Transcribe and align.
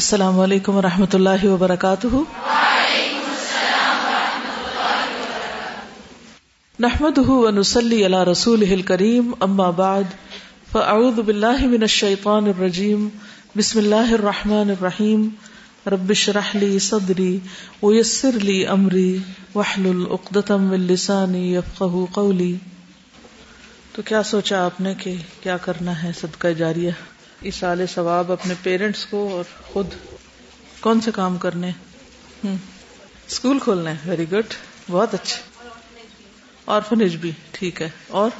السلام 0.00 0.40
علیکم 0.40 0.76
و 0.76 0.82
رحمۃ 0.82 1.14
اللہ 1.14 1.44
وبرکاتہ۔ 1.44 2.06
نحمد 6.78 7.18
ونسلی 7.28 8.06
علی 8.06 8.16
رسول 8.32 8.82
کریم 8.82 9.32
اما 9.40 9.70
بعد، 9.70 10.02
فاعوذ 10.72 11.20
باللہ 11.20 11.66
من 11.66 11.80
الشیطان 11.80 12.46
الرجیم، 12.46 13.08
بسم 13.56 13.78
اللہ 13.78 14.12
الرحمن 14.12 14.70
الرحیم۔ 14.70 15.28
رب 15.86 16.10
اشرح 16.10 16.50
لی 16.54 16.78
صدری 16.78 17.38
ویسر 17.82 18.32
لی 18.32 18.66
امری، 18.66 19.18
واحلل 19.54 20.04
عقدۃ 20.10 20.50
من 20.50 20.80
لسانی 20.80 21.54
یفقهوا 21.54 22.06
قولی۔ 22.12 22.56
تو 23.92 24.02
کیا 24.02 24.22
سوچا 24.22 24.64
آپ 24.64 24.80
نے 24.80 24.94
کہ 24.94 25.16
کیا 25.40 25.56
کرنا 25.56 26.02
ہے 26.02 26.10
صدقہ 26.20 26.48
جاریہ؟ 26.48 26.90
سال 27.54 27.86
ثواب 27.94 28.32
اپنے 28.32 28.54
پیرنٹس 28.62 29.06
کو 29.06 29.28
اور 29.32 29.44
خود 29.72 29.86
کون 30.80 31.00
سے 31.00 31.10
کام 31.14 31.38
کرنے 31.38 31.70
اسکول 33.26 33.58
کھولنا 33.58 33.90
ہے 33.90 33.96
ویری 34.04 34.32
گڈ 34.32 34.54
بہت 34.90 35.14
اچھے۔ 35.14 35.42
اور 36.64 36.82
بھی، 37.20 37.30
ٹھیک 37.50 37.82
ہے۔ 37.82 37.90
اور 38.08 38.30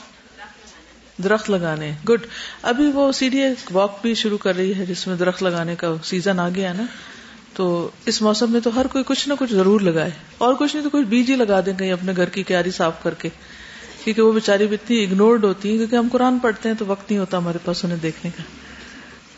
درخت 1.25 1.51
لگانے 1.51 1.93
گڈ 2.09 2.21
ابھی 2.63 2.91
وہ 2.95 3.13
سیڑھی 3.13 3.43
واک 3.73 3.99
بھی 4.03 4.15
شروع 4.15 4.39
کر 4.39 4.57
رہی 4.57 4.75
ہے، 4.75 4.87
جس 4.87 5.07
میں 5.07 5.17
درخت 5.17 5.43
لگانے 5.43 5.77
کا 5.77 5.95
سیزن 6.05 6.39
آ 6.39 6.49
گیا 6.49 6.73
نا۔ 6.73 6.83
تو 7.55 7.91
اس 8.07 8.23
موسم 8.23 8.53
میں 8.53 8.61
تو 8.61 8.81
ہر 8.81 8.87
کوئی 8.87 9.05
کچھ 9.07 9.29
نہ 9.29 9.35
کچھ 9.39 9.55
ضرور 9.55 9.81
لگائے۔ 9.81 10.11
اور 10.39 10.55
کچھ 10.55 10.77
نہیں 10.77 10.91
تو 10.91 10.99
کچھ 10.99 11.07
بیج 11.07 11.31
ہی 11.31 11.37
لگا 11.37 11.61
دیں 11.67 11.73
کہیں 11.79 11.93
اپنے 11.93 12.13
گھر 12.17 12.29
کی 12.29 12.43
کیاری 12.43 12.71
صاف 12.71 13.03
کر 13.03 13.15
کے۔ 13.15 13.29
کیونکہ 14.05 14.23
وہ 14.23 14.33
بےچاری 14.33 14.67
بھی 14.67 14.77
اتنی 14.85 15.05
اگنورڈ 15.05 15.45
ہوتی 15.45 15.71
ہیں، 15.71 15.79
کیونکہ 15.79 15.97
ہم 15.97 16.09
قرآن 16.13 16.39
پڑھتے 16.39 16.69
ہیں 16.69 16.77
تو 16.79 16.87
وقت 16.87 17.11
نہیں 17.11 17.21
ہوتا 17.21 17.37
ہمارے 17.37 17.59
پاس 17.65 17.85
انہیں 17.85 17.99
دیکھنے 17.99 18.31
کا۔ 18.37 18.43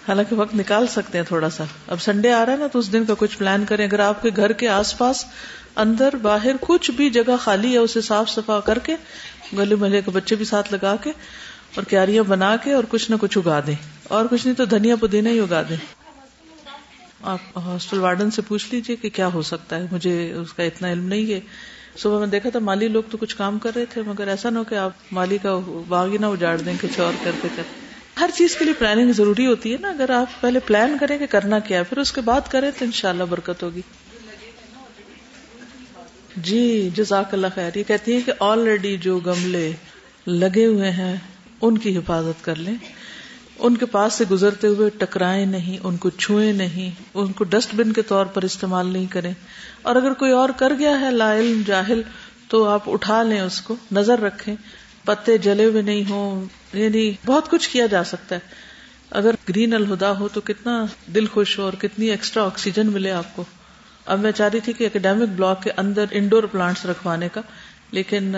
حالانکہ 0.08 0.36
وقت 0.36 0.54
نکال 0.54 0.86
سکتے 0.86 1.18
ہیں 1.18 1.24
تھوڑا 1.24 1.50
سا۔ 1.50 1.64
اب 1.88 2.02
سنڈے 2.02 2.32
آ 2.32 2.46
رہا 2.46 2.52
ہے 2.52 2.58
نا 2.58 2.66
تو 2.66 2.78
اس 2.78 2.92
دن 2.92 3.04
کا 3.04 3.14
کچھ 3.18 3.38
پلان 3.38 3.64
کریں۔ 3.64 3.86
اگر 3.86 3.98
آپ 3.98 4.22
کے 4.22 4.30
گھر 4.36 4.52
کے 4.52 4.68
آس 4.68 4.98
پاس 4.98 5.24
اندر 5.76 6.16
باہر 6.16 6.50
کچھ 6.60 6.90
بھی 6.90 7.10
جگہ 7.10 7.36
خالی 7.40 7.72
ہے، 7.72 7.78
اسے 7.78 8.00
صاف 8.00 8.28
صفا 8.28 8.60
کر 8.60 8.78
کے، 8.78 8.96
گلے 9.58 9.74
محلے 9.74 10.02
کے 10.02 10.10
بچے 10.10 10.34
بھی 10.34 10.44
ساتھ 10.44 10.74
لگا 10.74 10.96
کے 10.96 11.10
اور 11.74 11.82
کیاریاں 11.82 12.22
بنا 12.22 12.56
کے 12.56 12.72
اور 12.72 12.84
کچھ 12.88 13.10
نہ 13.10 13.16
کچھ 13.20 13.38
اگا 13.38 13.60
دیں۔ 13.66 13.74
اور 14.04 14.24
کچھ 14.30 14.46
نہیں 14.46 14.56
تو 14.56 14.64
دھنیا 14.64 14.96
پودینا 14.96 15.30
ہی 15.30 15.40
اگا 15.40 15.62
دیں۔ 15.68 15.76
آپ 17.22 17.38
ہاسٹل 17.56 17.98
وارڈن 17.98 18.30
سے 18.30 18.42
پوچھ 18.42 18.66
لیجیے 18.70 18.96
کہ 18.96 19.10
کیا 19.10 19.26
ہو 19.26 19.42
سکتا 19.42 19.76
ہے۔ 19.76 19.86
مجھے 19.92 20.32
اس 20.32 20.52
کا 20.52 20.62
اتنا 20.62 20.92
علم 20.92 21.08
نہیں 21.08 21.34
ہے۔ 21.34 21.40
صبح 21.98 22.18
میں 22.18 22.26
دیکھا 22.26 22.50
تھا 22.50 22.58
مالی 22.58 22.88
لوگ 22.88 23.02
تو 23.10 23.16
کچھ 23.16 23.36
کام 23.36 23.58
کر 23.58 23.70
رہے 23.76 23.84
تھے، 23.84 24.02
مگر 24.02 24.28
ایسا 24.28 24.50
نہ 24.50 24.58
ہو 24.58 24.64
کہ 24.64 24.74
آپ 24.74 24.90
مالی 25.12 25.38
کا 25.38 25.58
باغ 25.88 26.12
ہی 26.12 26.18
نہ 26.18 26.26
اجاڑ 26.26 26.58
دیں 26.58 26.74
کچھ 26.80 27.00
اور 27.00 27.12
کرتے 27.24 27.48
کرتے 27.56 27.81
ہر 28.20 28.30
چیز 28.34 28.56
کے 28.56 28.64
لیے 28.64 28.74
پلاننگ 28.74 29.12
ضروری 29.12 29.46
ہوتی 29.46 29.72
ہے 29.72 29.76
نا۔ 29.80 29.88
اگر 29.88 30.10
آپ 30.10 30.40
پہلے 30.40 30.58
پلان 30.60 30.96
کریں 31.00 31.18
کہ 31.18 31.26
کرنا 31.26 31.58
کیا 31.58 31.78
ہے، 31.78 31.84
پھر 31.84 31.98
اس 31.98 32.12
کے 32.12 32.20
بعد 32.20 32.40
کریں 32.50 32.70
تو 32.78 32.84
انشاءاللہ 32.84 33.24
برکت 33.24 33.62
ہوگی۔ 33.62 33.80
جی 36.36 36.90
جزاک 36.94 37.34
اللہ 37.34 37.46
خیر۔ 37.54 37.70
یہ 37.74 37.82
کہتی 37.82 38.16
ہے 38.16 38.20
کہ 38.20 38.32
آلریڈی 38.40 38.96
جو 38.96 39.18
گملے 39.18 39.72
لگے 40.26 40.66
ہوئے 40.66 40.90
ہیں، 40.90 41.16
ان 41.60 41.78
کی 41.78 41.96
حفاظت 41.96 42.44
کر 42.44 42.56
لیں۔ 42.56 42.74
ان 43.58 43.76
کے 43.76 43.86
پاس 43.86 44.14
سے 44.14 44.24
گزرتے 44.30 44.66
ہوئے 44.66 44.90
ٹکرائیں 44.90 45.46
نہیں، 45.46 45.78
ان 45.82 45.96
کو 45.96 46.10
چھوئے 46.10 46.52
نہیں، 46.52 46.90
ان 47.14 47.32
کو 47.32 47.44
ڈسٹ 47.44 47.74
بن 47.74 47.92
کے 47.92 48.02
طور 48.02 48.26
پر 48.26 48.42
استعمال 48.42 48.86
نہیں 48.86 49.06
کریں۔ 49.06 49.34
اور 49.82 49.96
اگر 49.96 50.12
کوئی 50.12 50.32
اور 50.32 50.48
کر 50.56 50.72
گیا 50.78 51.00
ہے، 51.00 51.10
لا 51.10 51.38
علم 51.38 51.62
جاہل، 51.66 52.02
تو 52.48 52.64
آپ 52.68 52.90
اٹھا 52.90 53.22
لیں 53.22 53.40
اس 53.40 53.60
کو، 53.60 53.76
نظر 53.92 54.20
رکھیں۔ 54.20 54.56
پتے 55.04 55.38
جلے 55.38 55.64
ہوئے 55.64 55.82
نہیں 55.82 56.10
ہوں 56.10 56.44
یعنی 56.72 57.12
بہت 57.26 57.50
کچھ 57.50 57.68
کیا 57.68 57.86
جا 57.86 58.04
سکتا 58.04 58.34
ہے۔ 58.34 58.40
اگر 59.10 59.34
گرین 59.48 59.74
الہدا 59.74 60.18
ہو 60.18 60.28
تو 60.28 60.40
کتنا 60.40 60.84
دل 61.14 61.26
خوش 61.26 61.58
ہو 61.58 61.64
اور 61.64 61.72
کتنی 61.72 62.06
ایکسٹرا 62.06 62.44
آکسیجن 62.44 62.86
ملے 62.86 63.10
آپ 63.10 63.36
کو۔ 63.36 63.44
اب 64.06 64.20
میں 64.20 64.32
چاہ 64.32 64.48
رہی 64.48 64.60
تھی 64.60 64.72
کہ 64.72 64.86
اکیڈیمک 64.86 65.28
بلاک 65.28 65.62
کے 65.62 65.70
اندر 65.76 66.04
انڈور 66.10 66.42
پلانٹس 66.42 66.86
رکھوانے 66.86 67.28
کا، 67.32 67.40
لیکن 67.90 68.34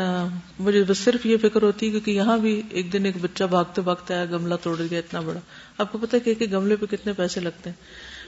مجھے 0.58 0.82
بس 0.82 0.98
صرف 0.98 1.26
یہ 1.26 1.36
فکر 1.36 1.62
ہوتی 1.62 1.86
ہے 1.86 1.90
کیونکہ 1.90 2.10
یہاں 2.10 2.38
بھی 2.38 2.62
ایک 2.70 2.92
دن 2.92 3.04
ایک 3.04 3.14
بچہ 3.20 3.44
بھاگتے 3.44 3.80
بھاگتے 3.80 4.14
آیا، 4.14 4.24
گملہ 4.24 4.54
توڑ 4.62 4.82
گیا، 4.90 4.98
اتنا 4.98 5.20
بڑا۔ 5.20 5.40
آپ 5.78 5.92
کو 5.92 5.98
پتا 5.98 6.18
کہ 6.18 6.34
گملے 6.52 6.76
پہ 6.76 6.86
کتنے 6.86 7.12
پیسے 7.12 7.40
لگتے 7.40 7.70
ہیں۔ 7.70 7.76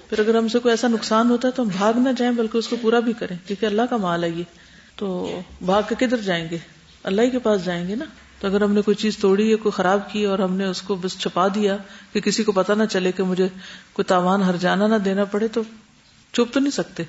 پھر 0.08 0.18
اگر 0.18 0.34
ہم 0.34 0.48
سے 0.48 0.58
کوئی 0.58 0.72
ایسا 0.72 0.88
نقصان 0.88 1.30
ہوتا 1.30 1.48
ہے 1.48 1.52
تو 1.52 1.62
ہم 1.62 1.68
بھاگ 1.68 1.92
نہ 1.96 2.08
جائیں، 2.16 2.32
بلکہ 2.32 2.58
اس 2.58 2.68
کو 2.68 2.76
پورا 2.82 3.00
بھی 3.00 3.12
کریں، 3.18 3.36
کیونکہ 3.46 3.66
اللہ 3.66 3.82
کا 3.90 3.96
مال 3.96 4.24
ہے 4.24 4.28
یہ۔ 4.28 4.44
تو 4.96 5.40
بھاگ 5.64 5.82
کے 5.88 6.06
کدھر 6.06 6.16
جائیں 6.16 6.48
گے؟ 6.50 6.58
اللہ 7.04 7.22
ہی 7.22 7.30
کے 7.30 7.38
پاس 7.38 7.64
جائیں 7.64 7.88
گے 7.88 7.94
نا؟ 7.94 8.04
تو 8.40 8.46
اگر 8.46 8.62
ہم 8.62 8.72
نے 8.72 8.82
کوئی 8.82 8.94
چیز 8.94 9.16
توڑی 9.16 9.50
یا 9.50 9.56
کوئی 9.56 9.72
خراب 9.72 10.10
کی 10.10 10.24
اور 10.24 10.38
ہم 10.38 10.56
نے 10.56 10.64
اس 10.64 10.82
کو 10.82 10.94
بس 10.94 11.18
چھپا 11.18 11.48
دیا 11.54 11.76
کہ 12.12 12.20
کسی 12.20 12.44
کو 12.44 12.52
پتا 12.52 12.74
نہ 12.74 12.84
چلے 12.84 13.12
کہ 13.12 13.22
مجھے 13.22 13.48
کوئی 13.92 14.04
تاوان 14.04 14.42
ہر 14.42 14.56
جانا 14.56 14.86
نہ 14.86 14.94
دینا 14.94 15.24
پڑے 15.24 15.48
تو 15.48 15.62
چپ 16.32 16.52
تو 16.52 16.60
نہیں 16.60 16.70
سکتے۔ 16.70 17.02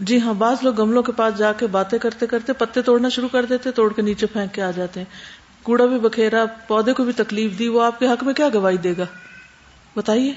جی 0.00 0.20
ہاں 0.20 0.34
بعض 0.34 0.56
لوگ 0.62 0.74
گملوں 0.74 1.02
کے 1.02 1.12
پاس 1.12 1.38
جا 1.38 1.52
کے 1.52 1.66
باتیں 1.66 1.98
کرتے 1.98 2.26
کرتے 2.26 2.52
پتے 2.52 2.82
توڑنا 2.82 3.08
شروع 3.08 3.28
کر 3.32 3.44
دیتے، 3.44 3.70
توڑ 3.70 3.92
کے 3.92 4.02
نیچے 4.02 4.26
پھینک 4.26 4.54
کے 4.54 4.62
آ 4.62 4.70
جاتے۔ 4.70 5.00
ہیں 5.00 5.06
کوڑا 5.62 5.86
بھی 5.86 5.98
بکھیرا، 5.98 6.44
پودے 6.46 6.92
کو 6.92 7.04
بھی 7.04 7.12
تکلیف 7.12 7.58
دی، 7.58 7.68
وہ 7.68 7.82
آپ 7.82 7.98
کے 7.98 8.06
حق 8.06 8.24
میں 8.24 8.34
کیا 8.34 8.48
گواہی 8.54 8.76
دے 8.76 8.94
گا؟ 8.98 9.04
بتائیے، 9.96 10.32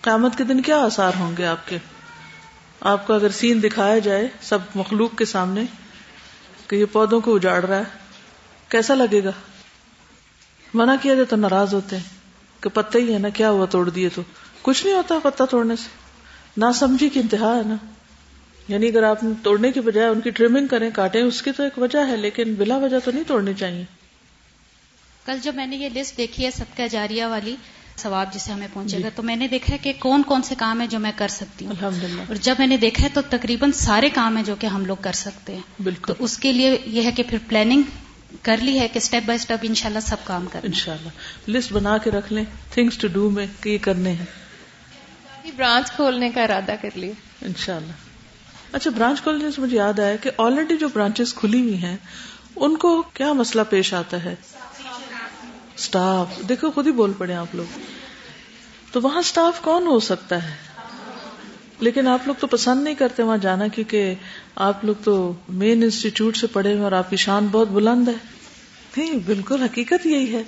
قیامت 0.00 0.38
کے 0.38 0.44
دن 0.44 0.62
کیا 0.62 0.76
آسار 0.76 1.12
ہوں 1.18 1.36
گے 1.38 1.46
آپ 1.46 1.68
کے؟ 1.68 1.78
آپ 2.80 3.06
کو 3.06 3.12
اگر 3.12 3.28
سین 3.28 3.62
دکھایا 3.62 3.98
جائے 3.98 4.28
سب 4.40 4.58
مخلوق 4.74 5.18
کے 5.18 5.24
سامنے 5.24 5.64
کہ 6.68 6.76
یہ 6.76 6.84
پودوں 6.92 7.20
کو 7.20 7.36
اجاڑ 7.36 7.64
رہا 7.64 7.78
ہے۔ 7.78 7.82
کیسا 8.68 8.94
لگے 8.94 9.24
گا؟ 9.24 9.30
منع 10.74 10.94
کیا 11.02 11.14
جائے 11.14 11.24
تو 11.24 11.36
ناراض 11.36 11.74
ہوتے 11.74 11.96
ہیں 11.96 12.04
کہ 12.60 12.68
پتے 12.68 12.98
ہی 12.98 13.14
ہے 13.14 13.18
نا، 13.18 13.28
کیا 13.28 13.50
ہوا 13.50 13.66
توڑ 13.66 13.90
دیے 13.90 14.08
تو؟ 14.08 14.22
کچھ 14.62 14.86
نہیں 14.86 14.96
ہوتا 14.96 15.14
پتا 15.22 15.44
توڑنے 15.44 15.76
سے۔ 15.76 15.88
نہ 16.56 16.64
سمجھی 16.74 17.08
کی 17.08 17.20
انتہا 17.20 17.56
ہے 17.56 17.62
نا۔ 17.66 17.74
یعنی 18.68 18.88
اگر 18.88 19.02
آپ 19.02 19.18
توڑنے 19.42 19.72
کی 19.72 19.80
بجائے 19.80 20.08
ان 20.08 20.20
کی 20.20 20.30
ٹریمنگ 20.30 20.66
کریں، 20.66 20.90
کاٹیں، 20.94 21.22
اس 21.22 21.42
کی 21.42 21.52
تو 21.52 21.62
ایک 21.62 21.78
وجہ 21.78 22.06
ہے، 22.08 22.16
لیکن 22.16 22.54
بلا 22.54 22.76
وجہ 22.76 22.96
تو 23.04 23.10
نہیں 23.10 23.24
توڑنی 23.26 23.54
چاہیے۔ 23.54 23.84
کل 25.26 25.38
جو 25.42 25.52
میں 25.52 25.66
نے 25.66 25.76
یہ 25.76 25.88
لسٹ 25.94 26.16
دیکھی 26.16 26.44
ہے 26.44 26.50
سب 26.50 26.76
کا 26.76 26.86
جاریہ 26.86 27.24
والی 27.24 27.56
ثواب 27.98 28.34
جسے 28.34 28.52
ہمیں 28.52 28.68
پہنچے 28.72 28.96
گا۔ 28.96 29.02
جی۔ 29.02 29.08
تو 29.14 29.22
میں 29.22 29.36
نے 29.36 29.48
دیکھا 29.48 29.72
ہے 29.72 29.78
کہ 29.78 29.92
کون 29.98 30.22
کون 30.22 30.42
سے 30.42 30.54
کام 30.58 30.80
ہے 30.80 30.86
جو 30.86 30.98
میں 30.98 31.12
کر 31.16 31.28
سکتی 31.28 31.66
ہوں۔ 31.66 31.72
الحمد 31.72 32.18
اور 32.28 32.36
جب 32.36 32.54
میں 32.58 32.66
نے 32.66 32.76
دیکھا 32.76 33.04
ہے 33.04 33.08
تو 33.14 33.20
تقریباً 33.30 33.72
سارے 33.72 34.08
کام 34.08 34.36
ہیں 34.36 34.44
جو 34.44 34.54
کہ 34.58 34.66
ہم 34.66 34.86
لوگ 34.86 34.96
کر 35.00 35.12
سکتے 35.12 35.54
ہیں۔ 35.54 35.82
بالکل۔ 35.82 36.14
تو 36.14 36.24
اس 36.24 36.38
کے 36.38 36.52
لیے 36.52 36.78
یہ 36.86 37.02
ہے 37.02 37.10
کہ 37.12 37.22
پھر 37.30 37.38
پلاننگ 37.48 37.82
کر 38.42 38.56
لی 38.56 38.80
ہے 38.80 38.88
کہ 38.88 38.98
اسٹیپ 38.98 39.22
بائی 39.26 39.36
اسٹیپ 39.36 39.58
ان 39.62 39.74
شاء 39.74 39.88
اللہ 39.88 39.98
سب 40.00 40.16
کام 40.24 40.46
کر 40.52 40.60
ان 40.62 40.72
شاء 40.72 40.92
اللہ 40.92 41.50
لسٹ 41.50 41.72
بنا 41.72 41.98
کے 41.98 42.10
رکھ 42.10 42.32
لیں۔ 42.32 42.44
تھنگس 42.70 42.98
ٹو 42.98 43.08
ڈو 43.08 43.30
میں 43.30 43.46
کہ 43.60 43.68
یہ 43.70 43.78
کرنے 43.80 44.12
ہیں۔ 44.12 44.26
برانچ 45.56 45.90
کھولنے 45.90 46.30
کا 46.30 46.42
ارادہ 46.42 46.74
کر 46.82 46.88
لی۔ 46.94 47.12
ان 47.42 47.52
شاء 47.56 47.76
اللہ 47.76 47.92
اچھا 48.72 48.90
برانچ 48.90 49.22
کھولنے 49.22 49.50
سے 49.50 49.60
مجھے 49.60 49.76
یاد 49.76 49.98
آیا 49.98 50.16
کہ 50.16 50.30
آلریڈی 50.38 50.76
جو 50.76 50.88
برانچز 50.88 51.34
کھلی 51.34 51.60
ہوئی 51.60 51.82
ہیں 51.82 51.96
ان 52.56 52.76
کو 52.76 53.02
کیا 53.02 53.32
مسئلہ 53.32 53.62
پیش 53.70 53.94
آتا 53.94 54.24
ہے؟ 54.24 54.34
اسٹاف 55.78 56.48
دیکھو، 56.48 56.70
خود 56.70 56.86
ہی 56.86 56.92
بول 56.92 57.12
پڑے 57.18 57.34
آپ 57.34 57.54
لوگ۔ 57.54 57.78
تو 58.92 59.00
وہاں 59.00 59.18
اسٹاف 59.18 59.60
کون 59.60 59.86
ہو 59.86 60.00
سکتا 60.00 60.48
ہے؟ 60.48 60.56
لیکن 61.80 62.08
آپ 62.08 62.26
لوگ 62.26 62.34
تو 62.40 62.46
پسند 62.46 62.84
نہیں 62.84 62.94
کرتے 62.94 63.22
وہاں 63.22 63.36
جانا، 63.36 63.68
کیونکہ 63.68 64.14
آپ 64.56 64.84
لوگ 64.84 64.94
تو 65.04 65.32
مین 65.48 65.82
انسٹیٹیوٹ 65.82 66.36
سے 66.36 66.46
پڑھے 66.46 66.72
ہوئے 66.72 66.84
اور 66.84 66.92
آپ 66.92 67.10
کی 67.10 67.16
شان 67.16 67.46
بہت 67.46 67.68
بلند 67.68 68.08
ہے۔ 68.08 68.14
نہیں، 68.96 69.12
بالکل 69.26 69.62
حقیقت 69.62 70.06
یہی 70.06 70.32
ہے۔ 70.32 70.42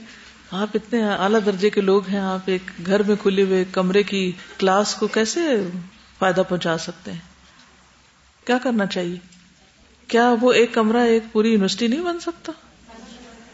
آپ 0.51 0.69
اتنے 0.75 1.09
اعلیٰ 1.09 1.41
درجے 1.47 1.71
کے 1.71 1.81
لوگ 1.81 2.07
ہیں، 2.07 2.21
آپ 2.21 2.41
ایک 2.45 2.87
گھر 2.87 3.03
میں 3.03 3.17
کھلے 3.17 3.43
ہوئے 3.43 3.65
کمرے 3.73 4.03
کی 4.03 4.33
کلاس 4.59 4.95
کو 4.95 5.07
کیسے 5.07 5.41
فائدہ 6.19 6.43
پہنچا 6.49 6.79
سکتے 6.79 7.13
ہیں؟ 7.13 7.19
کیا 8.47 8.59
کرنا 8.59 8.87
چاہیے؟ 8.87 9.17
کیا 10.09 10.35
وہ 10.41 10.53
ایک 10.53 10.75
کمرہ 10.75 11.07
ایک 11.07 11.23
پوری 11.33 11.53
یونیورسٹی 11.53 11.87
نہیں 11.87 12.03
بن 12.03 12.21
سکتا؟ 12.21 12.53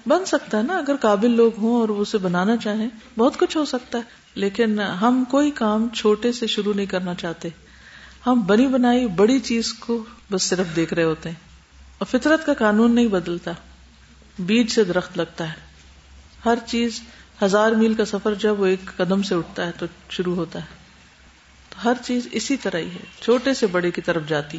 بن 0.07 0.25
سکتا 0.25 0.59
ہے 0.59 0.63
نا، 0.63 0.77
اگر 0.79 0.97
قابل 1.01 1.31
لوگ 1.31 1.53
ہوں 1.59 1.81
اور 1.81 1.89
اسے 1.89 2.19
بنانا 2.19 2.57
چاہیں، 2.57 2.89
بہت 3.19 3.39
کچھ 3.39 3.57
ہو 3.57 3.65
سکتا 3.65 3.99
ہے۔ 3.99 4.03
لیکن 4.35 4.81
ہم 4.81 5.25
کوئی 5.31 5.51
کام 5.51 5.89
چھوٹے 5.89 6.33
سے 6.33 6.47
شروع 6.47 6.75
نہیں 6.75 6.87
کرنا 6.87 7.15
چاہتے۔ 7.15 7.49
ہم 8.27 8.41
بنی 8.41 8.67
بنائی 8.67 9.07
بڑی 9.07 9.39
چیز 9.39 9.73
کو 9.73 10.05
بس 10.31 10.43
صرف 10.43 10.77
دیکھ 10.77 10.95
رہے 10.95 11.03
ہوتے 11.03 11.29
ہیں۔ 11.29 11.37
اور 11.99 12.19
فطرت 12.19 12.47
کا 12.47 12.55
قانون 12.55 12.95
نہیں 12.95 13.09
بدلتا۔ 13.09 13.53
بیج 14.39 14.71
سے 14.71 14.85
درخت 14.85 15.19
لگتا 15.19 15.49
ہے۔ 15.49 15.55
ہر 16.45 16.59
چیز، 16.67 17.01
ہزار 17.43 17.71
میل 17.73 17.95
کا 17.95 18.05
سفر 18.05 18.35
جب 18.35 18.61
وہ 18.61 18.67
ایک 18.67 18.97
قدم 18.97 19.23
سے 19.23 19.35
اٹھتا 19.35 19.67
ہے 19.67 19.73
تو 19.79 19.87
شروع 20.11 20.35
ہوتا 20.35 20.59
ہے۔ 20.59 20.65
تو 21.71 21.89
ہر 21.89 21.93
چیز 22.05 22.29
اسی 22.33 22.57
طرح 22.57 22.79
ہی 22.79 22.91
ہے۔ 22.91 23.05
چھوٹے 23.21 23.55
سے 23.55 23.67
بڑے 23.67 23.91
کی 23.91 24.01
طرف 24.01 24.23
جاتی۔ 24.29 24.59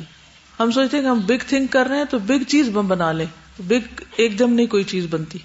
ہم 0.59 0.71
سوچتے 0.71 0.97
ہیں 0.97 1.03
کہ 1.03 1.09
ہم 1.09 1.19
بگ 1.19 1.43
تھنک 1.47 1.71
کر 1.71 1.85
رہے 1.85 1.97
ہیں 1.97 2.05
تو 2.09 2.19
بگ 2.19 2.43
چیز 2.47 2.69
بنا 2.69 3.11
لیں۔ 3.11 3.46
بگ، 3.59 4.01
ایک 4.15 4.37
دم 4.39 4.53
نہیں 4.53 4.67
کوئی 4.67 4.83
چیز 4.83 5.05
بنتی، 5.09 5.39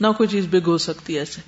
نہ 0.00 0.06
کوئی 0.16 0.28
چیز 0.28 0.46
بگ 0.46 0.66
ہو 0.66 0.78
سکتی 0.78 1.18
ایسے۔ 1.18 1.40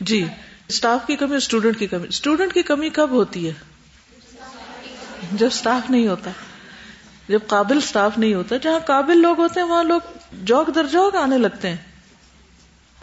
جی 0.00 0.24
اسٹاف 0.68 1.06
کی 1.06 1.16
کمی 1.16 1.36
اسٹوڈنٹ 1.36 1.78
کی 1.78 1.86
کمی۔ 1.86 2.08
اسٹوڈنٹ 2.08 2.52
کی 2.54 2.62
کمی 2.62 2.88
کب 2.90 3.10
ہوتی 3.10 3.48
ہے؟ 3.48 3.52
جب 5.32 5.46
اسٹاف 5.46 5.90
نہیں 5.90 6.06
ہوتا۔ 6.08 6.30
جب 7.28 7.40
قابل 7.46 7.76
اسٹاف 7.76 8.18
نہیں 8.18 8.34
ہوتا، 8.34 8.56
جہاں 8.56 8.78
قابل 8.86 9.18
لوگ 9.18 9.38
ہوتے 9.38 9.60
ہیں، 9.60 9.66
وہاں 9.66 9.84
لوگ 9.84 10.00
جوک 10.42 10.74
در 10.74 10.86
جوک 10.86 11.16
آنے 11.16 11.38
لگتے 11.38 11.68
ہیں۔ 11.68 11.76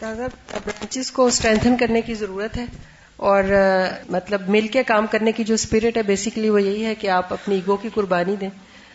برانچز 0.00 1.10
کو 1.10 1.26
اسٹرینتھن 1.26 1.76
کرنے 1.76 2.00
کی 2.00 2.14
ضرورت 2.14 2.56
ہے، 2.56 2.64
اور 3.16 3.44
مطلب 4.08 4.48
مل 4.48 4.68
کے 4.68 4.82
کام 4.82 5.06
کرنے 5.06 5.32
کی 5.32 5.44
جو 5.44 5.54
اسپرٹ 5.54 5.96
ہے 5.96 6.02
بیسیکلی 6.02 6.48
وہ 6.48 6.62
یہی 6.62 6.84
ہے 6.84 6.94
کہ 6.94 7.08
آپ 7.10 7.32
اپنی 7.32 7.54
ایگو 7.54 7.76
کی 7.76 7.88
قربانی 7.94 8.36
دیں۔ 8.36 8.50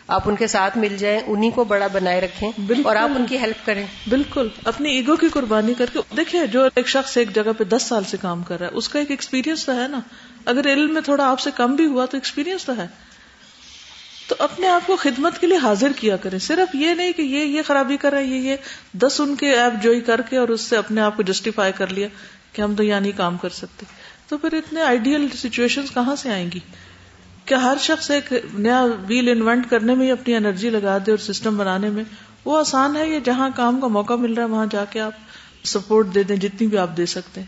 آپ 0.07 0.29
ان 0.29 0.35
کے 0.35 0.47
ساتھ 0.47 0.77
مل 0.77 0.97
جائیں 0.97 1.19
انہیں 1.27 1.51
کو 1.51 1.63
بڑا 1.63 1.87
بنائے 1.87 2.21
رکھیں 2.21 2.51
اور 2.83 2.95
آپ 2.95 3.09
ان 3.15 3.25
کی 3.29 3.37
ہیلپ 3.37 3.65
کریں۔ 3.65 3.87
بالکل۔ 4.09 4.47
اپنی 4.65 4.89
ایگو 4.89 5.15
کی 5.15 5.27
قربانی 5.29 5.73
کر 5.73 5.85
کے 5.93 5.99
دیکھیں 6.17 6.45
جو 6.45 6.67
ایک 6.75 6.87
شخص 6.87 7.17
ایک 7.17 7.35
جگہ 7.35 7.51
پہ 7.57 7.63
دس 7.63 7.83
سال 7.83 8.03
سے 8.03 8.17
کام 8.21 8.43
کر 8.43 8.59
رہا 8.59 8.67
ہے 8.67 8.71
اس 8.73 8.89
کا 8.89 8.99
ایک 8.99 9.11
ایکسپیرینس 9.11 9.65
تو 9.65 9.81
ہے 9.81 9.87
نا۔ 9.87 9.99
اگر 10.45 10.73
علم 10.73 10.93
میں 10.93 11.01
تھوڑا 11.01 11.31
آپ 11.31 11.39
سے 11.39 11.49
کم 11.55 11.75
بھی 11.75 11.85
ہوا 11.85 12.05
تو 12.05 12.17
ایکسپیرینس 12.17 12.65
تو 12.65 12.77
ہے۔ 12.77 12.87
تو 14.27 14.35
اپنے 14.39 14.67
آپ 14.67 14.87
کو 14.87 14.95
خدمت 14.95 15.41
کے 15.41 15.47
لیے 15.47 15.57
حاضر 15.57 15.91
کیا 15.95 16.17
کریں۔ 16.17 16.39
صرف 16.39 16.75
یہ 16.75 16.93
نہیں 16.93 17.11
کہ 17.11 17.21
یہ 17.21 17.45
یہ 17.45 17.61
خرابی 17.67 17.97
کر 17.97 18.11
رہے 18.11 18.25
یہ 18.25 18.35
یہ 18.35 18.55
دس 18.93 19.21
ان 19.21 19.35
کے 19.35 19.51
ایپ 19.51 19.83
جوئی 19.83 20.01
کر 20.01 20.21
کے 20.21 20.37
اور 20.37 20.47
اس 20.47 20.61
سے 20.61 20.77
اپنے 20.77 21.01
آپ 21.01 21.17
کو 21.17 21.23
جسٹیفائی 21.23 21.71
کر 21.71 21.87
لیا 21.87 22.07
کہ 22.53 22.61
ہم 22.61 22.75
تو 22.75 22.83
یہاں 22.83 23.01
نہیں 23.01 23.17
کام 23.17 23.37
کر 23.37 23.49
سکتے۔ 23.49 23.85
تو 24.27 24.37
پھر 24.37 24.53
اتنے 24.53 24.81
آئیڈیل 24.81 25.27
سچویشن 25.37 25.81
کہاں 25.93 26.15
سے 26.15 26.29
آئیں 26.29 26.49
گی؟ 26.53 26.59
کیا 27.45 27.63
ہر 27.63 27.77
شخص 27.79 28.11
ایک 28.11 28.33
نیا 28.53 28.85
ویل 29.07 29.29
انوینٹ 29.29 29.69
کرنے 29.69 29.95
میں 29.95 30.05
ہی 30.05 30.11
اپنی 30.11 30.35
انرجی 30.35 30.69
لگا 30.69 30.97
دے 31.05 31.11
اور 31.11 31.17
سسٹم 31.17 31.57
بنانے 31.57 31.89
میں، 31.89 32.03
وہ 32.45 32.57
آسان 32.57 32.95
ہے 32.95 33.09
یا 33.09 33.19
جہاں 33.23 33.49
کام 33.55 33.81
کا 33.81 33.87
موقع 33.87 34.13
مل 34.13 34.33
رہا 34.33 34.43
ہے، 34.43 34.47
وہاں 34.47 34.65
جا 34.71 34.85
کے 34.85 34.99
آپ 34.99 35.11
سپورٹ 35.63 36.15
دے 36.15 36.23
دیں، 36.23 36.35
جتنی 36.35 36.67
بھی 36.67 36.77
آپ 36.77 36.97
دے 36.97 37.05
سکتے 37.05 37.41
ہیں۔ 37.41 37.47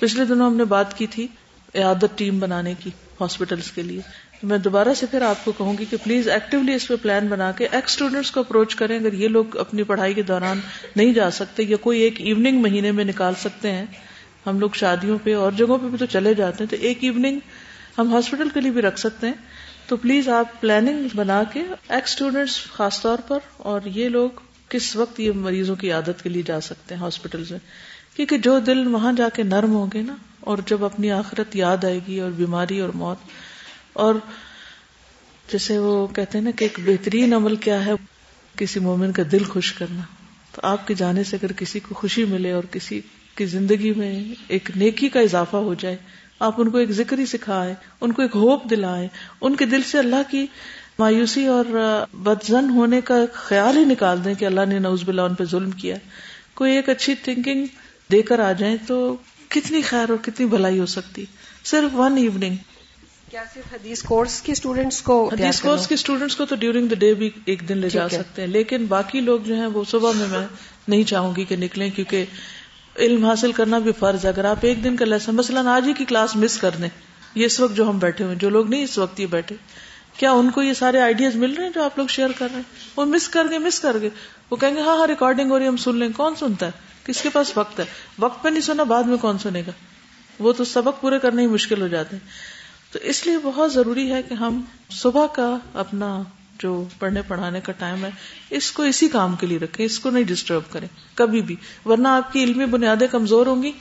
پچھلے 0.00 0.24
دنوں 0.24 0.46
ہم 0.46 0.56
نے 0.56 0.64
بات 0.64 0.98
کی 0.98 1.06
تھی 1.06 1.26
عیادت 1.74 2.18
ٹیم 2.18 2.38
بنانے 2.38 2.74
کی 2.78 2.90
ہاسپٹلس 3.20 3.70
کے 3.70 3.82
لیے۔ 3.82 4.00
میں 4.42 4.58
دوبارہ 4.58 4.94
سے 4.96 5.06
پھر 5.06 5.22
آپ 5.22 5.44
کو 5.44 5.52
کہوں 5.52 5.74
گی 5.78 5.84
کہ 5.90 5.96
پلیز 6.04 6.28
ایکٹیولی 6.28 6.74
اس 6.74 6.88
پہ 6.88 6.94
پلان 7.02 7.26
بنا 7.26 7.52
کے 7.52 7.68
ایکس 7.70 7.92
اسٹوڈینٹس 7.92 8.30
کو 8.30 8.40
اپروچ 8.40 8.74
کریں۔ 8.74 8.98
اگر 8.98 9.12
یہ 9.12 9.28
لوگ 9.28 9.56
اپنی 9.56 9.82
پڑھائی 9.82 10.14
کے 10.14 10.22
دوران 10.22 10.60
نہیں 10.96 11.12
جا 11.12 11.30
سکتے 11.30 11.62
یا 11.62 11.76
کوئی 11.76 12.00
ایک 12.00 12.20
ایوننگ 12.20 12.62
مہینے 12.62 12.92
میں 12.92 13.04
نکال 13.04 13.34
سکتے 13.38 13.72
ہیں، 13.72 13.86
ہم 14.46 14.60
لوگ 14.60 14.70
شادیوں 14.74 15.18
پہ 15.22 15.34
اور 15.34 15.52
جگہوں 15.52 15.78
پہ 15.78 15.86
بھی 15.86 15.98
تو 15.98 16.06
چلے 16.06 16.34
جاتے 16.34 16.64
ہیں، 16.64 16.70
تو 16.70 16.76
ایک 16.80 16.98
ایوننگ 17.00 17.38
ہم 17.98 18.14
ہاسپٹل 18.14 18.48
کے 18.54 18.60
لیے 18.60 18.70
بھی 18.70 18.82
رکھ 18.82 18.98
سکتے 18.98 19.26
ہیں۔ 19.26 19.34
تو 19.86 19.96
پلیز 19.96 20.28
آپ 20.28 20.60
پلاننگ 20.60 21.08
بنا 21.14 21.42
کے 21.52 21.60
ایکس 21.88 22.10
اسٹوڈینٹس 22.10 22.64
خاص 22.72 23.00
طور 23.02 23.18
پر 23.28 23.38
اور 23.56 23.80
یہ 23.84 24.08
لوگ 24.08 24.30
کس 24.68 24.96
وقت 24.96 25.20
یہ 25.20 25.32
مریضوں 25.32 25.76
کی 25.76 25.92
عادت 25.92 26.22
کے 26.22 26.28
لیے 26.28 26.42
جا 26.42 26.60
سکتے 26.60 26.94
ہیں 26.94 27.02
ہاسپٹل 27.02 27.44
میں۔ 27.50 27.58
کیونکہ 28.16 28.38
جو 28.38 28.58
دل 28.58 28.86
وہاں 28.86 29.12
جا 29.12 29.28
کے 29.28 29.42
نرم 29.42 29.72
ہوں 29.72 29.86
گے 29.94 30.02
نا 30.02 30.16
اور 30.40 30.58
جب 30.66 30.84
اپنی 30.84 31.10
آخرت 31.10 31.56
یاد 31.56 31.84
آئے 31.84 32.00
گی 32.08 32.20
اور 32.20 32.30
بیماری 32.30 32.80
اور 32.80 32.88
موت۔ 32.88 33.18
اور 33.92 34.14
جیسے 35.52 35.78
وہ 35.78 36.06
کہتے 36.06 36.38
ہیں 36.38 36.44
نا 36.44 36.50
کہ 36.50 36.64
ایک 36.64 36.80
بہترین 36.84 37.34
عمل 37.34 37.56
کیا 37.56 37.84
ہے 37.84 37.92
کسی 38.56 38.80
مومن 38.80 39.12
کا 39.12 39.22
دل 39.32 39.44
خوش 39.44 39.72
کرنا۔ 39.72 40.00
تو 40.52 40.60
آپ 40.64 40.86
کے 40.86 40.94
جانے 40.94 41.24
سے 41.24 41.36
اگر 41.36 41.52
کسی 41.52 41.80
کو 41.80 41.94
خوشی 41.94 42.24
ملے 42.24 42.52
اور 42.52 42.62
کسی 42.70 43.00
کی 43.34 43.46
زندگی 43.46 43.92
میں 43.94 44.24
ایک 44.48 44.70
نیکی 44.76 45.08
کا 45.08 45.20
اضافہ 45.20 45.56
ہو 45.56 45.74
جائے 45.74 45.96
آپ 46.44 46.60
ان 46.60 46.70
کو 46.70 46.78
ایک 46.78 46.90
ذکر 46.90 47.18
ہی 47.18 47.26
سکھائے 47.26 47.74
ان 48.00 48.12
کو 48.12 48.22
ایک 48.22 48.36
ہوپ 48.36 48.70
دلائے 48.70 49.08
ان 49.40 49.56
کے 49.56 49.66
دل 49.66 49.82
سے 49.82 49.98
اللہ 49.98 50.30
کی 50.30 50.46
مایوسی 50.98 51.46
اور 51.46 51.64
بدزن 52.12 52.70
ہونے 52.70 53.00
کا 53.00 53.14
خیال 53.32 53.76
ہی 53.76 53.84
نکال 53.84 54.24
دیں 54.24 54.34
کہ 54.34 54.44
اللہ 54.44 54.64
نے 54.68 54.78
نوز 54.78 55.02
بلا 55.04 55.24
ان 55.24 55.34
پہ 55.34 55.44
ظلم 55.44 55.70
کیا۔ 55.70 55.96
کوئی 56.54 56.76
ایک 56.76 56.88
اچھی 56.88 57.14
تھنکنگ 57.14 57.66
دے 58.12 58.22
کر 58.22 58.40
آ 58.40 58.52
جائیں 58.52 58.76
تو 58.86 59.16
کتنی 59.48 59.80
خیر 59.82 60.10
اور 60.10 60.18
کتنی 60.22 60.46
بھلائی 60.46 60.78
ہو 60.78 60.86
سکتی۔ 60.86 61.24
صرف 61.64 61.96
ون 61.96 62.16
ایوننگ 62.16 62.56
کیا 63.30 63.42
صرف 63.54 63.72
حدیث 63.72 64.02
کورس 64.02 64.40
کے 64.42 64.52
اسٹوڈینٹس 64.52 65.00
کو 65.02 65.14
حدیث 65.28 65.60
کورس 65.60 65.86
کے 65.86 65.94
اسٹوڈینٹس 65.94 66.36
کو 66.36 66.44
تو 66.44 66.56
ڈیورنگ 66.56 66.88
دا 66.88 66.94
ڈے 66.94 67.14
بھی 67.14 67.30
ایک 67.44 67.68
دن 67.68 67.78
لے 67.78 67.88
جا 67.88 68.08
سکتے 68.08 68.42
ہیں 68.42 68.48
لیکن 68.48 68.84
باقی 68.86 69.20
لوگ 69.20 69.40
جو 69.40 69.54
ہیں 69.54 69.66
وہ 69.66 69.82
صبح 69.88 70.12
میں 70.16 70.26
میں 70.26 70.46
نہیں 70.88 71.02
چاہوں 71.04 71.32
گی 71.36 71.44
کہ 71.44 71.56
نکلیں 71.56 71.88
کیونکہ 71.90 72.24
علم 72.98 73.24
حاصل 73.24 73.52
کرنا 73.52 73.78
بھی 73.78 73.92
فرض 73.98 74.24
ہے۔ 74.24 74.28
اگر 74.28 74.44
آپ 74.44 74.56
ایک 74.60 74.84
دن 74.84 74.96
کا 74.96 75.04
لیسن 75.04 75.34
مثلاً 75.34 75.66
آج 75.66 75.88
ہی 75.88 75.92
کی 75.92 76.04
کلاس 76.04 76.36
مس 76.36 76.58
کر 76.58 76.70
دیں، 76.70 76.88
یہ 77.34 77.46
اس 77.46 77.60
وقت 77.60 77.76
جو 77.76 77.90
ہم 77.90 77.98
بیٹھے 77.98 78.24
ہوئے 78.24 78.36
جو 78.36 78.50
لوگ 78.50 78.68
نہیں 78.68 78.84
اس 78.84 78.98
وقت 78.98 79.20
یہ 79.20 79.26
بیٹھے، 79.26 79.56
کیا 80.16 80.32
ان 80.32 80.50
کو 80.50 80.62
یہ 80.62 80.72
سارے 80.72 81.00
آئیڈیاز 81.00 81.36
مل 81.36 81.54
رہے 81.54 81.64
ہیں 81.64 81.72
جو 81.74 81.82
آپ 81.82 81.98
لوگ 81.98 82.06
شیئر 82.06 82.28
کر 82.38 82.46
رہے 82.50 82.56
ہیں؟ 82.56 82.90
وہ 82.96 83.04
مس 83.04 83.28
کر 83.28 83.46
گئے 83.50 83.58
مس 83.58 83.80
کر 83.80 83.96
گئے۔ 84.00 84.10
وہ 84.50 84.56
کہیں 84.56 84.74
گے 84.74 84.80
ہاں 84.80 84.96
ہاں 84.96 85.06
ریکارڈنگ 85.06 85.50
ہو 85.50 85.58
رہی 85.58 85.68
ہم 85.68 85.76
سن 85.76 85.96
لیں۔ 85.96 86.08
کون 86.16 86.34
سنتا 86.34 86.66
ہے؟ 86.66 86.70
کس 87.04 87.22
کے 87.22 87.28
پاس 87.28 87.56
وقت 87.56 87.80
ہے؟ 87.80 87.84
وقت 88.18 88.42
پہ 88.42 88.48
نہیں 88.48 88.60
سنا، 88.60 88.82
بعد 88.82 89.02
میں 89.02 89.16
کون 89.16 89.38
سنے 89.38 89.62
گا؟ 89.66 89.72
وہ 90.38 90.52
تو 90.52 90.64
سبق 90.64 91.00
پورے 91.00 91.18
کرنے 91.18 91.42
ہی 91.42 91.46
مشکل 91.46 91.82
ہو 91.82 91.86
جاتے 91.86 92.16
ہیں۔ 92.16 92.28
تو 92.92 92.98
اس 93.02 93.26
لیے 93.26 93.38
بہت 93.42 93.72
ضروری 93.72 94.12
ہے 94.12 94.22
کہ 94.22 94.34
ہم 94.34 94.62
صبح 94.90 95.26
کا 95.26 95.58
اپنا 95.74 96.22
جو 96.58 96.84
پڑھنے 96.98 97.22
پڑھانے 97.22 97.60
کا 97.60 97.72
ٹائم 97.72 98.04
ہے، 98.04 98.10
اس 98.50 98.72
کو 98.72 98.82
اسی 98.82 99.08
کام 99.08 99.36
کے 99.36 99.46
لیے 99.46 99.58
رکھیں، 99.58 99.86
اس 99.86 100.00
کو 100.00 100.10
نہیں 100.10 100.24
ڈسٹرب 100.24 100.62
کریں، 100.70 100.88
کبھی 101.14 101.42
بھی، 101.42 101.56
ورنہ 101.84 102.08
آپ 102.08 102.32
کی 102.32 102.44
علمی 102.44 102.66
بنیادیں 102.66 103.06
کمزور 103.06 103.46
ہوں 103.46 103.62
گی 103.62 103.72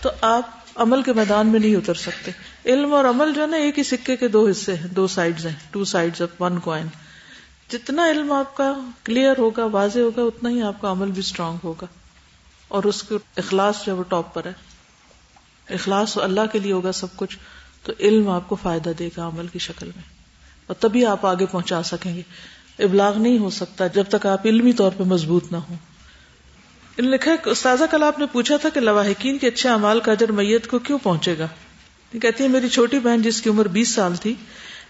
تو 0.00 0.10
آپ 0.20 0.50
عمل 0.74 1.02
کے 1.02 1.12
میدان 1.12 1.46
میں 1.46 1.60
نہیں 1.60 1.76
اتر 1.76 1.94
سکتے۔ 1.94 2.30
علم 2.64 2.94
اور 2.94 3.04
عمل 3.04 3.32
جو 3.34 3.42
ہے 3.42 3.46
نا، 3.46 3.56
ایک 3.56 3.78
ہی 3.78 3.82
سکے 3.82 4.16
کے 4.16 4.28
دو 4.28 4.48
حصے 4.48 4.74
ہیں، 4.76 4.86
دو 4.86 5.06
سائڈز 5.06 5.46
ہیں 5.46 5.54
two 5.70 5.84
sides 5.84 6.22
of 6.22 6.42
one 6.42 6.58
coin 6.58 6.86
جتنا 7.68 8.06
علم 8.06 8.32
آپ 8.32 8.56
کا 8.56 8.74
کلیئر 9.04 9.38
ہوگا، 9.38 9.64
واضح 9.64 9.98
ہوگا، 9.98 10.22
اتنا 10.22 10.50
ہی 10.50 10.62
آپ 10.62 10.80
کا 10.80 10.90
عمل 10.90 11.10
بھی 11.10 11.20
اسٹرانگ 11.20 11.56
ہوگا۔ 11.64 11.86
اور 12.68 12.84
اس 12.84 13.02
کے 13.02 13.14
اخلاص 13.36 13.84
جو 13.86 13.92
ہے 13.92 13.98
وہ 13.98 14.04
ٹاپ 14.08 14.34
پر 14.34 14.46
ہے۔ 14.46 14.52
اخلاص 15.74 16.18
اللہ 16.18 16.40
کے 16.52 16.58
لیے 16.58 16.72
ہوگا 16.72 16.92
سب 16.92 17.16
کچھ، 17.16 17.38
تو 17.82 17.92
علم 18.00 18.28
آپ 18.28 18.48
کو 18.48 18.56
فائدہ 18.62 18.90
دے 18.98 19.08
گا 19.16 19.26
عمل 19.26 19.46
کی 19.46 19.58
شکل 19.58 19.86
میں۔ 19.86 20.11
اور 20.72 20.88
تبھی 20.88 21.06
آپ 21.06 21.26
آگے 21.26 21.46
پہنچا 21.46 21.82
سکیں 21.82 22.16
گے۔ 22.16 22.22
ابلاغ 22.78 23.18
نہیں 23.18 23.38
ہو 23.38 23.50
سکتا 23.50 23.86
جب 23.86 24.04
تک 24.08 24.26
آپ 24.26 24.46
علمی 24.46 24.72
طور 24.72 24.92
پہ 24.96 25.02
مضبوط 25.02 25.52
نہ 25.52 25.56
ہوں۔ 25.56 25.76
لکھا 26.98 27.34
استاذہ 27.44 27.84
کل 27.90 28.02
آپ 28.02 28.18
نے 28.18 28.26
پوچھا 28.32 28.56
تھا 28.56 28.68
کہ 28.68 28.80
لواحقین 28.80 29.38
کے 29.38 29.48
اچھے 29.48 29.68
امال 29.68 30.00
کا 30.00 30.12
اجر 30.12 30.32
میت 30.32 30.66
کو 30.66 30.78
کیوں 30.78 30.98
پہنچے 31.02 31.38
گا؟ 31.38 31.46
کہتی 32.22 32.44
ہے، 32.44 32.48
میری 32.48 32.68
چھوٹی 32.68 32.98
بہن 32.98 33.22
جس 33.22 33.42
کی 33.42 33.50
عمر 33.50 33.68
بیس 33.68 33.94
سال 33.94 34.16
تھی، 34.16 34.34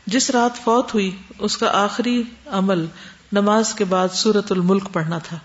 جس 0.07 0.31
رات 0.31 0.65
فوت 0.65 0.95
ہوئی، 0.95 1.17
اس 1.39 1.57
کا 1.57 1.71
آخری 1.73 2.23
عمل 2.47 2.87
نماز 3.33 3.75
کے 3.75 3.85
بعد 3.85 4.09
سورت 4.13 4.53
الملک 4.53 4.89
پڑھنا 4.93 5.19
تھا۔ 5.19 5.39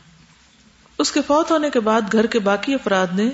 اس 0.98 1.12
کے 1.12 1.20
فوت 1.28 1.52
ہونے 1.52 1.70
کے 1.70 1.80
بعد 1.80 2.02
گھر 2.12 2.26
کے 2.26 2.40
باقی 2.40 2.74
افراد 2.74 3.08
نے 3.14 3.30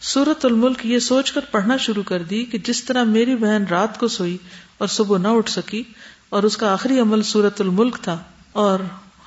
سورت 0.00 0.44
الملک 0.44 0.86
یہ 0.86 0.98
سوچ 0.98 1.32
کر 1.32 1.40
پڑھنا 1.50 1.76
شروع 1.76 2.02
کر 2.02 2.22
دی 2.22 2.44
کہ 2.44 2.58
جس 2.58 2.84
طرح 2.84 3.04
میری 3.04 3.36
بہن 3.36 3.64
رات 3.70 3.98
کو 4.00 4.08
سوئی 4.08 4.36
اور 4.78 4.88
صبح 4.88 5.18
نہ 5.18 5.28
اٹھ 5.28 5.50
سکی 5.50 5.82
اور 6.28 6.42
اس 6.42 6.56
کا 6.56 6.72
آخری 6.72 7.00
عمل 7.00 7.22
سورت 7.22 7.60
الملک 7.60 7.96
تھا 8.02 8.18
اور 8.52 8.78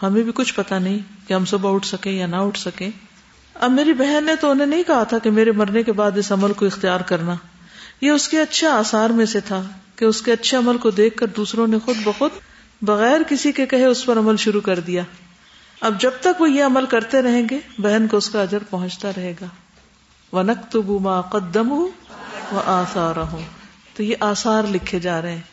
ہمیں 0.03 0.23
بھی 0.23 0.31
کچھ 0.35 0.53
پتا 0.53 0.79
نہیں 0.79 0.99
کہ 1.27 1.33
ہم 1.33 1.45
صبح 1.45 1.75
اٹھ 1.75 1.87
سکیں 1.87 2.11
یا 2.11 2.25
نہ 2.25 2.35
اٹھ 2.35 2.59
سکیں۔ 2.59 2.89
اب 3.53 3.71
میری 3.71 3.93
بہن 3.93 4.23
نے 4.23 4.35
تو 4.35 4.51
انہیں 4.51 4.67
نہیں 4.67 4.83
کہا 4.83 5.03
تھا 5.03 5.17
کہ 5.19 5.31
میرے 5.31 5.51
مرنے 5.51 5.83
کے 5.83 5.91
بعد 5.91 6.17
اس 6.17 6.31
عمل 6.31 6.53
کو 6.53 6.65
اختیار 6.65 6.99
کرنا۔ 6.99 7.35
یہ 8.01 8.09
اس 8.09 8.27
کے 8.27 8.41
اچھے 8.41 8.67
آسار 8.67 9.09
میں 9.09 9.25
سے 9.25 9.39
تھا 9.39 9.61
کہ 9.95 10.05
اس 10.05 10.21
کے 10.21 10.33
اچھے 10.33 10.57
عمل 10.57 10.77
کو 10.77 10.89
دیکھ 10.89 11.17
کر 11.17 11.27
دوسروں 11.27 11.67
نے 11.67 11.77
خود 11.85 11.97
بخود 12.03 12.31
بغیر 12.81 13.21
کسی 13.29 13.51
کے 13.51 13.65
کہے 13.65 13.85
اس 13.85 14.05
پر 14.05 14.17
عمل 14.17 14.37
شروع 14.37 14.61
کر 14.61 14.79
دیا۔ 14.79 15.03
اب 15.81 16.01
جب 16.01 16.11
تک 16.21 16.41
وہ 16.41 16.51
یہ 16.51 16.63
عمل 16.63 16.85
کرتے 16.85 17.21
رہیں 17.21 17.43
گے، 17.49 17.59
بہن 17.77 18.07
کو 18.07 18.17
اس 18.17 18.29
کا 18.29 18.41
اجر 18.41 18.63
پہنچتا 18.69 19.11
رہے 19.17 19.33
گا۔ 19.41 19.45
وہ 20.31 20.43
نقت 20.43 20.75
ما 21.01 21.21
قدم 21.21 21.71
و 21.71 21.87
آسار 22.65 23.17
ہوں 23.17 23.41
تو 23.93 24.03
یہ 24.03 24.15
آسار 24.19 24.63
لکھے 24.69 24.99
جا 24.99 25.21
رہے 25.21 25.31
ہیں۔ 25.31 25.50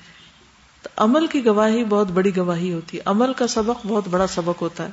تو 0.83 0.89
عمل 0.97 1.27
کی 1.27 1.47
گواہی 1.47 1.85
بہت 1.85 2.07
بڑی 2.07 2.37
گواہی 2.37 2.73
ہوتی 2.73 2.97
ہے۔ 2.97 3.03
عمل 3.05 3.33
کا 3.33 3.47
سبق 3.47 3.87
بہت 3.87 4.09
بڑا 4.09 4.27
سبق 4.27 4.63
ہوتا 4.63 4.85
ہے۔ 4.85 4.91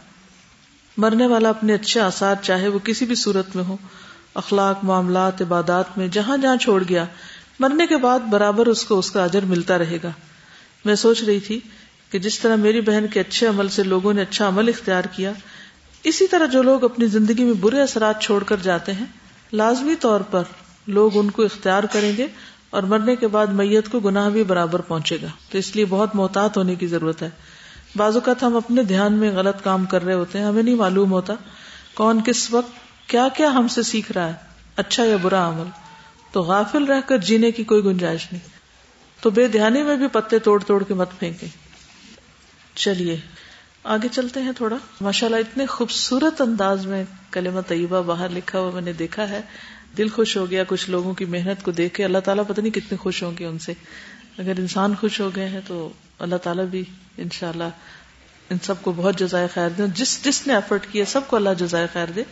مرنے 0.97 1.27
والا 1.27 1.49
اپنے 1.49 1.73
اچھے 1.73 1.99
آسار 1.99 2.35
چاہے 2.41 2.67
وہ 2.67 2.79
کسی 2.79 3.05
بھی 3.05 3.15
صورت 3.15 3.55
میں 3.55 3.63
ہو، 3.63 3.77
اخلاق، 4.33 4.83
معاملات، 4.83 5.41
عبادات 5.41 5.97
میں، 5.97 6.07
جہاں 6.07 6.37
جہاں 6.37 6.55
چھوڑ 6.55 6.83
گیا، 6.89 7.05
مرنے 7.59 7.87
کے 7.87 7.97
بعد 7.97 8.19
برابر 8.19 8.65
اس 8.65 8.83
کو 8.83 8.99
اس 8.99 9.11
کا 9.11 9.23
اجر 9.23 9.45
ملتا 9.45 9.77
رہے 9.77 9.97
گا۔ 10.03 10.11
میں 10.85 10.95
سوچ 10.95 11.23
رہی 11.23 11.39
تھی 11.39 11.59
کہ 12.09 12.19
جس 12.19 12.39
طرح 12.39 12.55
میری 12.55 12.81
بہن 12.81 13.05
کے 13.13 13.19
اچھے 13.19 13.47
عمل 13.47 13.67
سے 13.67 13.83
لوگوں 13.83 14.13
نے 14.13 14.21
اچھا 14.21 14.47
عمل 14.47 14.67
اختیار 14.67 15.03
کیا، 15.03 15.31
اسی 16.03 16.27
طرح 16.27 16.45
جو 16.45 16.61
لوگ 16.61 16.83
اپنی 16.83 17.07
زندگی 17.07 17.43
میں 17.43 17.53
برے 17.53 17.81
اثرات 17.81 18.21
چھوڑ 18.21 18.43
کر 18.43 18.55
جاتے 18.63 18.93
ہیں، 18.93 19.05
لازمی 19.53 19.95
طور 19.95 20.21
پر 20.21 20.43
لوگ 20.87 21.17
ان 21.17 21.29
کو 21.29 21.43
اختیار 21.43 21.83
کریں 21.83 22.17
گے 22.17 22.27
اور 22.75 22.83
مرنے 22.83 23.15
کے 23.15 23.27
بعد 23.27 23.47
میت 23.47 23.89
کو 23.89 23.99
گناہ 23.99 24.29
بھی 24.29 24.43
برابر 24.43 24.79
پہنچے 24.81 25.17
گا۔ 25.21 25.27
تو 25.49 25.57
اس 25.57 25.75
لیے 25.75 25.85
بہت 25.85 26.15
محتاط 26.15 26.57
ہونے 26.57 26.75
کی 26.75 26.87
ضرورت 26.87 27.21
ہے۔ 27.21 27.29
بعض 27.95 28.15
اوقات 28.15 28.43
ہم 28.43 28.55
اپنے 28.55 28.83
دھیان 28.83 29.13
میں 29.13 29.31
غلط 29.31 29.63
کام 29.63 29.85
کر 29.85 30.05
رہے 30.05 30.13
ہوتے 30.13 30.39
ہیں، 30.39 30.45
ہمیں 30.45 30.63
نہیں 30.63 30.75
معلوم 30.75 31.11
ہوتا 31.11 31.33
کون 31.93 32.21
کس 32.25 32.53
وقت 32.53 32.71
کیا 33.09 33.27
کیا 33.37 33.47
ہم 33.47 33.67
سے 33.67 33.83
سیکھ 33.83 34.11
رہا 34.11 34.27
ہے 34.27 34.33
اچھا 34.75 35.05
یا 35.05 35.17
برا 35.21 35.49
عمل۔ 35.49 35.67
تو 36.31 36.41
غافل 36.41 36.83
رہ 36.83 37.01
کر 37.01 37.17
جینے 37.17 37.51
کی 37.51 37.63
کوئی 37.63 37.83
گنجائش 37.83 38.27
نہیں۔ 38.31 38.47
تو 39.21 39.29
بے 39.29 39.47
دھیانی 39.47 39.83
میں 39.83 39.95
بھی 39.95 40.07
پتے 40.07 40.39
توڑ 40.39 40.63
توڑ 40.63 40.83
کے 40.83 40.93
مت 40.93 41.09
پھینکے 41.19 41.47
چلیے، 42.75 43.17
آگے 43.83 44.07
چلتے 44.11 44.41
ہیں 44.41 44.51
تھوڑا۔ 44.51 44.75
ماشاء 45.01 45.27
اللہ 45.27 45.37
اتنے 45.37 45.65
خوبصورت 45.65 46.41
انداز 46.41 46.85
میں 46.85 47.03
کلمہ 47.31 47.59
طیبہ 47.67 48.01
باہر 48.01 48.29
لکھا 48.29 48.59
ہوا 48.59 48.71
میں 48.71 48.81
نے 48.81 48.93
دیکھا 48.93 49.29
ہے۔ 49.29 49.41
دل 49.97 50.09
خوش 50.09 50.37
ہو 50.37 50.49
گیا 50.51 50.63
کچھ 50.67 50.89
لوگوں 50.89 51.13
کی 51.13 51.25
محنت 51.25 51.63
کو 51.63 51.71
دیکھ 51.71 51.93
کے 51.93 52.05
اللہ 52.05 52.17
تعالیٰ 52.17 52.43
پتہ 52.47 52.61
نہیں 52.61 52.71
کتنے 52.71 52.97
خوش 52.97 53.23
ہوں 53.23 53.31
گے 53.39 53.45
ان 53.45 53.59
سے۔ 53.59 53.73
اگر 54.37 54.53
انسان 54.57 54.95
خوش 54.95 55.21
ہو 55.21 55.29
گئے 55.35 55.49
ہیں 55.49 55.61
تو 55.67 55.89
اللہ 56.19 56.35
تعالیٰ 56.35 56.65
بھی 56.65 56.83
ان 57.17 57.27
شاء 57.33 57.49
اللہ 57.49 57.69
ان 58.49 58.57
سب 58.63 58.81
کو 58.81 58.93
بہت 58.95 59.19
جزائے 59.19 59.47
خیر 59.53 59.69
دے۔ 59.69 59.83
جس 59.95 60.23
جس 60.23 60.47
نے 60.47 60.53
ایفرٹ 60.53 60.85
کیا 60.91 61.05
سب 61.05 61.21
کو 61.27 61.35
اللہ 61.35 61.49
جزائے 61.57 61.87
خیر 61.93 62.07
دے۔ 62.07 62.23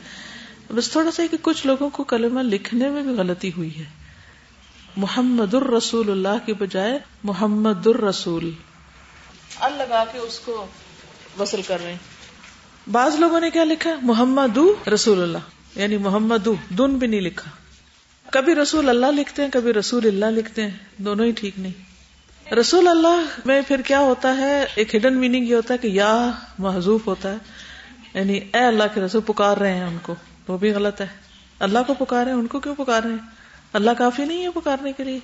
بس 0.76 0.90
تھوڑا 0.90 1.12
سا 1.12 1.24
کہ 1.32 1.38
کچھ 1.42 1.68
لوگوں 1.68 1.90
کو 1.90 2.04
کلمہ 2.04 2.40
لکھنے 2.40 2.90
میں 2.90 3.04
بھی 3.04 3.12
غلطی 3.12 3.52
ہوئی 3.58 3.80
ہے۔ 3.80 3.84
محمد 4.98 5.54
الرسول 5.54 6.12
اللہ 6.12 6.46
کے 6.46 6.54
بجائے 6.54 7.00
محمد 7.24 7.88
الرسول 7.88 8.52
ال 9.60 9.74
لگا 9.74 10.04
کے 10.12 10.18
اس 10.18 10.40
کو 10.40 10.66
وصل 11.40 11.62
کر 11.68 11.78
رہے 11.84 11.92
ہیں۔ 11.92 12.14
بعض 12.92 13.16
لوگوں 13.16 13.40
نے 13.40 13.50
کیا 13.50 13.64
لکھا؟ 13.64 13.96
محمد 14.02 14.88
رسول 14.88 15.22
اللہ 15.22 15.38
یعنی 15.76 15.98
محمد 15.98 16.48
دن 16.70 16.98
بھی 16.98 17.08
نہیں 17.08 17.22
لکھا۔ 17.22 17.52
کبھی 18.32 18.56
رسول 18.56 18.90
اللہ 18.90 19.06
لکھتے 19.06 19.42
ہیں، 19.42 19.50
کبھی 19.54 19.74
رسول 19.74 20.08
اللہ 20.08 20.26
لکھتے 20.26 20.64
ہیں، 20.64 20.78
دونوں 20.98 21.26
ہی 21.26 21.32
ٹھیک 21.32 21.60
نہیں۔ 21.60 21.94
رسول 22.54 22.88
اللہ 22.88 23.24
میں 23.46 23.62
پھر 23.68 23.82
کیا 23.82 24.00
ہوتا 24.00 24.38
ہے، 24.38 24.66
ایک 24.76 24.96
ہڈن 24.96 25.18
میننگ 25.18 25.48
یہ 25.48 25.56
ہوتا 25.56 25.74
ہے 25.74 25.78
کہ 25.78 25.88
یا 25.88 26.32
محضوف 26.60 27.08
ہوتا 27.08 27.32
ہے۔ 27.32 27.38
یعنی 28.14 28.40
اے 28.54 28.60
اللہ 28.60 28.84
کے 28.94 29.02
رسول 29.02 29.22
پکار 29.22 29.58
رہے 29.58 29.74
ہیں 29.74 29.84
ان 29.84 29.98
کو، 30.02 30.16
وہ 30.48 30.58
بھی 30.58 30.72
غلط 30.72 31.02
ہے۔ 31.02 31.08
اللہ 31.60 31.80
کو 31.88 31.94
پکار 31.94 32.26
رہے 32.26 32.32
ہیں، 32.32 32.40
ان 32.40 32.48
کو 32.48 32.60
کیوں 32.60 32.76
پکار 32.76 33.02
رہے 33.04 33.12
ہیں؟ 33.12 33.30
اللہ 33.74 33.92
کافی 33.98 34.26
نہیں 34.26 34.44
ہے 34.44 34.52
پکارنے 34.52 34.92
کے 34.94 35.04
لیے۔ 35.04 35.20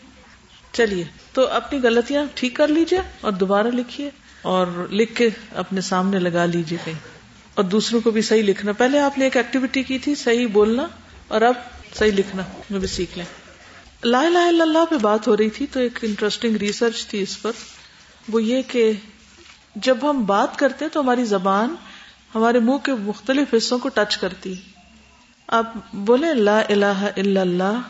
چلیے، 0.74 1.03
تو 1.34 1.48
اپنی 1.48 1.79
غلطیاں 1.84 2.25
ٹھیک 2.34 2.56
کر 2.56 2.68
لیجیے 2.68 3.00
اور 3.22 3.32
دوبارہ 3.32 3.68
لکھیے 3.68 4.10
اور 4.41 4.68
لکھ 4.91 5.15
کے 5.15 5.29
اپنے 5.56 5.82
سامنے 5.82 6.20
لگا 6.20 6.46
لیجیے 6.46 6.77
کہیں۔ 6.86 7.19
اور 7.60 7.68
دوسروں 7.68 8.01
کو 8.01 8.12
بھی 8.12 8.22
صحیح 8.22 8.44
لکھنا۔ 8.44 8.72
پہلے 8.72 9.00
آپ 9.00 9.18
نے 9.18 9.24
ایک 9.24 9.38
ایکٹیویٹی 9.38 9.84
کی 9.84 10.00
تھی، 10.00 10.16
صحیح 10.16 10.48
بولنا 10.48 10.88
اور 11.28 11.42
اب 11.42 11.54
صحیح 11.96 12.12
لکھنا۔ 12.12 12.44
میں 12.70 12.80
بھی 12.80 12.88
سیکھ 12.88 13.18
لیں۔ 13.18 13.25
لا 14.04 14.20
الہ 14.20 14.38
الا 14.38 14.63
اللہ 14.63 14.86
پہ 14.89 14.98
بات 14.98 15.28
ہو 15.28 15.38
رہی 15.38 15.50
تھی 15.50 15.68
تو 15.68 15.80
ایک 15.80 16.00
انٹرسٹنگ 16.01 16.56
ریسرچ 16.56 17.08
تھی 17.08 17.22
اس 17.22 17.42
پر۔ 17.42 17.51
وہ 18.30 18.44
یہ 18.44 18.62
کہ 18.68 18.92
جب 19.75 19.98
ہم 20.10 20.25
بات 20.25 20.60
کرتے 20.60 20.89
تو 20.89 21.00
ہماری 21.00 21.25
زبان 21.25 21.75
ہمارے 22.36 22.60
منہ 22.60 22.78
کے 22.78 22.94
مختلف 22.94 23.54
حصوں 23.58 23.80
کو 23.80 23.89
ٹچ 23.89 24.18
کرتی۔ 24.18 24.54
آپ 25.48 25.74
بولے 25.94 26.34
لا 26.34 26.60
الہ 26.60 27.10
الا 27.18 27.42
اللہ۔ 27.42 27.82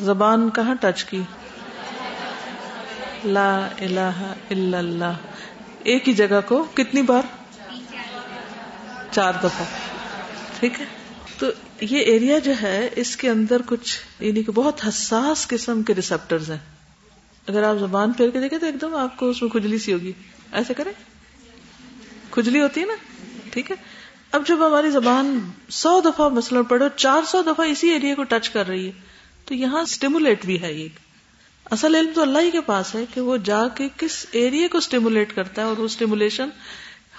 زبان 0.00 0.50
کہاں 0.50 0.74
ٹچ 0.74 1.04
کی؟ 1.04 1.22
لا 3.24 3.66
الہ 3.66 4.32
الا 4.50 4.78
اللہ۔ 4.78 5.12
ایک 5.84 6.08
ہی 6.08 6.12
جگہ 6.12 6.40
کو 6.46 6.66
کتنی 6.74 7.02
بار؟ 7.02 7.22
چار 9.10 9.32
دفعہ۔ 9.38 9.64
ٹھیک 10.60 10.80
ہے؟ 10.80 10.84
تو 11.38 11.46
یہ 11.80 11.98
ایریا 11.98 12.38
جو 12.38 12.52
ہے، 12.62 12.88
اس 12.96 13.16
کے 13.16 13.28
اندر 13.28 13.62
کچھ 13.66 13.98
یعنی 14.20 14.42
کہ 14.42 14.52
بہت 14.52 14.88
حساس 14.88 15.48
قسم 15.48 15.82
کے 15.82 15.94
ریسپٹرز 15.94 16.50
ہیں۔ 16.50 16.58
اگر 17.48 17.62
آپ 17.62 17.76
زبان 17.78 18.12
پھیر 18.12 18.30
کے 18.30 18.40
دیکھیں 18.40 18.58
تو 18.58 18.66
ایک 18.66 18.80
دم 18.80 18.94
آپ 18.94 19.16
کو 19.16 19.28
اس 19.28 19.42
میں 19.42 19.50
کھجلی 19.50 19.78
سی 19.78 19.92
ہوگی۔ 19.92 20.12
ایسے 20.52 20.74
کریں۔ 20.74 20.92
کھجلی 22.30 22.60
ہوتی 22.60 22.80
ہے 22.80 22.86
نا؟ 22.86 22.94
ٹھیک 23.50 23.70
ہے؟ 23.70 23.76
اب 24.32 24.46
جب 24.46 24.66
ہماری 24.66 24.90
زبان 24.90 25.38
سو 25.68 26.00
دفعہ 26.00 26.28
مثلاً 26.28 26.62
پڑھو، 26.62 26.88
چار 26.96 27.22
سو 27.26 27.42
دفعہ 27.42 27.66
اسی 27.66 27.90
ایریا 27.90 28.14
کو 28.14 28.24
ٹچ 28.24 28.50
کر 28.50 28.66
رہی 28.66 28.86
ہے۔ 28.86 28.92
تو 29.44 29.54
یہاں 29.54 29.82
اسٹیمولیٹ 29.82 30.46
بھی 30.46 30.62
ہے 30.62 30.72
یہ 30.72 30.88
اصل 31.70 31.94
علم 31.94 32.10
تو 32.14 32.22
اللہ 32.22 32.38
ہی 32.38 32.50
کے 32.50 32.60
پاس 32.60 32.94
ہے 32.94 33.04
کہ 33.14 33.20
وہ 33.20 33.36
جا 33.36 33.68
کے 33.68 33.88
کس 33.96 34.26
ایریا 34.32 34.68
کو 34.72 34.78
اسٹیمولیٹ 34.78 35.34
کرتا 35.34 35.62
ہے 35.62 35.66
اور 35.66 35.76
وہ 35.76 35.84
اسٹیمولیشن 35.84 36.48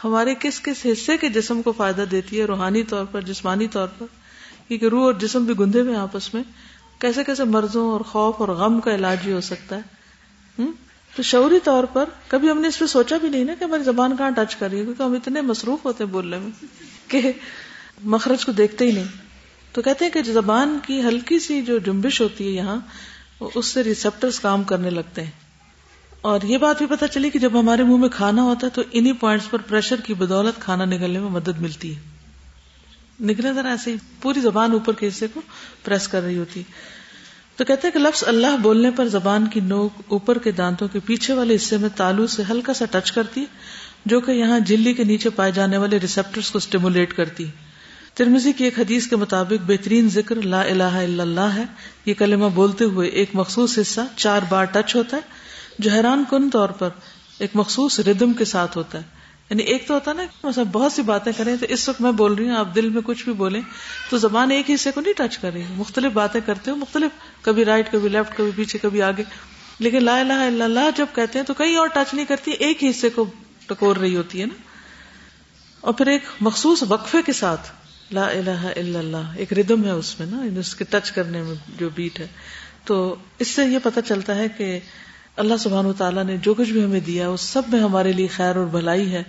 ہمارے 0.04 0.34
کس 0.40 0.62
کس 0.62 0.86
حصے 0.86 1.18
کے 1.18 1.30
جسم 1.30 1.62
کو 1.62 1.72
فائدہ 1.72 2.06
دیتی 2.12 2.40
ہے، 2.40 2.46
روحانی 2.46 2.84
طور 2.84 3.06
پر، 3.06 3.22
جسمانی 3.22 3.68
طور 3.68 3.88
پر؟ 3.98 4.06
کیونکہ 4.68 4.86
روح 4.86 5.04
اور 5.04 5.14
جسم 5.14 5.44
بھی 5.44 5.54
گندے 5.60 5.82
ہوئے 5.82 5.96
آپس 5.96 6.34
میں۔ 6.34 6.44
کیسے 7.00 7.24
کیسے 7.24 7.44
مرضوں 7.44 7.92
اور 7.92 8.02
خوف 8.02 8.36
اور 8.38 8.48
غم 8.48 8.80
کا 8.80 8.96
علاج 8.96 9.18
بھی 9.24 9.34
ہو 9.34 9.42
سکتا 9.42 9.78
ہے؟ 9.78 9.82
تو 11.16 11.24
شعوری 11.24 11.60
طور 11.64 11.84
پر 11.84 12.04
کبھی 12.28 12.50
ہم 12.50 12.62
نے 12.62 12.68
اس 12.68 12.80
پہ 12.80 12.86
سوچا 12.86 13.18
بھی 13.18 13.30
نہیں 13.30 13.44
نا 13.44 13.54
کہ 13.60 13.64
ہماری 13.64 13.84
زبان 13.84 14.18
کہاں 14.18 14.32
ٹچ 14.32 14.56
کر 14.56 14.70
رہی 14.70 14.80
ہے، 14.80 14.84
کیونکہ 14.84 15.04
ہم 15.04 15.14
اتنے 15.14 15.42
مصروف 15.42 15.86
ہوتے 15.86 16.04
ہیں 16.04 16.12
بولنے 16.12 16.38
میں 16.38 16.66
کہ 17.08 17.32
مخرج 18.04 18.46
کو 18.46 18.52
دیکھتے 18.52 18.86
ہی 18.86 18.92
نہیں۔ 18.92 19.25
تو 19.72 19.82
کہتے 19.82 20.06
ہیں 20.06 20.12
کہ 20.12 20.24
زبان 20.24 20.78
کی 20.86 21.02
ہلکی 21.02 21.40
سی 21.40 21.62
جو 21.62 21.78
جنبش 21.78 22.22
ہوتی 22.22 22.48
ہے 22.48 22.52
یہاں 22.52 22.78
اس 23.39 23.65
سے 23.65 23.84
ریسپٹرز 23.84 24.39
کام 24.39 24.63
کرنے 24.63 24.89
لگتے 24.89 25.24
ہیں۔ 25.24 25.32
اور 26.22 26.39
یہ 26.44 26.58
بات 26.58 26.77
بھی 26.77 26.86
پتا 26.86 27.08
چلی 27.08 27.30
کہ 27.30 27.39
جب 27.39 27.60
ہمارے 27.60 27.84
منہ 27.84 27.98
میں 27.98 28.10
کھانا 28.10 28.42
ہوتا 28.42 28.68
ہے 28.68 28.72
تو 28.72 28.82
انہی 28.92 29.13
پوائنٹس 29.13 29.50
پر 29.50 29.60
پریشر 29.60 29.96
کی 30.01 30.13
بدولت 30.13 30.62
کھانا 30.62 30.86
نکلنے 30.86 31.20
میں 31.20 31.30
مدد 31.30 31.62
ملتی 31.62 31.96
ہے۔ 31.96 32.00
نکلے 33.22 33.54
ذرا 33.54 33.70
ایسے 33.70 33.92
ہی، 33.92 33.96
پوری 34.22 34.39
زبان 34.39 34.72
اوپر 34.72 34.94
کے 34.94 35.08
حصے 35.08 35.27
کو 35.34 35.42
پریس 35.84 36.08
کر 36.08 36.22
رہی 36.22 36.38
ہوتی۔ 36.38 36.63
تو 37.56 37.65
کہتے 37.65 37.88
ہیں 37.88 37.94
کہ 37.94 38.00
لفظ 38.00 38.24
اللہ 38.27 38.58
بولنے 38.62 38.92
پر 38.92 39.08
زبان 39.08 39.48
کی 39.48 39.60
نوک 39.60 40.01
اوپر 40.08 40.38
کے 40.38 40.51
دانتوں 40.51 40.88
کے 40.88 41.00
پیچھے 41.06 41.34
والے 41.34 41.56
حصے 41.56 41.77
میں 41.77 41.89
تالو 41.96 42.27
سے 42.27 42.44
ہلکا 42.50 42.74
سا 42.74 42.86
ٹچ 42.92 43.12
کرتی 43.12 43.46
جو 44.06 44.20
کہ 44.20 44.32
یہاں 44.32 44.60
جلی 44.60 44.94
کے 44.94 45.04
نیچے 45.04 45.30
پائے 45.30 45.51
جانے 45.51 45.77
والے 45.77 45.98
ریسپٹرز 45.98 46.51
کو 46.51 46.58
اسٹیمولیٹ 46.58 47.13
کرتی 47.13 47.46
ترمزی 48.15 48.53
کی 48.53 48.63
ایک 48.63 48.79
حدیث 48.79 49.07
کے 49.07 49.15
مطابق 49.15 49.63
بہترین 49.67 50.10
ذکر 50.10 50.36
لا 50.36 50.62
الہ 50.62 50.84
الا 50.84 51.24
اللہ 51.24 51.39
ہے۔ 51.39 51.63
یہ 52.05 52.13
کلمہ 52.13 52.50
بولتے 52.50 52.86
ہوئے 52.86 53.10
ایک 53.10 53.29
مخصوص 53.34 53.79
حصہ 53.81 54.01
چار 54.15 54.41
بار 54.50 54.63
ٹچ 54.63 54.95
ہوتا 54.95 55.17
ہے۔ 55.17 55.22
جو 55.79 55.91
حیران 55.91 56.24
کن 56.29 56.50
طور 56.50 56.69
پر 56.69 56.89
ایک 57.39 57.51
مخصوص 57.53 58.00
ردم 58.00 58.34
کے 58.34 58.45
ساتھ 58.45 58.77
ہوتا 58.77 58.98
ہے۔ 58.98 59.03
یعنی 59.50 59.63
ایک 59.63 59.88
تو 59.88 59.93
ہوتا 59.93 60.12
ہے 60.12 60.15
نا 60.15 60.63
بہت 60.72 60.91
سی 60.91 61.01
باتیں 61.01 61.31
کریں 61.38 61.55
تو 61.55 61.65
اس 61.69 61.89
وقت 61.89 62.01
میں 62.01 62.12
بول 62.12 62.34
رہی 62.34 62.50
ہوں، 62.50 62.57
آپ 62.57 62.75
دل 62.75 62.89
میں 62.89 63.01
کچھ 63.05 63.24
بھی 63.25 63.34
بولیں 63.34 63.62
تو 64.10 64.17
زبان 64.17 64.51
ایک 64.51 64.72
حصے 64.72 64.91
کو 64.91 65.01
نہیں 65.01 65.13
ٹچ 65.13 65.38
کر 65.38 65.51
رہی۔ 65.53 65.63
مختلف 65.69 66.12
باتیں 66.12 66.41
کرتے 66.45 66.72
ہو، 66.72 66.75
مختلف، 66.75 67.12
کبھی 67.41 67.65
رائٹ 67.65 67.91
کبھی 67.91 68.10
لیفٹ 68.10 68.38
کبھی 68.38 68.51
پیچھے، 68.55 68.79
کبھی 68.79 69.01
آگے۔ 69.01 69.24
لیکن 69.79 70.03
لا 70.03 70.19
الہ 70.19 70.34
الا 70.34 70.65
اللہ 70.65 70.89
جب 70.95 71.05
کہتے 71.15 71.39
ہیں 71.39 71.45
تو 71.45 71.53
کہیں 71.53 71.77
اور 71.77 71.88
ٹچ 71.88 72.13
نہیں 72.13 72.25
کرتی، 72.25 72.51
ایک 72.51 72.84
ہی 72.84 72.89
حصے 72.89 73.10
کو 73.10 73.25
ٹکور 73.65 73.95
رہی 73.95 74.15
ہوتی 74.15 74.41
ہے 74.41 74.45
نا۔ 74.45 74.62
اور 75.81 75.93
پھر 75.93 76.07
ایک 76.07 76.22
مخصوص 76.41 76.84
وقفے 76.88 77.17
کے 77.25 77.34
ساتھ 77.34 77.72
لا 78.12 78.27
الہ 78.27 78.65
الا 78.75 79.00
اللہ، 79.00 79.33
ایک 79.35 79.53
ردم 79.53 79.85
ہے 79.85 79.91
اس 79.91 80.19
میں 80.19 80.27
نا، 80.27 80.59
اس 80.59 80.75
کے 80.75 80.85
ٹچ 80.89 81.12
کرنے 81.12 81.41
میں 81.41 81.55
جو 81.77 81.89
بیٹ 81.95 82.19
ہے۔ 82.19 82.27
تو 82.83 83.15
اس 83.39 83.47
سے 83.47 83.65
یہ 83.65 83.79
پتہ 83.83 84.00
چلتا 84.05 84.35
ہے 84.35 84.50
کہ 84.57 84.79
اللہ 85.38 85.57
سبحان 85.59 85.85
تعالیٰ 85.97 86.24
نے 86.24 86.38
جو 86.38 86.53
کچھ 86.53 86.71
بھی 86.71 86.83
ہمیں 86.83 87.00
دیا 87.00 87.27
اس 87.27 87.41
سب 87.41 87.62
میں 87.67 87.79
ہمارے 87.79 88.12
لیے 88.12 88.27
خیر 88.27 88.55
اور 88.55 88.65
بھلائی 88.65 89.12
ہے۔ 89.12 89.24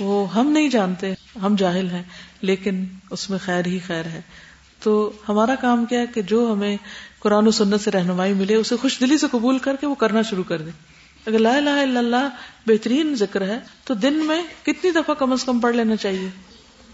وہ 0.00 0.34
ہم 0.34 0.50
نہیں 0.50 0.68
جانتے، 0.68 1.14
ہم 1.42 1.54
جاہل 1.58 1.90
ہیں، 1.90 2.02
لیکن 2.40 2.84
اس 3.10 3.30
میں 3.30 3.38
خیر 3.38 3.66
ہی 3.66 3.78
خیر 3.86 4.04
ہے۔ 4.06 4.20
تو 4.82 5.12
ہمارا 5.28 5.54
کام 5.54 5.84
کیا 5.84 6.00
ہے 6.00 6.06
کہ 6.06 6.22
جو 6.22 6.52
ہمیں 6.52 6.76
قرآن 7.18 7.46
و 7.46 7.50
سنت 7.50 7.80
سے 7.80 7.90
رہنمائی 7.90 8.32
ملے، 8.32 8.54
اسے 8.54 8.76
خوش 8.76 9.00
دلی 9.00 9.18
سے 9.18 9.26
قبول 9.30 9.58
کر 9.58 9.76
کے 9.76 9.86
وہ 9.86 9.94
کرنا 9.94 10.22
شروع 10.22 10.44
کر 10.44 10.62
دیں 10.62 10.72
اگر 11.26 11.38
لا 11.38 11.56
الہ 11.56 11.70
الا 11.70 11.98
اللہ 12.00 12.28
بہترین 12.66 13.14
ذکر 13.14 13.42
ہے، 13.42 13.58
تو 13.84 13.94
دن 13.94 14.14
میں 14.14 14.42
کتنی 14.62 14.90
دفعہ 14.90 15.14
کم 15.14 15.32
از 15.32 15.44
کم 15.44 15.60
پڑھ 15.60 15.76
لینا 15.76 15.96
چاہیے۔ 15.96 16.28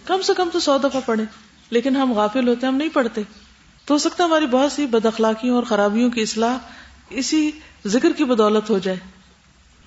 کم 0.06 0.22
سے 0.22 0.32
کم 0.36 0.48
تو 0.52 0.60
سو 0.60 0.78
دفعہ 0.78 1.00
پڑھے 1.06 1.24
لیکن 1.70 1.96
ہم 1.96 2.12
غافل 2.12 2.48
ہوتے 2.48 2.66
ہیں، 2.66 2.72
ہم 2.72 2.78
نہیں 2.78 2.88
پڑھتے۔ 2.88 3.22
تو 3.84 3.94
ہو 3.94 3.98
سکتا 3.98 4.24
ہے 4.24 4.28
ہماری 4.28 4.46
بہت 4.46 4.72
سی 4.72 4.86
بد 4.86 5.06
اخلاقیوں 5.06 5.54
اور 5.54 5.62
خرابیوں 5.62 6.10
کی 6.10 6.22
اصلاح 6.22 6.58
اسی 7.10 7.50
ذکر 7.86 8.12
کی 8.12 8.24
بدولت 8.24 8.70
ہو 8.70 8.78
جائے۔ 8.78 8.96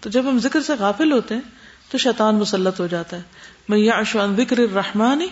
تو 0.01 0.09
جب 0.09 0.29
ہم 0.29 0.39
ذکر 0.39 0.61
سے 0.61 0.73
غافل 0.79 1.11
ہوتے 1.11 1.35
ہیں، 1.35 1.41
تو 1.91 1.97
شیطان 1.97 2.35
مسلط 2.35 2.79
ہو 2.79 2.87
جاتا 2.87 3.17
ہے۔ 3.17 3.21
میں 3.69 3.77
یاشوان 3.77 4.35
ذکر 4.35 4.59
رحمانی 4.75 5.27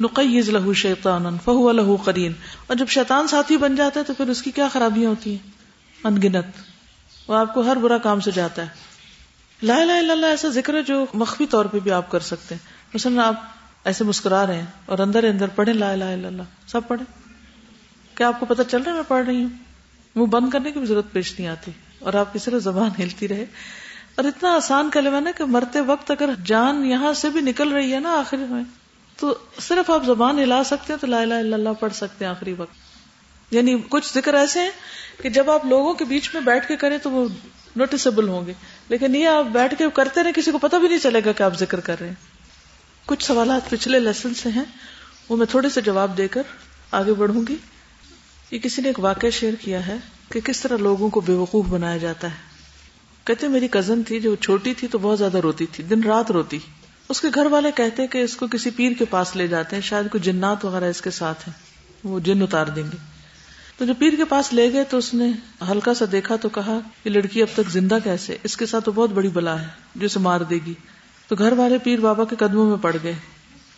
نقیز 0.00 0.48
لہو 0.48 0.72
شیطان 0.72 1.36
فہو 1.44 1.72
لہو 1.72 1.96
قرین۔ 1.96 2.32
اور 2.66 2.76
جب 2.76 2.86
شیطان 2.88 3.26
ساتھی 3.26 3.56
بن 3.56 3.76
جاتا 3.76 4.00
ہے، 4.00 4.04
تو 4.04 4.14
پھر 4.14 4.28
اس 4.28 4.42
کی 4.42 4.50
کیا 4.50 4.68
خرابیاں 4.68 5.10
ہوتی 5.10 5.30
ہیں؟ 5.30 5.50
انگنت۔ 6.04 6.46
وہ 7.28 7.34
آپ 7.34 7.54
کو 7.54 7.60
ہر 7.60 7.76
برا 7.76 7.98
کام 7.98 8.20
سے 8.20 8.30
جاتا 8.30 8.62
ہے۔ 8.62 8.68
لا 9.62 9.76
الہ 9.76 9.92
الا 9.92 10.12
اللہ، 10.12 10.26
ایسا 10.26 10.48
ذکر 10.48 10.74
ہے 10.74 10.82
جو 10.82 11.04
مخفی 11.14 11.46
طور 11.46 11.64
پہ 11.64 11.78
بھی 11.78 11.90
آپ 11.90 12.10
کر 12.10 12.20
سکتے 12.20 12.54
ہیں۔ 12.54 12.72
مثلا 12.94 13.28
آپ 13.28 13.59
ایسے 13.84 14.04
مسکرا 14.04 14.46
رہے 14.46 14.54
ہیں 14.54 14.66
اور 14.86 14.98
اندر 14.98 15.24
اندر 15.24 15.46
پڑھے 15.48 15.72
لا 15.72 15.92
الہ 15.92 16.04
الا 16.04 16.28
اللہ، 16.28 16.42
سب 16.66 16.80
پڑھے 16.88 17.04
کیا 18.14 18.28
آپ 18.28 18.40
کو 18.40 18.46
پتا 18.46 18.64
چل 18.64 18.82
رہا 18.82 18.90
ہے 18.90 18.96
میں 18.96 19.04
پڑھ 19.08 19.26
رہی 19.26 19.42
ہوں؟ 19.42 19.48
منہ 20.14 20.26
بند 20.26 20.50
کرنے 20.50 20.70
کی 20.70 20.78
بھی 20.78 20.86
ضرورت 20.86 21.12
پیش 21.12 21.38
نہیں 21.38 21.48
آتی 21.48 21.70
اور 21.98 22.14
آپ 22.14 22.32
کی 22.32 22.38
صرف 22.38 22.62
زبان 22.62 22.90
ہلتی 23.02 23.28
رہے۔ 23.28 23.44
اور 24.14 24.24
اتنا 24.24 24.54
آسان 24.54 24.90
کلمہ 24.92 25.16
نا 25.16 25.30
کہ 25.30 25.44
مرتے 25.44 25.80
وقت 25.80 26.10
اگر 26.10 26.30
جان 26.44 26.84
یہاں 26.84 27.12
سے 27.12 27.28
بھی 27.28 27.40
نکل 27.40 27.72
رہی 27.72 27.94
ہے 27.94 28.00
نا 28.00 28.12
آخری 28.12 28.44
میں، 28.48 28.62
تو 29.16 29.34
صرف 29.60 29.90
آپ 29.90 30.04
زبان 30.04 30.38
ہلا 30.38 30.64
سکتے 30.64 30.92
ہیں 30.92 31.00
تو 31.00 31.06
لا 31.06 31.20
الہ 31.20 31.34
الا 31.34 31.56
اللہ 31.56 31.68
پڑھ 31.80 31.92
سکتے 31.92 32.24
ہیں 32.24 32.32
آخری 32.32 32.52
وقت۔ 32.52 32.74
یعنی 33.50 33.78
کچھ 33.88 34.14
ذکر 34.14 34.34
ایسے 34.34 34.60
ہیں 34.60 34.70
کہ 35.22 35.28
جب 35.28 35.50
آپ 35.50 35.66
لوگوں 35.66 35.94
کے 35.94 36.04
بیچ 36.04 36.34
میں 36.34 36.42
بیٹھ 36.42 36.68
کے 36.68 36.76
کریں 36.76 36.98
تو 36.98 37.10
وہ 37.10 37.28
نوٹسبل 37.76 38.28
ہوں 38.28 38.46
گے۔ 38.46 38.52
لیکن 38.88 39.14
یہ 39.14 39.28
آپ 39.28 39.44
بیٹھ 39.44 39.74
کے 39.78 39.84
کرتے 39.94 40.22
رہے، 40.22 40.32
کسی 40.32 40.50
کو 40.50 40.58
پتا 40.58 40.78
بھی 40.78 40.88
نہیں 40.88 40.98
چلے 40.98 41.20
گا 41.24 41.32
کہ 41.32 41.42
آپ 41.42 41.58
ذکر 41.58 41.80
کر 41.80 41.96
رہے 42.00 42.08
ہیں۔ 42.08 42.29
کچھ 43.10 43.24
سوالات 43.24 43.70
پچھلے 43.70 44.00
لیسن 44.00 44.34
سے 44.34 44.48
ہیں، 44.48 44.64
وہ 45.28 45.36
میں 45.36 45.46
تھوڑے 45.46 45.68
سے 45.68 45.80
جواب 45.80 46.18
دے 46.18 46.28
کر 46.28 46.42
آگے 46.90 47.14
بڑھوں 47.14 47.42
گی۔ 47.48 47.56
یہ 48.50 48.58
کسی 48.58 48.82
نے 48.82 48.88
ایک 48.88 49.00
واقعہ 49.00 49.30
شیئر 49.30 49.54
کیا 49.60 49.86
ہے 49.86 49.96
کہ 50.28 50.40
کس 50.40 50.60
طرح 50.60 50.76
لوگوں 50.76 51.10
کو 51.10 51.20
بے 51.20 51.32
وقوف 51.32 51.66
بنایا 51.66 51.96
جاتا 51.96 52.26
ہے۔ 52.26 52.36
کہتے 53.24 53.48
میری 53.48 53.68
کزن 53.68 54.02
تھی 54.02 54.20
جو 54.20 54.36
چھوٹی 54.36 54.74
تھی 54.74 54.88
تو 54.88 54.98
بہت 54.98 55.18
زیادہ 55.18 55.38
روتی 55.38 55.66
تھی، 55.66 55.84
دن 55.84 56.02
رات 56.02 56.30
روتی۔ 56.30 56.58
اس 57.08 57.20
کے 57.20 57.28
گھر 57.34 57.46
والے 57.46 57.70
کہتے 57.76 58.06
کہ 58.06 58.18
اس 58.18 58.36
کو 58.36 58.46
کسی 58.46 58.70
پیر 58.70 58.92
کے 58.98 59.04
پاس 59.04 59.36
لے 59.36 59.46
جاتے 59.46 59.76
ہیں، 59.76 59.82
شاید 59.82 60.10
کوئی 60.10 60.22
جنات 60.22 60.64
وغیرہ 60.64 60.84
اس 60.84 61.00
کے 61.00 61.10
ساتھ 61.10 61.48
ہیں، 61.48 61.54
وہ 62.04 62.20
جن 62.20 62.42
اتار 62.42 62.66
دیں 62.66 62.82
گے۔ 62.82 62.96
تو 63.78 63.84
جو 63.84 63.94
پیر 63.94 64.12
کے 64.16 64.24
پاس 64.24 64.52
لے 64.52 64.72
گئے 64.72 64.84
تو 64.84 64.98
اس 64.98 65.14
نے 65.14 65.32
ہلکا 65.70 65.94
سا 65.94 66.04
دیکھا 66.12 66.36
تو 66.36 66.48
کہا، 66.48 66.78
یہ 67.04 67.10
لڑکی 67.10 67.42
اب 67.42 67.48
تک 67.54 67.70
زندہ 67.70 67.98
کیسے 68.04 68.36
اس 68.44 68.56
کے 68.56 68.66
ساتھ 68.66 68.84
تو 68.84 68.92
بہت 68.92 69.10
بڑی 69.10 69.28
بلا 69.28 69.62
ہے 69.62 69.66
جو 69.94 70.06
اسے 70.06 70.18
مار 70.18 70.40
دے 70.40 70.58
گی۔ 70.66 70.74
تو 71.30 71.36
گھر 71.36 71.52
والے 71.52 71.78
پیر 71.78 71.98
بابا 71.98 72.24
کے 72.24 72.36
قدموں 72.36 72.66
میں 72.66 72.76
پڑ 72.80 72.96
گئے 73.02 73.14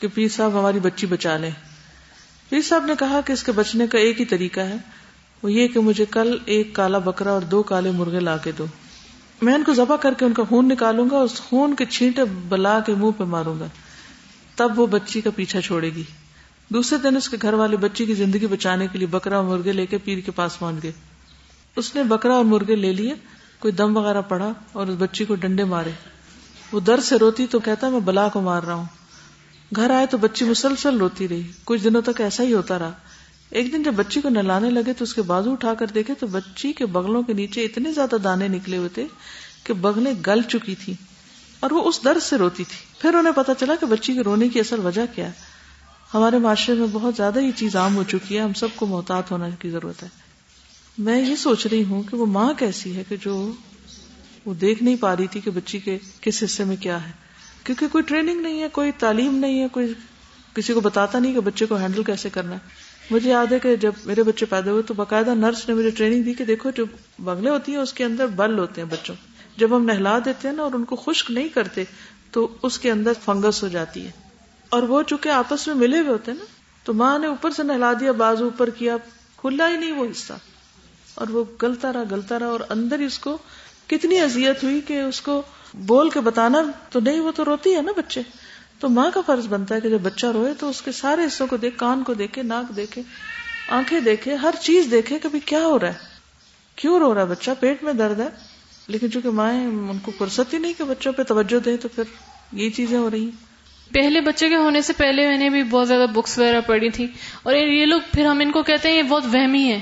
کہ 0.01 0.09
پیر 0.15 0.29
صاحب 0.29 0.61
ہماری 0.61 0.81
بچی 0.81 1.07
بچا 1.07 1.37
لیں۔ 1.37 1.51
پیر 2.49 2.61
صاحب 2.63 2.85
نے 2.85 2.93
کہا 2.99 3.21
کہ 3.27 3.33
اس 3.33 3.43
کے 3.43 3.53
بچنے 3.53 3.87
کا 3.87 3.99
ایک 3.99 4.21
ہی 4.21 4.25
طریقہ 4.25 4.61
ہے۔ 4.61 4.77
وہ 5.43 5.53
یہ 5.53 5.69
کہ 5.69 5.81
مجھے 5.81 6.05
کل 6.11 6.39
ایک 6.45 6.75
کالا 6.75 6.99
بکرا 6.99 7.31
اور 7.31 7.43
دو 7.43 7.63
کالے 7.63 7.91
مرغے 7.91 8.21
لا 8.21 8.37
کے 8.37 8.53
دو۔ 8.59 8.67
میں 9.43 9.55
ان 9.55 9.65
کو 9.65 9.75
ذبح 9.75 9.97
کر 9.97 10.15
کے 10.15 10.25
ان 10.25 10.33
کا 10.33 10.43
خون 10.45 10.69
نکالوں 10.69 11.11
گا 11.11 11.19
اس 11.19 11.41
خون 11.41 11.75
کے 11.75 11.85
چھینٹے 11.85 12.23
بلا 12.49 12.81
کے 12.81 12.95
منہ 12.95 13.11
پہ 13.19 13.25
ماروں 13.25 13.61
گا۔ 13.61 13.67
تب 14.55 14.81
وہ 14.81 14.87
بچی 14.87 15.21
کا 15.21 15.31
پیچھا 15.37 15.61
چھوڑے 15.61 15.91
گی۔ 15.91 16.03
دوسرے 16.69 16.99
دن 16.99 17.17
اس 17.17 17.29
کے 17.29 17.37
گھر 17.43 17.53
والے 17.53 17.77
بچی 17.77 18.07
کی 18.07 18.15
زندگی 18.15 18.47
بچانے 18.47 18.87
کے 18.93 18.99
لیے 18.99 19.07
بکرا 19.07 19.37
اور 19.37 19.45
مرغے 19.45 19.73
لے 19.73 19.87
کے 19.87 19.99
پیر 19.99 20.19
کے 20.19 20.31
پاس 20.31 20.59
پہنچ 20.59 20.83
گئے۔ 20.83 20.93
اس 21.77 21.95
نے 21.95 22.03
بکرا 22.03 22.35
اور 22.35 22.45
مرغے 22.45 22.77
لے 22.77 22.93
لیے، 22.93 23.15
کوئی 23.59 23.73
دم 23.73 23.97
وغیرہ 23.97 24.21
پڑا 24.21 24.53
اور 24.73 24.87
اس 24.87 24.95
بچی 24.99 25.25
کو 25.25 25.35
ڈنڈے 25.35 25.65
مارے۔ 25.65 25.91
وہ 26.73 26.81
در 26.81 27.01
سے 27.01 27.19
روتی 27.19 27.47
تو 27.47 27.59
کہتا 27.59 27.89
میں 27.89 28.01
بلا 28.01 28.29
کو 28.29 28.41
مار 28.41 28.63
رہا 28.63 28.75
ہوں۔ 28.75 28.85
گھر 29.77 29.91
آئے 29.91 30.07
تو 30.07 30.19
بچی 30.19 30.45
مسلسل 30.45 30.99
روتی 30.99 31.29
رہی۔ 31.29 31.51
کچھ 31.65 31.85
دنوں 31.85 32.03
تک 32.03 32.21
ایسا 32.21 32.43
ہی 32.43 32.55
ہوتا 32.55 32.79
رہا۔ 32.79 32.93
ایک 33.51 33.73
دن 33.73 33.83
جب 33.83 33.95
بچی 33.95 34.21
کو 34.21 34.29
نہلانے 34.29 34.71
لگے 34.71 34.93
تو 34.93 35.03
اس 35.05 35.15
کے 35.15 35.23
بازو 35.23 35.53
اٹھا 35.53 35.75
کر 35.75 35.87
دیکھے 35.87 36.15
تو 36.15 36.27
بچی 36.27 36.73
کے 36.73 36.87
بغلوں 36.87 37.23
کے 37.23 37.33
نیچے 37.33 37.63
اتنے 37.63 37.93
زیادہ 37.93 38.17
دانے 38.25 38.49
نکلے 38.49 38.77
ہوئے 38.77 38.89
تھے 38.89 39.07
کہ 39.65 39.73
بغلیں 39.73 40.13
گل 40.27 40.43
چکی 40.43 40.75
تھی 40.75 40.95
اور 41.61 41.71
وہ 41.71 41.89
اس 41.89 42.05
درد 42.05 42.23
سے 42.23 42.39
روتی 42.39 42.65
تھی۔ 42.65 43.01
پھر 43.01 43.15
انہیں 43.15 43.33
پتا 43.33 43.55
چلا 43.55 43.75
کہ 43.81 43.87
بچی 43.87 44.15
کے 44.15 44.21
رونے 44.21 44.49
کی 44.49 44.61
اصل 44.61 44.87
وجہ 44.87 45.03
کیا 45.15 45.27
ہے۔ 45.27 45.33
ہمارے 46.15 46.39
معاشرے 46.39 46.75
میں 46.75 46.87
بہت 46.93 47.15
زیادہ 47.17 47.39
یہ 47.39 47.51
چیز 47.57 47.77
عام 47.77 47.97
ہو 47.97 48.03
چکی 48.03 48.37
ہے۔ 48.37 48.43
ہم 48.43 48.53
سب 48.53 48.69
کو 48.77 48.87
محتاط 48.87 49.31
ہونے 49.31 49.49
کی 49.59 49.71
ضرورت 49.71 50.03
ہے۔ 50.03 50.09
میں 50.99 51.21
یہ 51.21 51.37
سوچ 51.37 51.67
رہی 51.67 51.85
ہوں 51.85 52.03
کہ 52.03 52.17
وہ 52.17 52.27
ماں 52.27 52.53
کیسی 52.53 52.97
ہے 52.97 53.05
کہ 53.09 53.17
جو 53.21 53.53
وہ 54.45 54.55
دیکھ 54.55 54.83
نہیں 54.83 54.97
پا 54.97 55.17
رہی 55.17 55.27
تھی 55.27 55.41
کہ 55.41 55.51
بچی 55.51 55.79
کے 55.79 55.99
کس 56.21 56.43
حصے 56.43 56.65
میں 56.65 56.77
کیا 56.77 57.07
ہے۔ 57.07 57.13
کیونکہ 57.65 57.89
کوئی 57.89 58.05
ٹریننگ 58.05 58.41
نہیں 58.41 58.63
ہے، 58.63 58.69
کوئی 58.69 58.91
تعلیم 58.99 59.35
نہیں 59.35 59.63
ہے، 59.63 59.69
کوئی 59.69 59.95
کسی 60.55 60.73
کو 60.73 60.81
بتاتا 60.81 61.19
نہیں 61.19 61.35
کہ 61.35 61.41
بچے 61.41 61.67
کو 61.67 61.77
ہینڈل 61.77 62.03
کیسے 62.03 62.31
کرنا 62.31 62.53
ہے۔ 62.53 62.93
مجھے 63.11 63.31
یاد 63.31 63.53
ہے 63.53 63.59
کہ 63.59 63.77
جب 63.77 63.93
میرے 64.05 64.23
بچے 64.23 64.47
پیدا 64.47 64.71
ہوئے 64.71 64.83
تو 64.83 64.95
باقاعدہ 64.95 65.35
نرس 65.35 65.69
نے 65.69 65.75
مجھے 65.75 65.91
ٹریننگ 65.91 66.23
دی 66.23 66.35
کہ 66.35 66.45
دیکھو 66.45 66.71
جو 66.71 66.85
بغلے 67.19 67.51
ہوتی 67.51 67.73
ہیں، 67.73 67.79
اس 67.79 67.93
کے 67.93 68.05
اندر 68.05 68.27
بل 68.27 68.59
ہوتے 68.59 68.81
ہیں 68.81 68.89
بچوں۔ 68.89 69.15
جب 69.57 69.77
ہم 69.77 69.85
نہلا 69.85 70.19
دیتے 70.25 70.49
ہیں 70.49 70.55
نا 70.55 70.63
اور 70.63 70.73
ان 70.73 70.85
کو 70.85 70.97
خشک 70.97 71.31
نہیں 71.31 71.49
کرتے، 71.49 71.85
تو 72.31 72.57
اس 72.63 72.79
کے 72.79 72.91
اندر 72.91 73.13
فنگس 73.25 73.63
ہو 73.63 73.69
جاتی 73.69 74.07
ہے۔ 74.07 74.11
اور 74.69 74.83
وہ 74.83 75.03
چونکہ 75.03 75.29
آپس 75.29 75.67
میں 75.67 75.75
ملے 75.75 75.99
ہوئے 75.99 76.11
ہوتے 76.11 76.31
ہیں 76.31 76.39
نا، 76.39 76.45
تو 76.85 76.93
ماں 76.93 77.19
نے 77.19 77.27
اوپر 77.27 77.51
سے 77.51 77.63
نہلا 77.63 77.93
دیا، 78.01 78.13
بازو 78.13 78.45
اوپر 78.45 78.71
کیا، 78.71 78.97
کھلا 79.37 79.69
ہی 79.69 79.77
نہیں 79.77 79.93
وہ 79.93 80.05
حصہ۔ 80.05 80.33
اور 81.15 81.29
وہ 81.29 81.45
گلتا 81.63 81.93
رہا 81.93 82.03
گلتا 82.11 82.39
رہا 82.39 82.47
اور 82.47 82.61
اندر 82.69 82.99
ہی 82.99 83.05
اس 83.05 83.19
کو 83.19 83.39
کتنی 83.93 84.21
اذیت 84.21 84.65
ہوئی 84.65 84.81
کہ 84.87 85.01
اس 85.01 85.21
کو 85.21 85.43
بول 85.75 86.11
کے 86.11 86.21
بتانا 86.21 86.59
تو 86.91 87.01
نہیں، 87.01 87.21
وہ 87.21 87.33
تو 87.33 87.45
روتی 87.45 87.77
ہے 87.77 87.83
نا 87.83 87.93
بچے۔ 87.97 88.21
تو 88.79 88.89
ماں 88.89 89.11
کا 89.15 89.21
فرض 89.27 89.47
بنتا 89.47 89.75
ہے 89.75 89.81
کہ 89.81 89.91
جب 89.91 90.01
بچہ 90.01 90.27
روئے 90.27 90.55
تو 90.55 90.69
اس 90.69 90.83
کے 90.83 90.93
سارے 90.93 91.27
حصوں 91.27 91.47
کو 91.47 91.57
دیکھ، 91.57 91.79
کان 91.79 92.03
کو 92.03 92.15
دیکھے، 92.15 92.43
ناک 92.43 92.77
دیکھے، 92.77 93.03
آنکھیں 93.69 94.01
دیکھے، 94.01 94.35
ہر 94.35 94.55
چیز 94.61 94.91
دیکھے 94.91 95.19
کہ 95.19 95.39
کیا 95.45 95.67
ہو 95.67 95.79
رہا 95.79 95.89
ہے۔ 95.89 95.95
کیوں 96.77 96.99
رو 96.99 97.15
رہا 97.15 97.21
ہے؟ 97.21 97.27
بچہ 97.27 97.51
پیٹ 97.61 97.83
میں 97.83 97.93
درد 97.93 98.21
ہے۔ 98.21 98.29
لیکن 98.89 99.11
چونکہ 99.11 99.31
مائیں 99.31 99.67
ان 99.67 99.99
کو 100.03 100.13
فرصت 100.19 100.55
ہی 100.55 100.59
نہیں 100.59 100.73
کہ 100.79 100.85
بچوں 100.85 101.13
پہ 101.13 101.23
توجہ 101.23 101.59
دیں 101.59 101.77
تو 101.77 101.89
پھر 101.89 102.03
یہ 102.53 102.71
چیزیں 102.71 102.99
ہو 102.99 103.11
رہی 103.11 103.25
ہیں۔ 103.25 103.53
پہلے 103.95 104.21
بچے 104.21 104.49
کے 104.49 104.57
ہونے 104.57 104.83
سے 104.83 104.93
پہلے 104.93 105.29
میں 105.29 105.39
نے 105.39 105.49
بھی 105.49 105.63
بہت 105.63 105.89
زیادہ 105.89 106.11
بکس 106.11 106.39
وغیرہ 106.39 106.61
پڑھی 106.61 106.91
تھی 106.91 107.07
اور 107.43 107.55
یہ 107.55 107.87
لوگ 107.87 108.01
پھر 108.15 108.25
ہم 108.25 108.41
ان 108.41 108.53
کو 108.53 108.63
کہتے 108.63 108.89
ہیں 108.89 108.97
یہ 108.97 109.03
بہت 109.03 109.25
وہمی 109.33 109.73
ہے۔ 109.73 109.81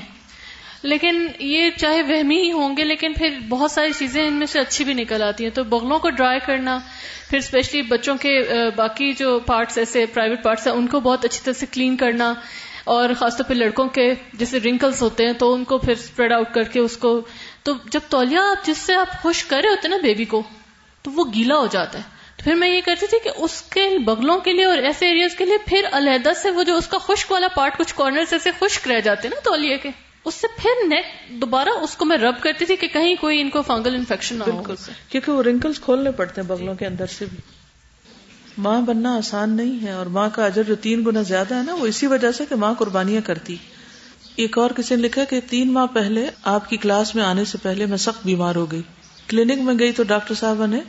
لیکن 0.83 1.27
یہ 1.39 1.69
چاہے 1.77 2.01
وہمی 2.01 2.41
ہی 2.41 2.51
ہوں 2.51 2.77
گے، 2.77 2.83
لیکن 2.83 3.13
پھر 3.13 3.39
بہت 3.49 3.71
ساری 3.71 3.91
چیزیں 3.99 4.27
ان 4.27 4.33
میں 4.33 4.47
سے 4.47 4.59
اچھی 4.59 4.85
بھی 4.85 4.93
نکل 4.93 5.23
آتی 5.23 5.43
ہیں۔ 5.43 5.51
تو 5.51 5.63
بغلوں 5.63 5.99
کو 5.99 6.09
ڈرائی 6.09 6.39
کرنا، 6.45 6.79
پھر 7.29 7.37
اسپیشلی 7.37 7.81
بچوں 7.81 8.17
کے 8.17 8.39
باقی 8.75 9.13
جو 9.13 9.39
پارٹس 9.39 9.77
ایسے 9.77 10.05
پرائیویٹ 10.05 10.43
پارٹس 10.43 10.67
ہیں، 10.67 10.73
ان 10.73 10.87
کو 10.87 10.99
بہت 10.99 11.25
اچھی 11.25 11.41
طرح 11.43 11.53
سے 11.53 11.65
کلین 11.71 11.97
کرنا۔ 11.97 12.33
اور 12.83 13.09
خاص 13.19 13.37
طور 13.37 13.45
پہ 13.45 13.53
لڑکوں 13.53 13.87
کے 13.87 14.13
جیسے 14.33 14.59
رنکلس 14.59 15.01
ہوتے 15.01 15.25
ہیں، 15.25 15.33
تو 15.33 15.53
ان 15.53 15.63
کو 15.63 15.77
پھر 15.77 15.93
اسپریڈ 15.93 16.31
آؤٹ 16.31 16.53
کر 16.53 16.63
کے 16.63 16.79
اس 16.79 16.97
کو۔ 16.97 17.21
تو 17.63 17.73
جب 17.91 17.99
تولیا 18.09 18.39
آپ 18.39 18.65
جس 18.65 18.77
سے 18.77 18.95
آپ 18.95 19.21
خوش 19.21 19.43
کر 19.43 19.59
رہے 19.63 19.69
ہوتے 19.69 19.87
نا 19.87 19.97
بیبی 19.97 20.25
کو، 20.25 20.43
تو 21.01 21.11
وہ 21.11 21.23
گیلا 21.35 21.57
ہو 21.57 21.67
جاتا 21.71 21.97
ہے۔ 21.97 22.03
تو 22.37 22.43
پھر 22.43 22.55
میں 22.55 22.69
یہ 22.69 22.81
کرتی 22.85 23.07
تھی 23.07 23.17
کہ 23.23 23.29
اس 23.37 23.61
کے 23.61 23.97
بغلوں 24.05 24.39
کے 24.39 24.53
لیے 24.53 24.65
اور 24.65 24.77
ایسے 24.77 25.07
ایریاز 25.07 25.35
کے 25.35 25.45
لیے 25.45 25.57
پھر 25.65 25.85
علیحدہ 25.91 26.29
سے 26.41 26.49
وہ 26.49 26.63
جو 26.63 26.75
اس 26.75 26.87
کا 26.87 26.97
خشک 26.97 27.31
والا 27.31 27.47
پارٹ 27.47 27.77
کچھ 27.77 27.93
کارنر 27.95 28.23
ایسے 28.31 28.49
خشک 28.59 28.87
رہ 28.87 28.99
جاتے 28.99 29.27
ہیں 29.27 29.35
نا 29.35 29.41
تولیے 29.43 29.77
کے۔ 29.77 29.89
اس 30.25 30.33
سے 30.33 30.47
پھر 30.57 30.87
نیک 30.87 31.05
دوبارہ 31.41 31.69
اس 31.69 31.95
کو 31.95 32.05
میں 32.05 32.17
رب 32.17 32.35
کرتی 32.41 32.65
تھی 32.65 32.75
کہ 32.75 32.87
کہیں 32.87 33.15
کوئی 33.21 33.41
ان 33.41 33.49
کو 33.49 33.61
فنگل 33.61 33.95
انفیکشن 33.95 34.35
نہ 34.35 34.43
ہو 34.43 34.73
کیونکہ 35.09 35.31
وہ 35.31 35.43
رنکلز 35.43 35.79
کھولنے 35.79 36.11
پڑتے 36.11 36.41
ہیں 36.41 36.47
بغلوں 36.47 36.75
کے 36.75 36.85
اندر 36.85 37.05
سے 37.05 37.25
بھی۔ 37.25 37.37
ماں 38.57 38.81
بننا 38.81 39.17
آسان 39.17 39.49
نہیں 39.49 39.87
ہے 39.87 39.91
اور 39.91 40.05
ماں 40.05 40.29
کا 40.33 40.45
اجر 40.45 40.63
جو 40.63 40.75
تین 40.75 41.03
گنا 41.05 41.21
زیادہ 41.21 41.55
ہے 41.55 41.63
نا 41.63 41.73
وہ 41.73 41.85
اسی 41.85 42.07
وجہ 42.07 42.31
سے 42.31 42.43
کہ 42.49 42.55
ماں 42.55 42.73
قربانیاں 42.73 43.21
کرتی۔ 43.21 43.55
ایک 44.35 44.57
اور 44.57 44.69
کسی 44.69 44.95
نے 44.95 45.01
لکھا 45.01 45.23
کہ 45.23 45.39
تین 45.49 45.73
ماہ 45.73 45.85
پہلے 45.85 46.29
آپ 46.43 46.69
کی 46.69 46.77
کلاس 46.77 47.15
میں 47.15 47.23
آنے 47.23 47.45
سے 47.45 47.57
پہلے 47.61 47.85
میں 47.85 47.97
سخت 47.97 48.25
بیمار 48.25 48.55
ہو 48.55 48.71
گئی۔ 48.71 48.81
کلینک 49.27 49.61
میں 49.61 49.73
گئی 49.79 49.91
تو 49.91 50.03
ڈاکٹر 50.03 50.33
صاحبہ 50.33 50.67
نے 50.67 50.79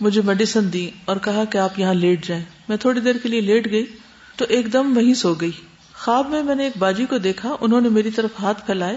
مجھے 0.00 0.20
میڈیسن 0.24 0.72
دی 0.72 0.90
اور 1.04 1.16
کہا 1.16 1.44
کہ 1.44 1.58
آپ 1.58 1.78
یہاں 1.78 1.94
لیٹ 1.94 2.26
جائیں۔ 2.26 2.44
میں 2.68 2.76
تھوڑی 2.76 3.00
دیر 3.00 3.18
کے 3.22 3.28
لیے 3.28 3.40
لیٹ 3.40 3.70
گئی 3.70 3.86
تو 4.36 4.44
ایک 4.48 4.72
دم 4.72 4.96
وہیں 4.96 5.14
سو 5.14 5.34
گئی۔ 5.34 5.50
خواب 6.04 6.28
میں 6.28 6.42
میں 6.42 6.54
نے 6.54 6.64
ایک 6.64 6.72
باجی 6.78 7.06
کو 7.06 7.18
دیکھا، 7.18 7.56
انہوں 7.60 7.80
نے 7.80 7.88
میری 7.88 8.10
طرف 8.10 8.30
ہاتھ 8.40 8.66
پھیلائے۔ 8.66 8.96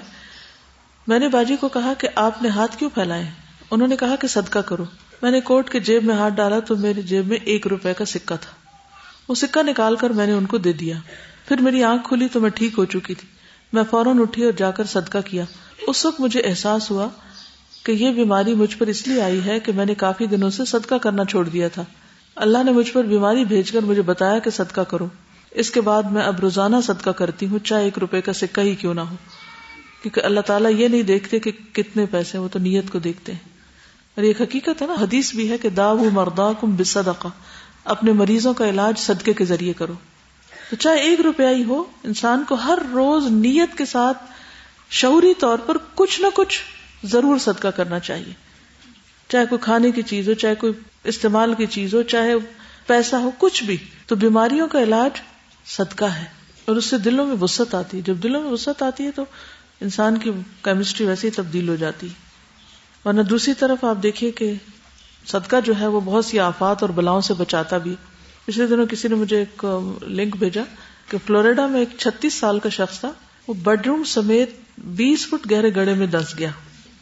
میں 1.08 1.20
نے 1.20 1.28
باجی 1.28 1.56
کو 1.56 1.68
کہا 1.68 1.94
کہ 1.98 2.08
آپ 2.16 2.42
نے 2.42 2.50
ہاتھ 2.50 2.78
کیوں 2.78 2.90
پھیلائے؟ 2.90 3.32
انہوں 3.72 3.88
نے 3.88 3.96
کہا 3.96 4.16
کہ 4.16 4.28
صدقہ 4.28 4.60
کرو۔ 4.60 4.84
میں 5.22 5.32
نے 5.32 5.42
کوٹ 5.42 5.70
کے 5.70 5.80
جیب 5.80 6.04
میں 6.04 6.16
ہاتھ 6.16 6.34
ڈالا 6.34 6.60
تو 6.60 6.76
میری 6.76 7.02
جیب 7.02 7.28
میں 7.28 7.38
ایک 7.44 7.68
روپے 7.68 7.94
کا 7.94 8.06
سکہ 8.06 8.36
تھا۔ 8.42 8.52
وہ 9.30 9.36
سکہ 9.36 9.64
نکال 9.64 9.96
کر 9.96 10.10
میں 10.10 10.28
نے 10.28 10.34
ان 10.34 10.46
کو 10.46 10.58
دے 10.58 10.74
دیا۔ 10.74 10.96
پھر 11.48 11.58
میری 11.58 11.84
آنکھ 11.84 12.08
کھلی 12.08 12.28
تو 12.28 12.40
میں 12.40 12.50
ٹھیک 12.50 12.74
ہو 12.78 12.86
چکی 12.86 13.14
تھی۔ 13.14 13.28
میں 13.74 13.84
فوراً 13.92 14.20
اٹھی 14.20 14.44
اور 14.44 14.52
جا 14.52 14.72
کر 14.72 14.84
صدقہ 14.84 15.18
کیا۔ 15.26 15.44
اس 15.88 16.06
وقت 16.06 16.22
مجھے 16.22 16.42
احساس 16.42 16.92
ہوا 16.92 17.08
کہ 17.84 17.92
یہ 17.92 18.12
بیماری 18.12 18.54
مجھ 18.54 18.78
پر 18.78 18.88
اس 18.88 19.08
لیے 19.08 19.22
آئی 19.22 19.46
ہے 19.46 19.60
کہ 19.60 19.72
میں 19.72 19.86
نے 19.86 19.96
کافی 19.96 20.26
دنوں 20.26 20.50
سے 20.50 20.66
صدقہ 20.66 20.96
کرنا 20.96 21.26
چھوڑ 21.26 21.50
دیا 21.50 21.68
تھا۔ 21.68 21.84
اللہ 22.36 22.64
نے 22.64 22.72
مجھ 22.72 22.92
پر 22.92 23.04
بیماری 23.04 23.46
بھیج 23.46 23.72
کر 23.72 23.82
مجھے 23.82 24.02
بتایا 24.02 24.40
کہ 24.40 24.50
صدقہ 24.50 24.82
کرو۔ 24.82 25.08
اس 25.58 25.72
کے 25.72 25.82
بعد 25.82 26.04
میں 26.04 26.22
اب 26.22 26.40
روزانہ 26.40 26.76
صدقہ 26.84 27.10
کرتی 27.10 27.48
ہوں، 27.48 27.60
چاہے 27.60 27.84
ایک 27.84 27.98
روپے 27.98 28.22
کا 28.22 28.34
سکہ 28.34 28.62
ہی 28.62 28.76
کیوں 28.76 28.94
نہ 28.94 29.02
ہو۔ 29.02 29.16
کیونکہ 30.02 30.22
اللہ 30.24 30.40
تعالیٰ 30.40 30.72
یہ 30.72 30.88
نہیں 30.88 31.04
دیکھتے 31.04 31.40
کہ 31.40 31.52
کتنے 31.52 32.06
پیسے 32.06 32.38
وہ 32.38 32.48
تو 32.48 32.60
نیت 32.60 32.92
کو 32.92 33.00
دیکھتے 33.00 33.32
ہیں۔ 33.32 33.40
اور 34.16 34.24
ایک 34.24 34.42
حقیقت 34.42 34.82
ہے 34.82 34.88
نا، 34.88 34.94
حدیث 34.94 35.36
بھی 35.36 35.52
ہے 35.52 35.58
کہ 35.58 35.70
دا 35.70 35.94
مردا 35.94 36.54
کم 36.62 36.76
بصدقہ۔ 36.76 37.28
اپنے 37.84 38.12
مریضوں 38.12 38.54
کا 38.54 38.70
علاج 38.70 39.00
صدقے 39.00 39.34
کے 39.34 39.46
ذریعے 39.46 39.74
کرو۔ 39.74 39.94
تو 40.70 40.76
چاہے 40.76 40.98
ایک 40.98 41.22
روپیہ 41.22 41.48
ہی 41.48 41.64
ہو، 41.64 41.84
انسان 42.04 42.44
کو 42.48 42.56
ہر 42.56 42.78
روز 42.94 43.26
نیت 43.32 43.78
کے 43.78 43.86
ساتھ 43.86 44.24
شعوری 44.90 45.34
طور 45.40 45.58
پر 45.58 45.78
کچھ 45.96 46.22
نہ 46.22 46.28
کچھ 46.34 46.60
ضرور 47.04 47.38
صدقہ 47.38 47.68
کرنا 47.68 48.00
چاہیے۔ 48.00 48.34
چاہے 49.30 49.46
کوئی 49.46 49.60
کھانے 49.62 49.92
کی 49.92 50.02
چیز 50.02 50.30
ہو، 50.30 50.34
چاہے 50.34 50.56
کوئی 50.56 50.74
استعمال 51.04 51.54
کی 51.54 51.66
چیز 51.66 51.94
ہو، 51.94 52.02
چاہے 52.02 52.34
پیسہ 52.88 53.16
ہو، 53.16 53.32
کچھ 53.38 53.64
بھی۔ 53.64 53.78
تو 54.08 54.16
بیماریوں 54.16 54.68
کا 54.68 54.84
علاج 54.84 55.22
صدقہ 55.68 56.06
ہے 56.06 56.26
اور 56.66 56.76
اس 56.76 56.86
سے 56.86 56.98
دلوں 56.98 57.26
میں 57.26 57.36
وسط 57.42 57.76
آتی 57.76 57.98
ہے۔ 57.98 58.02
جب 58.02 58.16
دلوں 58.24 58.44
میں 58.44 58.52
وسط 58.52 58.84
آتی 58.84 59.06
ہے 59.06 59.12
تو 59.12 59.26
انسان 59.82 60.18
کی 60.18 60.32
کیمسٹری 60.62 61.08
ویسے 61.08 61.28
ہی 61.28 61.32
تبدیل 61.32 61.70
ہو 61.70 61.76
جاتی۔ 61.76 62.08
ورنہ 63.06 63.22
دوسری 63.22 63.54
طرف 63.54 63.84
آپ 63.84 64.04
دیکھیے 64.04 64.32
کہ 64.32 64.54
صدقہ 65.26 65.56
جو 65.66 65.74
ہے 65.80 65.88
وہ 65.88 66.02
بہت 66.06 66.26
سی 66.26 66.40
آفات 66.40 66.82
اور 66.82 66.90
بلاؤں 66.90 67.22
سے 67.22 67.34
بچاتا 67.34 67.78
بھی۔ 67.78 67.96
پچھلے 68.46 68.68
دنوں 68.68 68.86
کسی 68.86 69.08
نے 69.08 69.16
مجھے 69.16 69.38
ایک 69.38 69.66
لنک 70.08 70.36
بھیجا 70.38 70.62
کہ 71.10 71.18
فلوریڈا 71.26 71.68
میں 71.68 71.80
ایک 71.80 71.90
چھتیس 71.98 72.34
سال 72.34 72.60
کا 72.60 72.70
شخص 72.70 73.00
تھا۔ 73.00 73.12
وہ 73.48 73.54
بیڈ 73.54 73.88
روم 73.88 74.04
سمیت 74.04 74.50
بیس 74.78 75.28
فٹ 75.28 75.52
گہرے 75.52 75.76
گڑے 75.76 75.94
میں 75.94 76.08
دس 76.08 76.34
گیا۔ 76.38 76.52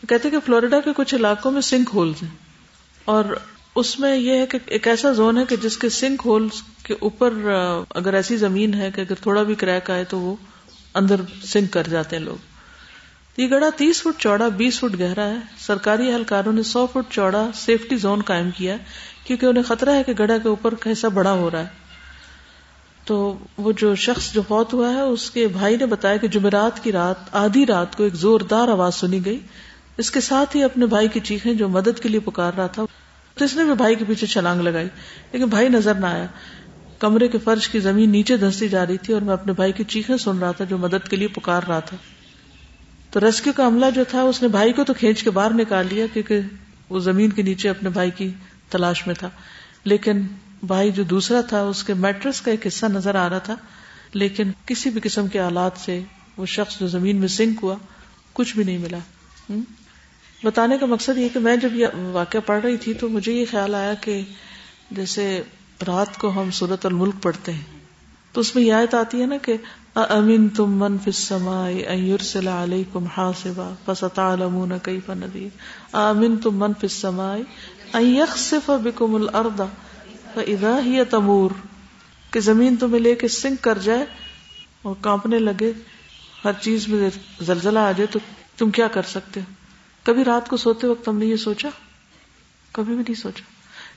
کہتے 0.09 0.29
کہ 0.29 0.37
فلوریڈا 0.45 0.79
کے 0.79 0.91
کچھ 0.95 1.15
علاقوں 1.15 1.51
میں 1.51 1.61
سنک 1.61 1.89
ہولز 1.93 2.23
ہیں 2.23 2.29
اور 3.05 3.23
اس 3.75 3.99
میں 3.99 4.17
یہ 4.17 4.31
ہے 4.31 4.45
کہ 4.45 4.57
ایک 4.65 4.87
ایسا 4.87 5.11
زون 5.11 5.37
ہے 5.37 5.43
کہ 5.49 5.55
جس 5.55 5.77
کے 5.77 5.89
سنک 5.89 6.21
ہول 6.25 6.47
کے 6.83 6.93
اوپر 6.99 7.33
اگر 7.89 8.13
ایسی 8.13 8.37
زمین 8.37 8.73
ہے 8.73 8.91
کہ 8.95 9.01
اگر 9.01 9.15
تھوڑا 9.15 9.43
بھی 9.43 9.55
کریک 9.55 9.89
آئے 9.89 10.03
تو 10.03 10.19
وہ 10.19 10.35
اندر 10.93 11.15
سنک 11.43 11.73
کر 11.73 11.87
جاتے 11.87 12.15
ہیں 12.15 12.23
لوگ۔ 12.23 12.35
یہ 13.37 13.49
گڑا 13.49 13.69
تیس 13.77 14.01
فٹ 14.01 14.21
چوڑا، 14.21 14.47
بیس 14.47 14.79
فٹ 14.79 14.99
گہرا 14.99 15.25
ہے۔ 15.25 15.35
سرکاری 15.57 16.11
اہلکاروں 16.11 16.53
نے 16.53 16.63
سو 16.63 16.87
فٹ 16.87 17.13
چوڑا 17.13 17.49
سیفٹی 17.55 17.95
زون 17.95 18.21
قائم 18.21 18.51
کیا 18.51 18.77
کیونکہ 19.23 19.45
انہیں 19.45 19.63
خطرہ 19.63 19.89
ہے 19.89 20.03
کہ 20.03 20.13
گڑا 20.19 20.37
کے 20.37 20.47
اوپر 20.47 20.75
کا 20.75 20.91
حصہ 20.91 21.07
بڑا 21.07 21.31
ہو 21.31 21.51
رہا 21.51 21.59
ہے۔ 21.59 21.67
تو 23.05 23.37
وہ 23.57 23.71
جو 23.71 23.95
شخص 23.95 24.33
جو 24.33 24.41
فوت 24.47 24.73
ہوا 24.73 24.89
ہے، 24.89 25.01
اس 25.01 25.31
کے 25.31 25.47
بھائی 25.47 25.75
نے 25.75 25.85
بتایا 25.85 26.17
کہ 26.17 26.27
جمعرات 26.27 26.83
کی 26.83 26.91
رات، 26.91 27.15
آدھی 27.31 27.65
رات 27.65 27.95
کو 27.95 28.03
ایک 28.03 28.15
زوردار 28.15 28.67
آواز 28.67 28.95
سنی 28.95 29.25
گئی۔ 29.25 29.39
اس 29.97 30.11
کے 30.11 30.21
ساتھ 30.21 30.55
ہی 30.55 30.63
اپنے 30.63 30.85
بھائی 30.85 31.07
کی 31.07 31.19
چیخیں 31.19 31.53
جو 31.53 31.69
مدد 31.69 31.99
کے 32.03 32.09
لیے 32.09 32.19
پکار 32.19 32.51
رہا 32.57 32.67
تھا 32.67 32.85
تو 33.35 33.45
اس 33.45 33.55
نے 33.55 33.63
بھی 33.63 33.73
بھائی 33.73 33.95
کے 33.95 34.05
پیچھے 34.05 34.27
چھلانگ 34.27 34.61
لگائی، 34.61 34.87
لیکن 35.31 35.45
بھائی 35.45 35.69
نظر 35.69 35.95
نہ 35.95 36.05
آیا۔ 36.05 36.25
کمرے 36.99 37.27
کے 37.27 37.37
فرش 37.37 37.69
کی 37.69 37.79
زمین 37.79 38.09
نیچے 38.09 38.37
دھستی 38.37 38.69
جا 38.69 38.85
رہی 38.85 38.97
تھی 38.97 39.13
اور 39.13 39.21
میں 39.21 39.33
اپنے 39.33 39.53
بھائی 39.53 39.71
کی 39.71 39.83
چیخیں 39.83 40.17
سن 40.17 40.37
رہا 40.37 40.51
تھا 40.51 40.65
جو 40.65 40.77
مدد 40.77 41.09
کے 41.09 41.15
لیے 41.15 41.27
پکار 41.27 41.61
رہا 41.67 41.79
تھا۔ 41.79 41.97
تو 43.11 43.19
ریسکیو 43.19 43.53
کا 43.53 43.67
عملہ 43.67 43.85
جو 43.95 44.03
تھا، 44.09 44.21
اس 44.21 44.41
نے 44.41 44.47
بھائی 44.47 44.73
کو 44.73 44.83
تو 44.83 44.93
کھینچ 44.93 45.23
کے 45.23 45.29
باہر 45.29 45.53
نکال 45.53 45.87
لیا 45.89 46.05
کیونکہ 46.13 46.39
وہ 46.89 46.99
زمین 46.99 47.29
کے 47.29 47.41
نیچے 47.41 47.69
اپنے 47.69 47.89
بھائی 47.89 48.11
کی 48.11 48.31
تلاش 48.69 49.07
میں 49.07 49.15
تھا۔ 49.15 49.29
لیکن 49.83 50.21
بھائی 50.63 50.91
جو 50.91 51.03
دوسرا 51.03 51.41
تھا، 51.41 51.61
اس 51.61 51.83
کے 51.83 51.93
میٹرس 51.93 52.41
کا 52.41 52.51
ایک 52.51 52.67
حصہ 52.67 52.85
نظر 52.85 53.15
آ 53.15 53.29
رہا 53.29 53.37
تھا۔ 53.37 53.55
لیکن 54.13 54.51
کسی 54.65 54.89
بھی 54.89 55.01
قسم 55.03 55.27
کے 55.27 55.39
آلات 55.39 55.71
سے 55.77 56.01
وہ 56.37 56.45
شخص 56.45 56.79
جو 56.79 56.87
زمین 56.87 57.17
میں 57.17 57.27
سنک 57.27 57.59
ہوا، 57.63 57.75
کچھ 58.33 58.55
بھی 58.55 58.63
نہیں 58.63 58.77
ملا۔ 58.77 58.97
بتانے 60.45 60.77
کا 60.77 60.85
مقصد 60.85 61.17
یہ 61.17 61.29
کہ 61.33 61.39
میں 61.39 61.55
جب 61.57 61.75
یہ 61.75 61.87
واقعہ 62.11 62.39
پڑھ 62.45 62.61
رہی 62.65 62.77
تھی 62.77 62.93
تو 62.93 63.09
مجھے 63.09 63.33
یہ 63.33 63.45
خیال 63.51 63.75
آیا 63.75 63.93
کہ 64.01 64.21
جیسے 64.91 65.25
رات 65.87 66.17
کو 66.17 66.29
ہم 66.35 66.51
صورت 66.51 66.85
الملک 66.85 67.21
پڑھتے 67.23 67.53
ہیں، 67.53 67.63
تو 68.31 68.41
اس 68.41 68.55
میں 68.55 68.63
یہ 68.63 68.73
آیت 68.73 68.93
آتی 68.93 69.21
ہے 69.21 69.25
نا 69.25 69.37
کہ 69.41 69.55
امین 69.95 70.47
تم 70.49 70.77
من 70.79 70.97
فسمائے 70.97 71.83
علیکم 72.47 73.05
حاسبا 73.17 73.69
فستعلمون 73.85 74.73
کیف 74.83 75.09
نذیر 75.09 75.95
امین 75.97 76.37
تم 76.37 76.59
من 76.59 76.73
فسمائے 76.81 77.41
ان 77.93 78.05
یخسف 78.05 78.69
بكم 78.83 79.15
الارض 79.15 79.61
فاذا 80.33 80.75
هي 80.85 81.03
تمور۔ 81.09 81.57
کہ 82.31 82.39
زمین 82.39 82.75
تمہیں 82.75 82.99
لے 82.99 83.15
کے 83.15 83.27
سنک 83.27 83.63
کر 83.63 83.77
جائے 83.77 84.05
اور 84.81 84.95
کانپنے 85.01 85.39
لگے، 85.39 85.71
ہر 86.45 86.61
چیز 86.61 86.87
میں 86.87 87.09
زلزلہ 87.41 87.79
آ 87.79 87.91
جائے 87.91 88.07
تو 88.11 88.19
تم 88.57 88.71
کیا 88.71 88.87
کر 88.87 89.07
سکتے 89.09 89.39
ہو؟ 89.39 89.64
کبھی 90.05 90.23
رات 90.23 90.49
کو 90.49 90.57
سوتے 90.57 90.87
وقت 90.87 91.05
تم 91.05 91.17
نے 91.17 91.25
یہ 91.25 91.35
سوچا؟ 91.35 91.69
کبھی 92.71 92.95
بھی 92.95 93.03
نہیں 93.03 93.21
سوچا۔ 93.21 93.43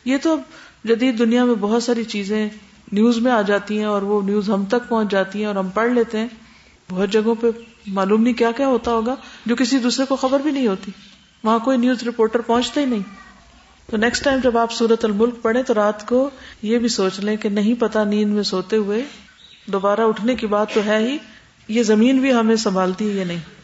یہ 0.05 0.17
تو 0.23 0.33
اب 0.33 0.41
جدید 0.85 1.19
دنیا 1.19 1.45
میں 1.45 1.55
بہت 1.55 1.83
ساری 1.83 2.05
چیزیں 2.05 2.49
نیوز 2.93 3.19
میں 3.19 3.33
آ 3.33 3.43
جاتی 3.43 3.79
ہیں 3.79 3.85
اور 3.85 4.03
وہ 4.03 4.23
نیوز 4.23 4.51
ہم 4.51 4.65
تک 4.65 4.89
پہنچ 4.89 5.11
جاتی 5.11 5.39
ہیں 5.39 5.47
اور 5.47 5.55
ہم 5.55 5.69
پڑھ 5.69 5.93
لیتے 5.93 6.19
ہیں۔ 6.19 6.29
بہت 6.91 7.11
جگہوں 7.11 7.35
پہ 7.35 7.47
معلوم 7.87 8.23
نہیں 8.23 8.35
کیا 8.35 8.51
کیا 8.53 8.67
ہوتا 8.67 8.91
ہوگا 8.91 9.15
جو 9.47 9.57
کسی 9.57 9.79
دوسرے 9.79 10.07
کو 10.07 10.17
خبر 10.17 10.41
بھی 10.41 10.51
نہیں 10.51 10.67
ہوتی۔ 10.67 10.91
وہاں 11.45 11.59
کوئی 11.59 11.79
نیوز 11.79 12.03
رپورٹر 12.03 12.41
پہنچتا 12.41 12.81
ہی 12.81 12.87
نہیں۔ 12.87 13.03
تو 13.91 13.97
نیکسٹ 13.97 14.25
ٹائم 14.25 14.41
جب 14.43 14.59
آپ 14.59 14.73
سورت 14.73 15.05
الملک 15.05 15.35
پڑھیں 15.43 15.63
تو 15.63 15.75
رات 15.75 16.09
کو 16.09 16.31
یہ 16.63 16.79
بھی 16.79 16.89
سوچ 16.89 17.21
لیں 17.21 17.37
کہ 17.37 17.49
نہیں 17.49 17.75
پتا 17.75 18.05
نیند 18.05 18.35
میں 18.35 18.43
سوتے 18.43 18.77
ہوئے 18.77 19.03
دوبارہ 19.67 20.01
اٹھنے 20.01 20.35
کی 20.35 20.47
بات 20.47 20.75
تو 20.75 20.81
ہے 20.87 20.99
ہی، 20.99 21.19
یہ 21.69 21.83
زمین 21.83 22.19
بھی 22.19 22.33
ہمیں 22.33 22.57
سنبھالتی 22.57 23.11
ہے 23.11 23.15
یا 23.15 23.25
نہیں؟ 23.25 23.58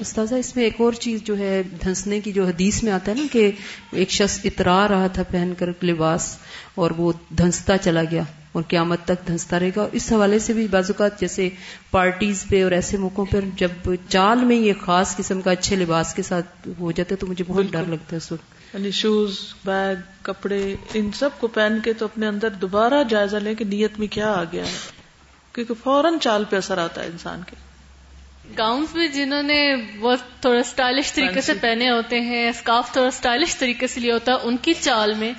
استاذہ 0.00 0.34
اس 0.34 0.56
میں 0.56 0.64
ایک 0.64 0.74
اور 0.78 0.92
چیز 0.92 1.22
جو 1.22 1.38
ہے 1.38 1.62
دھنسنے 1.84 2.20
کی 2.20 2.32
جو 2.32 2.46
حدیث 2.46 2.82
میں 2.82 2.92
آتا 2.92 3.12
ہے 3.12 3.16
نا 3.16 3.26
کہ 3.32 3.50
ایک 3.92 4.10
شخص 4.10 4.38
اترا 4.44 4.88
رہا 4.88 5.06
تھا 5.06 5.22
پہن 5.22 5.52
کر 5.58 5.84
لباس 5.84 6.36
اور 6.74 6.90
وہ 6.90 7.12
دھنستا 7.38 7.78
چلا 7.78 8.02
گیا 8.10 8.22
اور 8.52 8.62
قیامت 8.68 8.98
تک 9.04 9.26
دھنستا 9.26 9.60
رہے 9.60 9.70
گا۔ 9.76 9.80
اور 9.80 9.88
اس 9.92 10.12
حوالے 10.12 10.38
سے 10.38 10.52
بھی 10.52 10.66
بعض 10.66 10.90
اوقات 10.90 11.20
جیسے 11.20 11.48
پارٹیز 11.90 12.44
پہ 12.48 12.64
اور 12.64 12.72
ایسے 12.72 12.96
موقعوں 12.96 13.26
پر 13.26 13.40
جب 13.56 13.94
چال 14.08 14.44
میں 14.44 14.56
یہ 14.56 14.72
خاص 14.80 15.16
قسم 15.16 15.40
کا 15.40 15.50
اچھے 15.50 15.76
لباس 15.76 16.14
کے 16.14 16.22
ساتھ 16.22 16.68
ہو 16.80 16.92
جاتا 16.92 17.10
ہے 17.10 17.16
تو 17.16 17.26
مجھے 17.26 17.44
بہت 17.48 17.64
ڈر 17.70 17.82
لگتا 17.88 18.12
ہے 18.12 18.16
اس 18.16 18.32
وقت۔ 18.32 18.74
یعنی 18.74 18.90
شوز 18.90 19.38
بیگ 19.64 19.96
کپڑے 20.22 20.76
ان 20.94 21.10
سب 21.14 21.30
کو 21.40 21.46
پہن 21.46 21.78
کے 21.84 21.92
تو 21.92 22.04
اپنے 22.04 22.26
اندر 22.26 22.50
دوبارہ 22.50 23.04
جائزہ 23.08 23.36
لیں 23.36 23.54
کہ 23.54 23.64
نیت 23.64 23.98
میں 23.98 24.06
کیا 24.06 24.32
آ 24.32 24.44
گیا 24.44 24.66
ہے۔ 24.66 24.72
کیونکہ 25.52 25.74
فوراً 25.84 26.18
چال 26.20 26.44
پہ 26.50 26.56
اثر 26.56 26.78
آتا 26.78 27.02
ہے 27.02 27.06
انسان 27.06 27.40
کے۔ 27.46 27.71
گاؤنس 28.58 28.92
بھی 28.92 29.08
جنہوں 29.08 29.42
نے 29.42 29.76
بہت 30.00 30.18
تھوڑا 30.40 30.60
اسٹائلش 30.60 31.12
طریقے 31.12 31.40
سے 31.40 31.54
پہنے 31.54 31.90
ہوتے 31.90 32.20
ہیں 32.20 32.48
اسکارف 32.48 32.92
تھوڑا 32.92 33.08
اسٹائلش 33.08 33.56
طریقے 33.56 33.86
سے 33.86 34.00
لیا 34.00 34.14
ہوتا 34.14 34.32
ہے 34.32 34.36
ان 34.42 34.56
کی 34.56 34.74
چال 34.74 35.14
میں 35.14 35.32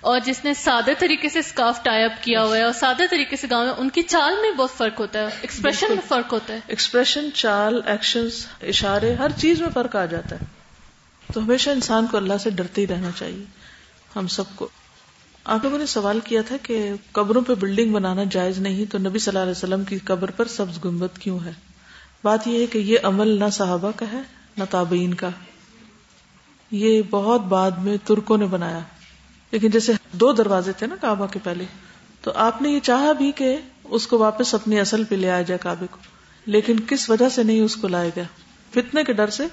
اور 0.00 0.20
جس 0.24 0.44
نے 0.44 0.54
سادے 0.54 0.94
طریقے 0.98 1.28
سے 1.28 1.38
اسکارف 1.38 1.82
ٹائی 1.82 2.04
اپ 2.04 2.22
کیا 2.22 2.44
ہوا 2.44 2.56
ہے 2.56 2.62
اور 2.62 2.72
سادے 2.72 3.06
طریقے 3.10 3.36
سے 3.36 3.46
گاؤں 3.50 3.64
میں 3.64 3.74
ان 3.78 3.90
کی 3.90 4.02
چال 4.02 4.34
میں 4.42 4.50
بہت 4.50 4.70
فرق 4.70 5.00
ہوتا 5.00 5.18
ہے 5.18 5.24
ایکسپریشن 5.24 5.86
میں 5.88 6.08
فرق 6.08 6.32
ہوتا 6.32 6.54
ہے۔ 6.54 6.60
ایکسپریشن 6.68 7.28
چال 7.34 7.80
ایکشن 7.86 8.26
اشارے 8.62 9.14
ہر 9.14 9.30
چیز 9.30 9.60
میں 9.60 9.68
فرق 9.74 9.96
آ 9.96 10.04
جاتا 10.04 10.36
ہے۔ 10.36 10.44
تو 11.34 11.44
ہمیشہ 11.44 11.70
انسان 11.70 12.06
کو 12.06 12.16
اللہ 12.16 12.38
سے 12.40 12.50
ڈرتے 12.50 12.80
ہی 12.80 12.86
رہنا 12.86 13.10
چاہیے 13.18 13.44
ہم 14.16 14.26
سب 14.26 14.44
کو۔ 14.54 14.68
آپ 15.44 15.58
لوگوں 15.62 15.78
نے 15.78 15.86
سوال 15.86 16.20
کیا 16.20 16.42
تھا 16.42 16.56
کہ 16.62 16.92
قبروں 17.12 17.42
پہ 17.42 17.54
بلڈنگ 17.54 17.92
بنانا 17.92 18.22
جائز 18.30 18.58
نہیں 18.58 18.92
تو 18.92 18.98
نبی 18.98 19.18
صلی 19.18 19.30
اللہ 19.30 19.42
علیہ 19.42 19.50
وسلم 19.50 19.84
کی 19.84 19.98
قبر 19.98 20.30
پر 20.30 20.48
سبز 20.48 20.84
گنبد 20.84 21.18
کیوں 21.18 21.38
ہے؟ 21.44 21.52
بات 22.24 22.46
یہ 22.46 22.60
ہے 22.60 22.66
کہ 22.66 22.78
یہ 22.78 22.98
عمل 23.02 23.28
نہ 23.28 23.50
صحابہ 23.52 23.90
کا 23.96 24.06
ہے، 24.12 24.20
نہ 24.56 24.64
تابعین 24.70 25.14
کا۔ 25.14 25.28
یہ 26.70 27.02
بہت 27.10 27.40
بعد 27.40 27.70
میں 27.70 27.96
ترکوں 28.04 28.38
نے 28.38 28.46
بنایا۔ 28.46 28.78
لیکن 29.50 29.70
جیسے 29.70 29.92
دو 30.12 30.32
دروازے 30.32 30.72
تھے 30.72 30.86
نا 30.86 30.96
کعبہ 31.00 31.26
کے 31.26 31.38
پہلے، 31.42 31.64
تو 32.20 32.32
آپ 32.34 32.62
نے 32.62 32.68
یہ 32.68 32.80
چاہا 32.80 33.12
بھی 33.12 33.32
کہ 33.32 33.56
اس 33.84 34.06
کو 34.06 34.18
واپس 34.18 34.54
اپنی 34.54 34.80
اصل 34.80 35.04
پہ 35.04 35.14
لے 35.14 35.30
آیا 35.30 35.42
جائے 35.42 35.58
کعبے 35.58 35.86
کو۔ 35.90 35.98
لیکن 36.46 36.76
کس 36.80 37.10
وجہ 37.10 37.28
سے 37.28 37.42
نہیں 37.42 37.60
اس 37.60 37.76
کو 37.76 37.88
لایا 37.88 38.10
گیا؟ 38.16 38.24
فتنے 38.70 39.04
کے 39.04 39.12
ڈر 39.12 39.30
سے 39.30 39.46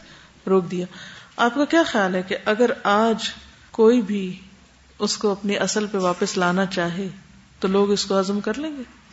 روک 0.48 0.72
دیا۔ 0.72 0.86
آپ 1.38 1.56
کا 1.56 1.66
کیا 1.66 1.84
خیال 1.86 2.16
ہے 2.16 2.22
کہ 2.22 2.38
اگر 2.46 2.70
آج 2.84 3.30
کوئی 3.72 4.02
بھی 4.02 4.40
اس 5.00 5.18
کو 5.18 5.32
اپنی 5.32 5.58
اصل 5.58 5.88
پہ 5.88 5.98
واپس 5.98 6.38
لانا 6.38 6.66
چاہے، 6.66 7.08
تو 7.60 7.68
لوگ 7.68 7.92
اس 7.92 8.06
کو 8.06 8.20
عزم 8.20 8.40
کر 8.40 8.54
لیں 8.58 8.78
گے؟ 8.78 9.05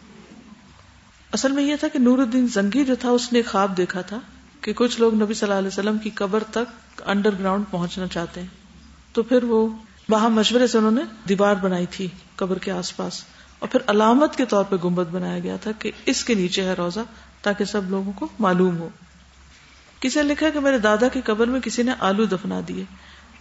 اصل 1.32 1.52
میں 1.52 1.62
یہ 1.62 1.76
تھا 1.76 1.88
کہ 1.88 1.98
نور 1.98 2.18
الدین 2.18 2.46
زنگی 2.46 2.84
جو 2.84 2.94
تھا، 2.94 3.10
اس 3.10 3.32
نے 3.32 3.42
خواب 3.42 3.76
دیکھا 3.76 4.02
تھا 4.02 4.20
کہ 4.60 4.72
کچھ 4.72 5.00
لوگ 5.00 5.14
نبی 5.14 5.34
صلی 5.34 5.48
اللہ 5.48 5.58
علیہ 5.58 5.68
وسلم 5.68 5.98
کی 5.98 6.10
قبر 6.10 6.42
تک 6.50 7.02
انڈر 7.06 7.30
گراؤنڈ 7.38 7.64
پہنچنا 7.70 8.06
چاہتے 8.06 8.40
ہیں۔ 8.40 8.46
تو 9.12 9.22
پھر 9.22 9.42
وہ 9.42 9.68
وہاں 10.08 10.30
مشورے 10.30 10.66
سے 10.66 10.78
انہوں 10.78 10.90
نے 10.90 11.00
دیوار 11.28 11.54
بنائی 11.54 11.86
تھی 11.90 12.08
قبر 12.36 12.58
کے 12.58 12.70
آس 12.70 12.96
پاس۔ 12.96 13.24
اور 13.58 13.68
پھر 13.68 13.80
علامت 13.86 14.36
کے 14.36 14.44
طور 14.44 14.64
پہ 14.64 14.76
گمبد 14.84 15.06
بنایا 15.10 15.38
گیا 15.38 15.56
تھا 15.56 15.72
کہ 15.72 15.90
اس 16.06 16.24
کے 16.24 16.34
نیچے 16.34 16.62
ہے 16.62 16.72
روزہ 16.72 17.00
تاکہ 17.42 17.64
سب 17.64 17.90
لوگوں 17.90 18.12
کو 18.12 18.28
معلوم 18.38 18.78
ہو۔ 18.78 18.88
کسی 20.00 20.22
نے 20.22 20.28
لکھا 20.28 20.50
کہ 20.50 20.60
میرے 20.60 20.78
دادا 20.78 21.08
کی 21.08 21.20
قبر 21.24 21.46
میں 21.46 21.60
کسی 21.60 21.82
نے 21.82 21.92
آلو 22.00 22.24
دفنا 22.24 22.60
دیے، 22.68 22.84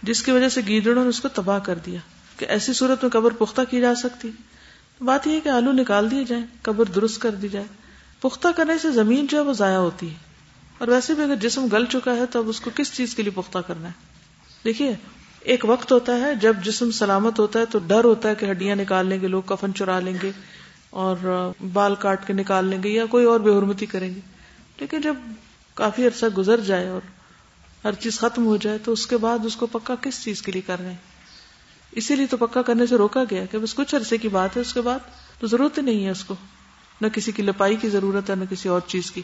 جس 0.02 0.22
کی 0.22 0.30
وجہ 0.30 0.48
سے 0.48 0.60
گیدڑوں 0.66 1.02
نے 1.02 1.08
اس 1.08 1.20
کو 1.20 1.28
تباہ 1.28 1.58
کر 1.58 1.78
دیا 1.86 1.98
کہ 2.36 2.44
ایسی 2.44 2.72
صورت 2.72 3.04
میں 3.04 3.10
قبر 3.10 3.30
پختہ 3.30 3.60
کی 3.70 3.80
جا 3.80 3.94
سکتی۔ 3.94 4.30
بات 5.00 5.26
یہ 5.26 5.32
ہے 5.32 5.40
کہ 5.40 5.48
آلو 5.48 5.72
نکال 5.72 6.10
دیے 6.10 6.24
جائیں، 6.24 6.44
قبر 6.62 6.84
درست 6.84 7.20
کر 7.20 7.30
دی 7.30 7.48
جائے۔ 7.48 7.66
پختہ 8.22 8.48
کرنے 8.56 8.78
سے 8.78 8.90
زمین 8.90 9.26
جو 9.26 9.38
ہے 9.38 9.42
وہ 9.42 9.52
ضائع 9.52 9.76
ہوتی 9.76 10.10
ہے۔ 10.10 10.14
اور 10.78 10.88
ویسے 10.88 11.14
بھی 11.14 11.22
اگر 11.22 11.34
جسم 11.34 11.66
گل 11.72 11.84
چکا 11.86 12.16
ہے 12.16 12.26
تو 12.26 12.38
اب 12.38 12.48
اس 12.48 12.60
کو 12.60 12.70
کس 12.74 12.94
چیز 12.94 13.14
کے 13.14 13.22
لیے 13.22 13.32
پختہ 13.34 13.58
کرنا 13.58 13.88
ہے؟ 13.88 13.92
دیکھیے، 14.64 14.94
ایک 15.40 15.64
وقت 15.64 15.92
ہوتا 15.92 16.16
ہے 16.16 16.34
جب 16.34 16.56
جسم 16.62 16.90
سلامت 16.90 17.38
ہوتا 17.38 17.58
ہے 17.58 17.64
تو 17.66 17.78
ڈر 17.86 18.04
ہوتا 18.04 18.28
ہے 18.28 18.34
کہ 18.34 18.50
ہڈیاں 18.50 18.76
نکال 18.76 19.06
لیں 19.06 19.20
گے، 19.20 19.28
لوگ 19.28 19.42
کفن 19.46 19.74
چرا 19.74 20.00
لیں 20.00 20.14
گے 20.22 20.30
اور 20.90 21.16
بال 21.72 21.94
کاٹ 21.94 22.26
کے 22.26 22.32
نکال 22.32 22.64
لیں 22.64 22.82
گے 22.82 22.88
یا 22.88 23.06
کوئی 23.06 23.24
اور 23.24 23.40
بے 23.40 23.50
حرمتی 23.50 23.86
کریں 23.86 24.14
گے۔ 24.14 24.20
لیکن 24.80 25.00
جب 25.00 25.14
کافی 25.74 26.06
عرصہ 26.06 26.26
گزر 26.26 26.60
جائے 26.60 26.88
اور 26.88 27.00
ہر 27.84 27.92
چیز 27.92 28.18
ختم 28.18 28.46
ہو 28.46 28.56
جائے 28.56 28.78
تو 28.78 28.92
اس 28.92 29.06
کے 29.06 29.16
بعد 29.16 29.38
اس 29.44 29.56
کو 29.56 29.66
پکا 29.66 29.94
کس 30.00 30.24
چیز 30.24 30.42
کے 30.42 30.52
لیے 30.52 30.62
کر 30.62 30.80
رہے 30.80 30.88
ہیں 30.88 30.96
اسی 31.92 32.16
لیے 32.16 32.26
تو 32.26 32.36
پکا 32.36 32.62
کرنے 32.62 32.86
سے 32.86 32.96
روکا 32.96 33.24
گیا 33.30 33.46
کہ 33.46 33.58
بس 33.58 33.74
کچھ 33.74 33.94
عرصے 33.94 34.18
کی 34.18 34.28
بات 34.28 34.56
ہے، 34.56 34.60
اس 34.60 34.74
کے 34.74 34.80
بعد 34.80 34.98
تو 35.40 35.46
ضرورت 35.46 35.78
ہی 35.78 35.82
نہیں 35.82 36.04
ہے 36.04 36.10
اس 36.10 36.24
کو۔ 36.24 36.34
نہ 37.02 37.06
کسی 37.12 37.32
کی 37.32 37.42
لپائی 37.42 37.76
کی 37.76 37.88
ضرورت 37.88 38.30
ہے، 38.30 38.34
نہ 38.34 38.44
کسی 38.50 38.68
اور 38.68 38.80
چیز 38.86 39.10
کی۔ 39.10 39.22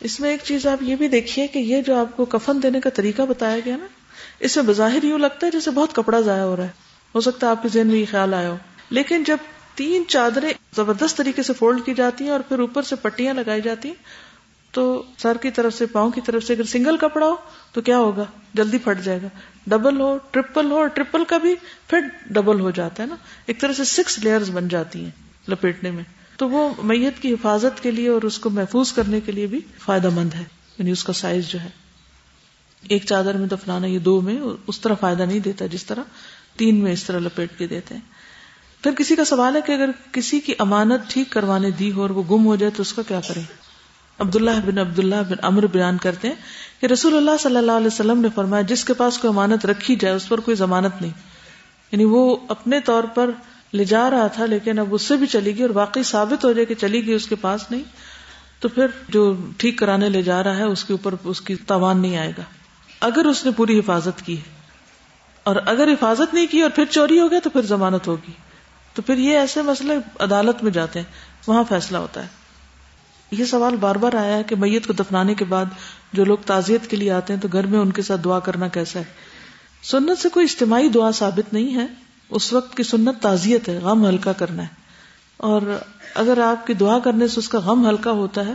اس 0.00 0.20
میں 0.20 0.30
ایک 0.30 0.40
چیز 0.44 0.66
آپ 0.66 0.82
یہ 0.82 0.96
بھی 0.96 1.08
دیکھیے 1.08 1.46
کہ 1.46 1.58
یہ 1.58 1.82
جو 1.82 1.96
آپ 1.96 2.16
کو 2.16 2.24
کفن 2.24 2.62
دینے 2.62 2.80
کا 2.80 2.90
طریقہ 2.90 3.22
بتایا 3.22 3.58
گیا 3.64 3.76
نا، 3.76 3.86
اس 4.40 4.56
میں 4.56 4.64
بظاہر 4.64 5.04
یوں 5.04 5.18
لگتا 5.18 5.46
ہے 5.46 5.50
جیسے 5.50 5.70
بہت 5.70 5.94
کپڑا 5.94 6.20
ضائع 6.20 6.42
ہو 6.42 6.56
رہا 6.56 6.64
ہے۔ 6.64 6.68
ہو 7.14 7.20
سکتا 7.20 7.46
ہے 7.46 7.50
آپ 7.50 7.62
کے 7.62 7.68
ذہن 7.68 7.86
میں 7.86 7.96
یہ 7.96 8.04
خیال 8.10 8.34
آیا 8.34 8.50
ہو۔ 8.50 8.56
لیکن 8.90 9.24
جب 9.24 9.36
تین 9.74 10.02
چادریں 10.08 10.52
زبردست 10.76 11.16
طریقے 11.16 11.42
سے 11.42 11.52
فولڈ 11.52 11.84
کی 11.84 11.94
جاتی 11.94 12.24
ہیں 12.24 12.30
اور 12.30 12.40
پھر 12.40 12.58
اوپر 12.58 12.82
سے 12.82 12.96
پٹیاں 12.96 13.34
لگائی 13.34 13.62
جاتی 13.62 13.88
ہیں، 13.88 13.94
تو 14.70 15.02
سر 15.18 15.36
کی 15.36 15.50
طرف 15.50 15.74
سے، 15.74 15.86
پاؤں 15.86 16.10
کی 16.10 16.20
طرف 16.20 16.44
سے 16.44 16.52
اگر 16.52 16.62
سنگل 16.62 16.96
کپڑا 16.96 17.26
ہو، 17.26 17.36
تو 17.72 17.80
کیا 17.80 17.98
ہوگا؟ 17.98 18.24
جلدی 18.54 18.78
پھٹ 18.78 19.04
جائے 19.04 19.22
گا۔ 19.22 19.28
ڈبل 19.66 20.00
ہو 20.00 20.18
ٹریپل 20.30 20.70
ہو، 20.70 20.76
اور 20.76 20.86
ٹریپل 20.86 21.24
کا 21.24 21.38
بھی 21.38 21.54
پھر 21.88 21.98
ڈبل 22.26 22.60
ہو 22.60 22.70
جاتا 22.70 23.02
ہے 23.02 23.08
نا۔ 23.08 23.16
ایک 23.46 23.60
طرح 23.60 23.72
سے 23.72 23.84
سکس 23.84 24.18
لیئرز 24.18 24.50
بن 24.50 24.68
جاتی 24.68 25.04
ہیں 25.04 25.10
لپیٹنے 25.48 25.90
میں۔ 25.90 26.04
تو 26.36 26.48
وہ 26.48 26.74
میت 26.82 27.22
کی 27.22 27.32
حفاظت 27.32 27.82
کے 27.82 27.90
لیے 27.90 28.08
اور 28.08 28.22
اس 28.22 28.38
کو 28.38 28.50
محفوظ 28.50 28.92
کرنے 28.92 29.20
کے 29.20 29.32
لیے 29.32 29.46
بھی 29.46 29.60
فائدہ 29.78 30.10
مند 30.10 30.34
ہے 30.34 30.44
یعنی 30.78 30.90
اس 30.90 31.04
کا 31.04 31.12
سائز 31.12 31.48
جو 31.48 31.60
ہے۔ 31.60 31.68
ایک 32.88 33.04
چادر 33.04 33.34
میں 33.34 33.48
دفنانا 33.48 33.86
یہ 33.86 33.98
دو 33.98 34.20
میں، 34.20 34.36
اس 34.66 34.80
طرح 34.80 34.94
فائدہ 34.94 35.22
نہیں 35.22 35.38
دیتا، 35.38 35.66
جس 35.66 35.84
طرح 35.84 36.02
تین 36.56 36.76
میں 36.76 36.92
اس 36.92 37.04
طرح 37.04 37.18
لپیٹ 37.18 37.58
کے 37.58 37.66
دیتے 37.66 37.94
ہیں۔ 37.94 38.00
پھر 38.82 38.92
کسی 38.92 39.16
کا 39.16 39.24
سوال 39.24 39.56
ہے 39.56 39.60
کہ 39.60 39.72
اگر 39.72 39.90
کسی 40.12 40.40
کی 40.40 40.54
امانت 40.58 41.00
ٹھیک 41.08 41.30
کروانے 41.30 41.70
دی 41.70 41.92
ہو 41.92 42.02
اور 42.02 42.10
وہ 42.10 42.22
گم 42.30 42.46
ہو 42.46 42.56
جائے 42.56 42.72
تو 42.76 42.82
اس 42.82 42.92
کا 42.92 43.02
کیا 43.02 43.20
کریں؟ 43.28 43.42
عبداللہ 44.18 44.50
بن 44.66 44.78
عبداللہ 44.78 45.16
بن 45.28 45.36
امر 45.42 45.66
بیان 45.66 45.96
کرتے 45.96 46.28
ہیں 46.28 46.34
کہ 46.80 46.86
رسول 46.86 47.16
اللہ 47.16 47.30
صلی 47.40 47.56
اللہ 47.56 47.72
علیہ 47.72 47.86
وسلم 47.86 48.20
نے 48.20 48.28
فرمایا، 48.34 48.62
جس 48.62 48.84
کے 48.84 48.94
پاس 48.94 49.18
کوئی 49.18 49.32
امانت 49.32 49.66
رکھی 49.66 49.96
جائے، 49.96 50.14
اس 50.14 50.28
پر 50.28 50.40
کوئی 50.40 50.56
ضمانت 50.56 51.00
نہیں۔ 51.00 51.12
یعنی 51.92 52.04
وہ 52.04 52.36
اپنے 52.48 52.80
طور 52.80 53.04
پر 53.04 53.30
لے 53.72 53.84
جا 53.84 54.10
رہا 54.10 54.26
تھا، 54.26 54.46
لیکن 54.46 54.78
اب 54.78 54.94
اس 54.94 55.02
سے 55.02 55.16
بھی 55.16 55.26
چلی 55.26 55.54
گئی 55.54 55.62
اور 55.62 55.70
واقعی 55.70 56.02
ثابت 56.02 56.44
ہو 56.44 56.52
جائے 56.52 56.64
کہ 56.64 56.74
چلی 56.74 57.06
گئی، 57.06 57.14
اس 57.14 57.26
کے 57.26 57.34
پاس 57.34 57.70
نہیں۔ 57.70 57.82
تو 58.60 58.68
پھر 58.68 58.86
جو 59.08 59.36
ٹھیک 59.56 59.78
کرانے 59.78 60.08
لے 60.08 60.22
جا 60.22 60.42
رہا 60.44 60.56
ہے، 60.56 60.62
اس 60.62 60.84
کے 60.84 60.92
اوپر 60.92 61.14
اس 61.24 61.40
کی 61.40 61.54
تاوان 61.54 62.00
نہیں 62.02 62.16
آئے 62.16 62.32
گا۔ 62.38 62.42
اگر 63.00 63.24
اس 63.24 63.44
نے 63.44 63.50
پوری 63.50 63.78
حفاظت 63.78 64.26
کی 64.26 64.36
ہے، 64.36 64.54
اور 65.42 65.56
اگر 65.66 65.88
حفاظت 65.88 66.34
نہیں 66.34 66.46
کی 66.50 66.60
اور 66.60 66.70
پھر 66.70 66.84
چوری 66.90 67.20
ہو 67.20 67.30
گیا، 67.30 67.38
تو 67.38 67.50
پھر 67.50 67.62
ضمانت 67.62 68.06
ہوگی۔ 68.06 68.32
تو 68.94 69.02
پھر 69.02 69.18
یہ 69.18 69.38
ایسے 69.38 69.62
مسئلے 69.62 69.96
عدالت 70.18 70.64
میں 70.64 70.72
جاتے 70.72 70.98
ہیں، 70.98 71.06
وہاں 71.46 71.64
فیصلہ 71.68 71.98
ہوتا 71.98 72.22
ہے۔ 72.22 72.28
یہ 73.30 73.44
سوال 73.44 73.76
بار 73.76 73.94
بار 73.94 74.12
آیا 74.12 74.36
ہے 74.36 74.42
کہ 74.42 74.56
میت 74.56 74.86
کو 74.86 74.92
دفنانے 74.92 75.34
کے 75.34 75.44
بعد 75.44 75.64
جو 76.12 76.24
لوگ 76.24 76.38
تعزیت 76.46 76.90
کے 76.90 76.96
لیے 76.96 77.12
آتے 77.12 77.32
ہیں، 77.32 77.40
تو 77.40 77.48
گھر 77.52 77.66
میں 77.66 77.78
ان 77.78 77.92
کے 77.92 78.02
ساتھ 78.02 78.20
دعا 78.24 78.38
کرنا 78.38 78.68
کیسا 78.68 78.98
ہے؟ 78.98 79.04
سنت 79.82 80.18
سے 80.18 80.28
کوئی 80.28 80.46
اجتماعی 80.46 80.88
دعا 80.88 81.10
ثابت 81.10 81.52
نہیں 81.52 81.74
ہے۔ 81.74 81.86
اس 82.30 82.52
وقت 82.52 82.76
کی 82.76 82.82
سنت 82.82 83.22
تعزیت 83.22 83.68
ہے، 83.68 83.78
غم 83.78 84.08
ہلکا 84.08 84.32
کرنا 84.32 84.62
ہے۔ 84.62 84.86
اور 85.36 85.62
اگر 86.14 86.38
آپ 86.38 86.66
کی 86.66 86.74
دعا 86.74 86.98
کرنے 86.98 87.28
سے 87.28 87.34
اس 87.36 87.48
کا 87.48 87.58
غم 87.58 87.88
ہلکا 87.88 88.10
ہوتا 88.10 88.46
ہے، 88.46 88.54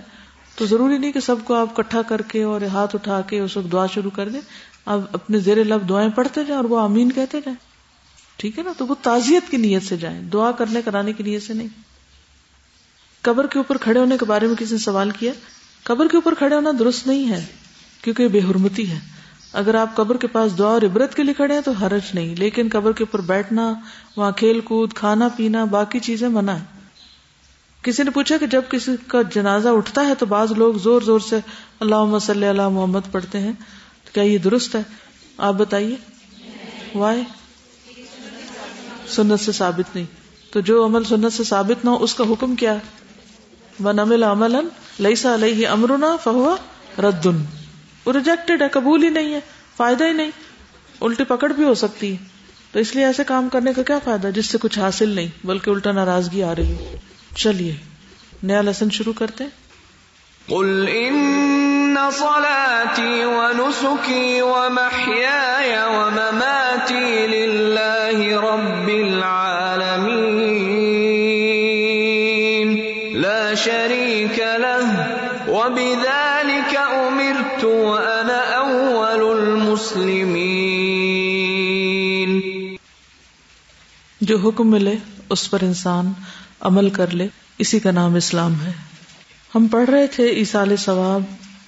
تو 0.55 0.65
ضروری 0.65 0.97
نہیں 0.97 1.11
کہ 1.11 1.19
سب 1.19 1.35
کو 1.45 1.53
آپ 1.53 1.75
کٹھا 1.75 2.01
کر 2.01 2.21
کے 2.21 2.43
اور 2.43 2.61
ہاتھ 2.61 2.95
اٹھا 2.95 3.21
کے 3.21 3.39
اس 3.39 3.57
وقت 3.57 3.71
دعا 3.71 3.85
شروع 3.85 4.11
کر 4.11 4.29
دیں۔ 4.29 4.41
آپ 4.85 4.99
اپنے 5.13 5.39
زیر 5.39 5.63
لب 5.63 5.89
دعائیں 5.89 6.09
پڑھتے 6.09 6.41
جائیں 6.43 6.61
اور 6.61 6.69
وہ 6.69 6.79
امین 6.79 7.11
کہتے 7.11 7.37
جائیں۔ 7.37 7.57
ٹھیک 8.35 8.59
ہے 8.59 8.63
نا؟ 8.63 8.73
تو 8.77 8.87
وہ 8.87 8.95
تعزیت 9.01 9.51
کی 9.51 9.57
نیت 9.57 9.83
سے 9.83 9.97
جائیں۔ 9.97 10.21
دعا 10.21 10.51
کرنے، 10.51 10.81
کرانے 10.85 11.13
کی 11.13 11.23
نیت 11.23 11.43
سے 11.43 11.53
نہیں۔ 11.53 11.67
قبر 13.21 13.47
کے 13.47 13.59
اوپر 13.59 13.77
کھڑے 13.77 13.99
ہونے 13.99 14.17
کے 14.17 14.25
بارے 14.25 14.47
میں 14.47 14.55
کسی 14.55 14.71
نے 14.71 14.77
سوال 14.77 15.11
کیا؟ 15.11 15.33
قبر 15.83 16.07
کے 16.07 16.17
اوپر 16.17 16.33
کھڑے 16.33 16.55
ہونا 16.55 16.69
درست 16.79 17.07
نہیں 17.07 17.29
ہے، 17.29 17.45
کیونکہ 18.01 18.27
بے 18.27 18.39
حرمتی 18.39 18.91
ہے۔ 18.91 18.99
اگر 19.53 19.75
آپ 19.75 19.95
قبر 19.95 20.17
کے 20.17 20.27
پاس 20.27 20.57
دعا 20.57 20.69
اور 20.69 20.81
عبرت 20.81 21.15
کے 21.15 21.23
لیے 21.23 21.33
کھڑے 21.33 21.53
ہیں 21.53 21.61
تو 21.61 21.71
حرج 21.71 22.01
نہیں، 22.13 22.35
لیکن 22.35 22.67
قبر 22.71 22.91
کے 22.91 23.03
اوپر 23.03 23.21
بیٹھنا، 23.21 23.73
وہاں 24.17 24.31
کھیل 24.31 24.59
کود، 24.59 24.93
کھانا 24.93 25.27
پینا، 25.27 25.63
باقی 25.65 25.99
چیزیں 25.99 26.29
منع 26.29 26.51
ہے 26.51 26.81
کسی 27.81 28.03
نے 28.03 28.09
پوچھا 28.09 28.37
کہ 28.37 28.47
جب 28.47 28.61
کسی 28.69 28.91
کا 29.07 29.21
جنازہ 29.21 29.69
اٹھتا 29.69 30.07
ہے 30.07 30.15
تو 30.15 30.25
بعض 30.25 30.51
لوگ 30.51 30.73
زور 30.73 31.01
زور 31.01 31.19
سے 31.19 31.39
اللہ 31.79 32.19
صلی 32.21 32.47
اللہ 32.47 32.69
محمد 32.69 32.99
پڑھتے 33.11 33.39
ہیں۔ 33.39 33.53
تو 34.05 34.09
کیا 34.13 34.23
یہ 34.23 34.37
درست 34.37 34.75
ہے؟ 34.75 34.81
آپ 35.37 35.53
بتائیے۔ 35.53 35.95
وائے 36.95 37.23
سنت 39.07 39.39
سے 39.39 39.51
ثابت 39.51 39.95
نہیں۔ 39.95 40.05
تو 40.51 40.59
جو 40.59 40.85
عمل 40.85 41.03
سنت 41.03 41.33
سے 41.33 41.43
ثابت 41.43 41.85
نہ 41.85 41.89
ہو، 41.89 42.03
اس 42.03 42.13
کا 42.13 42.23
حکم 42.29 42.55
کیا 42.55 42.77
ون 43.83 43.99
امل 43.99 44.23
عمل 44.23 44.55
لئیسا 44.99 45.33
علیہ 45.33 45.67
امرنا 45.67 46.15
فہوا 46.23 46.55
ردن 47.01 47.60
وہ 48.05 48.13
ریجیکٹڈ 48.13 48.61
ہے، 48.61 48.67
قبول 48.67 49.03
ہی 49.03 49.09
نہیں 49.09 49.33
ہے، 49.33 49.39
فائدہ 49.77 50.03
ہی 50.03 50.13
نہیں، 50.13 50.31
الٹی 51.01 51.23
پکڑ 51.23 51.53
بھی 51.53 51.63
ہو 51.63 51.73
سکتی 51.73 52.11
ہے۔ 52.11 52.17
تو 52.71 52.79
اس 52.79 52.95
لیے 52.95 53.05
ایسے 53.05 53.23
کام 53.23 53.49
کرنے 53.49 53.73
کا 53.73 53.83
کیا 53.83 53.99
فائدہ 54.03 54.27
جس 54.27 54.45
سے 54.45 54.57
کچھ 54.61 54.79
حاصل 54.79 55.09
نہیں، 55.09 55.27
بلکہ 55.43 55.69
الٹا 55.69 55.91
ناراضگی 55.91 56.43
آ 56.43 56.55
رہی 56.55 56.71
ہے۔ 56.71 56.99
چلیے، 57.35 57.75
نیا 58.43 58.61
لیسن 58.61 58.89
شروع 58.89 59.13
کرتے 59.13 59.43
قل 60.47 60.89
ان 60.91 61.95
صلاتي 62.11 63.23
ونسكي 63.23 64.41
ومحياي 64.41 65.75
ومماتي 65.87 67.27
لله 67.27 68.39
رب 68.39 68.87
العالمين، 68.87 69.57
لا 73.15 73.53
شريك 73.53 74.39
له 74.39 74.83
وبذلك 75.47 76.30
المسلمين 79.81 80.31
جو 84.21 84.37
حکم 84.37 84.71
ملے، 84.71 84.95
اس 85.29 85.49
پر 85.49 85.59
انسان 85.61 86.13
عمل 86.59 86.89
کر 86.89 87.13
لے۔ 87.13 87.27
اسی 87.57 87.79
کا 87.79 87.91
نام 87.91 88.15
اسلام 88.15 88.53
ہے۔ 88.65 88.71
ہم 89.55 89.67
پڑھ 89.67 89.89
رہے 89.89 90.07
تھے 90.07 90.25
ایسال 90.25 90.75
ثواب 90.75 91.21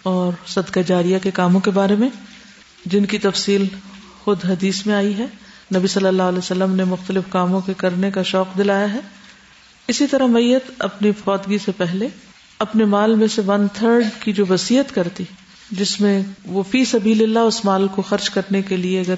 اور 0.04 0.34
صدقہ 0.47 0.80
جاریہ 0.80 1.17
کے 1.23 1.32
کاموں 1.32 1.62
کے 1.62 1.71
بارے 1.71 1.95
میں، 1.95 2.10
جن 2.86 3.06
کی 3.06 3.17
تفصیل 3.17 3.65
خود 4.19 4.45
حدیث 4.45 4.86
میں 4.86 4.95
آئی 4.95 5.17
ہے۔ 5.17 5.26
نبی 5.76 5.88
صلی 5.88 6.08
اللہ 6.08 6.23
علیہ 6.23 6.38
وسلم 6.38 6.76
نے 6.76 6.84
مختلف 6.84 7.23
کاموں 7.30 7.62
کے 7.62 7.73
کرنے 7.78 8.12
کا 8.12 8.23
شوق 8.23 8.58
دلایا 8.58 8.93
ہے۔ 8.93 8.99
اسی 9.88 10.08
طرح 10.08 10.26
میت 10.26 10.71
اپنی 10.80 11.12
فوتگی 11.12 11.58
سے 11.58 11.71
پہلے، 11.78 12.08
اپنے 12.60 12.86
مال 12.86 13.15
میں 13.15 13.28
سے 13.28 13.41
ون 13.47 13.67
تھرڈ 13.73 14.23
کی 14.23 14.34
جو 14.34 14.45
وسیعت 14.49 14.95
کرتی 14.95 15.23
جس 15.77 16.01
میں 16.01 16.23
وہ 16.45 16.63
فی 16.71 16.86
سبیل 16.86 17.23
اللہ 17.23 17.39
اس 17.39 17.65
مال 17.65 17.88
کو 17.88 18.01
خرچ 18.01 18.29
کرنے 18.29 18.62
کے 18.62 18.77
لیے 18.77 18.99
اگر 18.99 19.15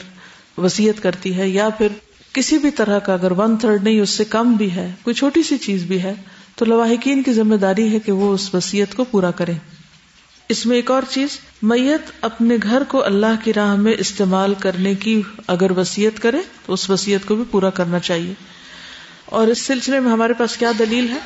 وسیعت 0.57 1.03
کرتی 1.03 1.37
ہے 1.37 1.49
یا 1.49 1.69
پھر 1.69 1.87
کسی 2.33 2.57
بھی 2.57 2.71
طرح 2.71 2.99
کا 2.99 3.13
اگر 3.13 3.31
ون 3.31 3.57
تھرڈ 3.57 3.83
نہیں، 3.83 3.99
اس 3.99 4.09
سے 4.09 4.25
کم 4.25 4.53
بھی 4.53 4.71
ہے، 4.71 4.91
کوئی 5.03 5.13
چھوٹی 5.13 5.43
سی 5.43 5.57
چیز 5.57 5.83
بھی 5.83 6.03
ہے، 6.03 6.13
تو 6.55 6.65
لواحقین 6.65 7.23
کی 7.23 7.33
ذمہ 7.33 7.55
داری 7.55 7.93
ہے 7.93 7.99
کہ 7.99 8.11
وہ 8.11 8.33
اس 8.33 8.55
وسیعت 8.55 8.95
کو 8.95 9.03
پورا 9.03 9.31
کرے 9.31 9.51
اس 10.49 10.65
میں 10.65 10.75
ایک 10.75 10.91
اور 10.91 11.01
چیز، 11.09 11.27
میت 11.61 12.11
اپنے 12.21 12.57
گھر 12.63 12.83
کو 12.87 13.03
اللہ 13.03 13.43
کی 13.43 13.53
راہ 13.53 13.75
میں 13.75 13.93
استعمال 13.99 14.53
کرنے 14.59 14.95
کی 14.95 15.21
اگر 15.47 15.71
وسیعت 15.71 16.19
کرے، 16.21 16.37
تو 16.65 16.73
اس 16.73 16.89
وسیعت 16.89 17.27
کو 17.27 17.35
بھی 17.35 17.43
پورا 17.51 17.69
کرنا 17.69 17.99
چاہیے۔ 17.99 18.33
اور 19.25 19.47
اس 19.47 19.61
سلسلے 19.61 19.99
میں 19.99 20.11
ہمارے 20.11 20.33
پاس 20.33 20.57
کیا 20.57 20.71
دلیل 20.79 21.09
ہے؟ 21.09 21.19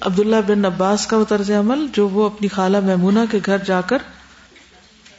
عبداللہ 0.00 0.36
بن 0.46 0.64
عباس 0.64 1.06
کا 1.06 1.16
وہ 1.16 1.24
طرز 1.24 1.50
عمل، 1.50 1.86
جو 1.92 2.08
وہ 2.08 2.26
اپنی 2.26 2.48
خالہ 2.48 2.80
میمونہ 2.80 3.20
کے 3.30 3.38
گھر 3.46 3.58
جا 3.58 3.80
کر 3.80 3.98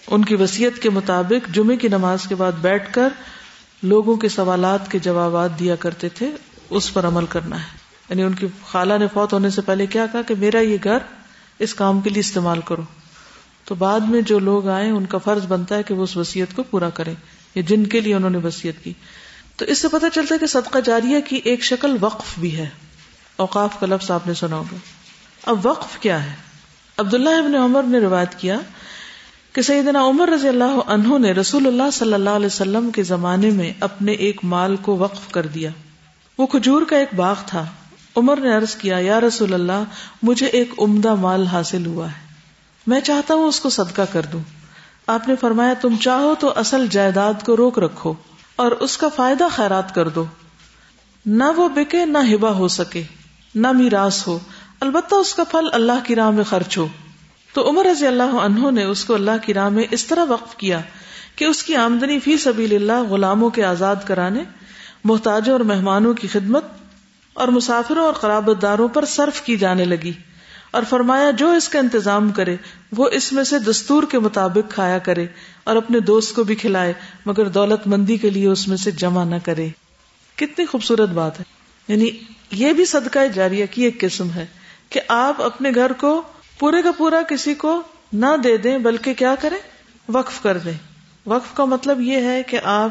ان 0.07 0.25
کی 0.25 0.35
وسیعت 0.35 0.81
کے 0.81 0.89
مطابق 0.89 1.55
جمعے 1.55 1.77
کی 1.77 1.87
نماز 1.87 2.27
کے 2.27 2.35
بعد 2.35 2.51
بیٹھ 2.51 2.93
کر 2.93 3.09
لوگوں 3.83 4.15
کے 4.15 4.29
سوالات 4.29 4.91
کے 4.91 4.99
جوابات 4.99 5.59
دیا 5.59 5.75
کرتے 5.75 6.09
تھے، 6.09 6.31
اس 6.69 6.93
پر 6.93 7.07
عمل 7.07 7.25
کرنا 7.25 7.59
ہے۔ 7.59 7.77
یعنی 8.09 8.23
ان 8.23 8.33
کی 8.33 8.47
خالہ 8.67 8.93
نے 8.99 9.07
فوت 9.13 9.33
ہونے 9.33 9.49
سے 9.49 9.61
پہلے 9.61 9.85
کیا 9.85 10.05
کہا 10.11 10.21
کہ 10.21 10.35
میرا 10.35 10.59
یہ 10.59 10.77
گھر 10.83 10.97
اس 11.59 11.73
کام 11.73 12.01
کے 12.01 12.09
لیے 12.09 12.19
استعمال 12.19 12.61
کرو۔ 12.61 12.81
تو 13.63 13.75
بعد 13.75 13.99
میں 13.99 14.21
جو 14.21 14.39
لوگ 14.39 14.67
آئے، 14.67 14.89
ان 14.89 15.05
کا 15.05 15.17
فرض 15.17 15.45
بنتا 15.45 15.75
ہے 15.75 15.83
کہ 15.83 15.93
وہ 15.93 16.03
اس 16.03 16.17
وسیعت 16.17 16.55
کو 16.55 16.63
پورا 16.63 16.89
کریں۔ 16.89 17.15
یا 17.55 17.63
جن 17.67 17.85
کے 17.85 17.99
لیے 17.99 18.15
انہوں 18.15 18.29
نے 18.29 18.37
وسیعت 18.37 18.83
کی۔ 18.83 18.93
تو 19.55 19.65
اس 19.65 19.79
سے 19.79 19.87
پتہ 19.87 20.05
چلتا 20.13 20.35
ہے 20.35 20.39
کہ 20.39 20.47
صدقہ 20.47 20.77
جاریہ 20.85 21.21
کی 21.21 21.41
ایک 21.43 21.63
شکل 21.63 21.97
وقف 22.01 22.39
بھی 22.39 22.57
ہے۔ 22.57 22.69
اوقاف 23.35 23.79
کا 23.79 23.85
لفظ 23.85 24.11
آپ 24.11 24.27
نے 24.27 24.33
سنا 24.33 24.55
ہوگا۔ 24.55 24.77
اب 25.45 25.65
وقف 25.67 25.97
کیا 25.99 26.23
ہے؟ 26.23 26.35
عبداللہ 26.97 27.29
ابن 27.29 27.55
عمر 27.55 27.83
نے 27.83 27.99
روایت 27.99 28.35
کیا 28.35 28.59
کہ 29.57 29.61
سیدنا 29.61 30.05
عمر 30.05 30.29
رضی 30.29 30.47
اللہ 30.47 30.79
عنہ 30.87 31.17
نے 31.17 31.31
رسول 31.31 31.67
اللہ 31.67 31.83
صلی 31.93 32.13
اللہ 32.13 32.29
علیہ 32.29 32.45
وسلم 32.45 32.91
کے 32.91 33.03
زمانے 33.03 33.49
میں 33.49 33.73
اپنے 33.79 34.11
ایک 34.11 34.39
مال 34.43 34.75
کو 34.75 34.97
وقف 34.97 35.31
کر 35.31 35.47
دیا۔ 35.47 35.69
وہ 36.37 36.47
کھجور 36.47 36.81
کا 36.81 36.97
ایک 36.97 37.13
باغ 37.15 37.35
تھا۔ 37.45 37.65
عمر 38.15 38.39
نے 38.39 38.55
عرض 38.55 38.75
کیا، 38.75 38.97
یا 38.97 39.21
رسول 39.21 39.53
اللہ، 39.53 39.83
مجھے 40.23 40.45
ایک 40.45 40.73
عمدہ 40.79 41.15
مال 41.15 41.47
حاصل 41.47 41.85
ہوا 41.85 42.07
ہے۔ 42.07 42.33
میں 42.87 43.01
چاہتا 43.01 43.33
ہوں 43.33 43.43
اس 43.43 43.59
کو 43.59 43.69
صدقہ 43.69 44.01
کر 44.11 44.21
دوں۔ 44.33 44.39
آپ 45.07 45.27
نے 45.27 45.35
فرمایا، 45.35 45.73
تم 45.81 45.95
چاہو 46.01 46.35
تو 46.39 46.53
اصل 46.55 46.87
جائیداد 46.87 47.45
کو 47.45 47.57
روک 47.57 47.79
رکھو 47.79 48.13
اور 48.55 48.71
اس 48.71 48.97
کا 48.97 49.09
فائدہ 49.09 49.47
خیرات 49.55 49.95
کر 49.95 50.09
دو۔ 50.09 50.25
نہ 51.25 51.43
وہ 51.55 51.69
بکے، 51.69 52.05
نہ 52.05 52.17
ہبا 52.33 52.51
ہو 52.51 52.67
سکے، 52.67 53.03
نہ 53.55 53.71
میراث 53.71 54.27
ہو۔ 54.27 54.39
البتہ 54.79 55.15
اس 55.15 55.33
کا 55.33 55.43
پھل 55.43 55.67
اللہ 55.73 56.05
کی 56.05 56.15
راہ 56.15 56.29
میں 56.29 56.43
خرچ 56.43 56.77
ہو۔ 56.77 56.87
تو 57.57 57.69
عمر 57.69 57.85
رضی 57.85 58.07
اللہ 58.07 58.23
عنہ 58.23 58.71
نے 58.71 58.83
اس 58.83 59.05
کو 59.05 59.13
اللہ 59.13 59.31
کی 59.41 59.53
راہ 59.53 59.69
میں 59.69 59.83
اس 59.91 60.05
طرح 60.05 60.25
وقف 60.29 60.55
کیا 60.55 60.81
کہ 61.35 61.45
اس 61.45 61.63
کی 61.63 61.75
آمدنی 61.75 62.19
فی 62.19 62.37
سبیل 62.37 62.75
اللہ 62.75 63.03
غلاموں 63.09 63.49
کے 63.49 63.63
آزاد 63.63 63.95
کرانے، 64.05 64.43
محتاجوں 65.03 65.51
اور 65.53 65.59
مہمانوں 65.59 66.13
کی 66.13 66.27
خدمت 66.27 66.65
اور 67.33 67.47
مسافروں 67.47 68.05
اور 68.05 68.13
قرابت 68.13 68.61
داروں 68.61 68.87
پر 68.87 69.05
صرف 69.05 69.41
کی 69.41 69.57
جانے 69.57 69.85
لگی 69.85 70.11
اور 70.71 70.83
فرمایا، 70.89 71.31
جو 71.31 71.51
اس 71.51 71.69
کا 71.69 71.79
انتظام 71.79 72.29
کرے، 72.29 72.55
وہ 72.97 73.09
اس 73.11 73.33
میں 73.33 73.43
سے 73.43 73.59
دستور 73.59 74.03
کے 74.11 74.19
مطابق 74.19 74.71
کھایا 74.71 74.97
کرے 74.97 75.25
اور 75.63 75.75
اپنے 75.75 75.99
دوست 75.99 76.35
کو 76.35 76.43
بھی 76.43 76.55
کھلائے، 76.55 76.93
مگر 77.25 77.47
دولت 77.47 77.87
مندی 77.87 78.17
کے 78.17 78.29
لیے 78.29 78.47
اس 78.47 78.67
میں 78.67 78.77
سے 78.77 78.91
جمع 78.91 79.23
نہ 79.23 79.35
کرے۔ 79.43 79.67
کتنی 80.35 80.65
خوبصورت 80.65 81.09
بات 81.09 81.39
ہے۔ 81.39 81.45
یعنی 81.87 82.09
یہ 82.51 82.73
بھی 82.73 82.85
صدقہ 82.85 83.19
جاریہ 83.33 83.65
کی 83.71 83.83
ایک 83.83 84.01
قسم 84.01 84.31
ہے 84.31 84.45
کہ 84.89 85.01
آپ 85.07 85.41
اپنے 85.41 85.71
گھر 85.75 85.93
کو 85.93 86.21
پورے 86.59 86.81
کا 86.81 86.91
پورا 86.91 87.21
کسی 87.21 87.53
کو 87.53 87.81
نہ 88.13 88.37
دے 88.43 88.57
دیں، 88.57 88.77
بلکہ 88.77 89.13
کیا 89.13 89.35
کریں؟ 89.39 89.57
وقف 90.11 90.41
کر 90.41 90.57
دیں۔ 90.57 90.73
وقف 91.25 91.55
کا 91.55 91.65
مطلب 91.65 92.01
یہ 92.01 92.17
ہے 92.17 92.43
کہ 92.43 92.59
آپ 92.63 92.89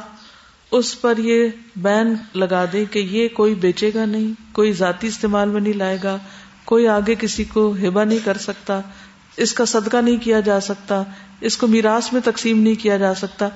اس 0.71 1.01
پر 1.01 1.17
یہ 1.17 1.49
بین 1.77 2.15
لگا 2.35 2.65
دیں 2.73 2.85
کہ 2.93 2.99
یہ 2.99 3.29
کوئی 3.29 3.55
بیچے 3.55 3.91
گا 3.95 4.05
نہیں، 4.05 4.55
کوئی 4.55 4.73
ذاتی 4.73 5.07
استعمال 5.07 5.49
میں 5.49 5.61
نہیں 5.61 5.73
لائے 5.73 5.99
گا، 6.05 6.19
کوئی 6.65 6.89
آگے 6.89 7.15
کسی 7.15 7.45
کو 7.45 7.75
ہبا 7.83 8.05
نہیں 8.05 8.19
کر 8.25 8.37
سکتا، 8.37 8.81
اس 9.37 9.53
کا 9.53 9.65
صدقہ 9.65 9.97
نہیں 9.97 10.17
کیا 10.17 10.41
جا 10.41 10.61
سکتا، 10.61 11.03
اس 11.41 11.57
کو 11.57 11.67
میراث 11.67 12.13
میں 12.13 12.21
تقسیم 12.25 12.63
نہیں 12.63 12.83
کیا 12.83 12.97
جا 12.97 13.15
سکتا۔ 13.15 13.49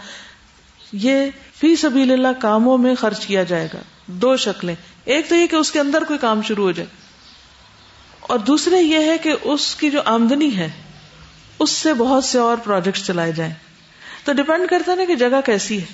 یہ 0.93 1.27
فی 1.59 1.77
سبیل 1.77 2.13
اللہ 2.13 2.41
کاموں 2.41 2.79
میں 2.79 2.95
خرچ 2.95 3.27
کیا 3.27 3.43
جائے 3.43 3.69
گا۔ 3.75 3.79
دو 4.07 4.37
شکلیں۔ 4.37 4.75
ایک 5.05 5.29
تو 5.29 5.35
یہ 5.37 5.47
کہ 5.47 5.57
اس 5.57 5.73
کے 5.73 5.81
اندر 5.81 6.05
کوئی 6.05 6.19
کام 6.19 6.43
شروع 6.43 6.65
ہو 6.65 6.73
جائے۔ 6.73 7.10
اور 8.31 8.39
دوسرے 8.39 8.83
یہ 8.83 8.99
ہے 8.99 9.19
کہ 9.19 9.33
اس 9.43 9.77
کی 9.77 9.91
جو 9.91 10.01
آمدنی 10.05 10.57
ہے، 10.57 10.69
اس 11.59 11.71
سے 11.71 11.95
بہت 11.95 12.25
سے 12.25 12.39
اور 12.39 12.57
پروجیکٹ 12.65 12.99
چلائے 12.99 13.33
جائیں۔ 13.33 13.55
تو 14.25 14.33
ڈپینڈ 14.33 14.71
کرتا 14.71 14.95
نا 14.95 15.05
کہ 15.05 15.15
جگہ 15.15 15.41
کیسی 15.47 15.81
ہے۔ 15.81 15.87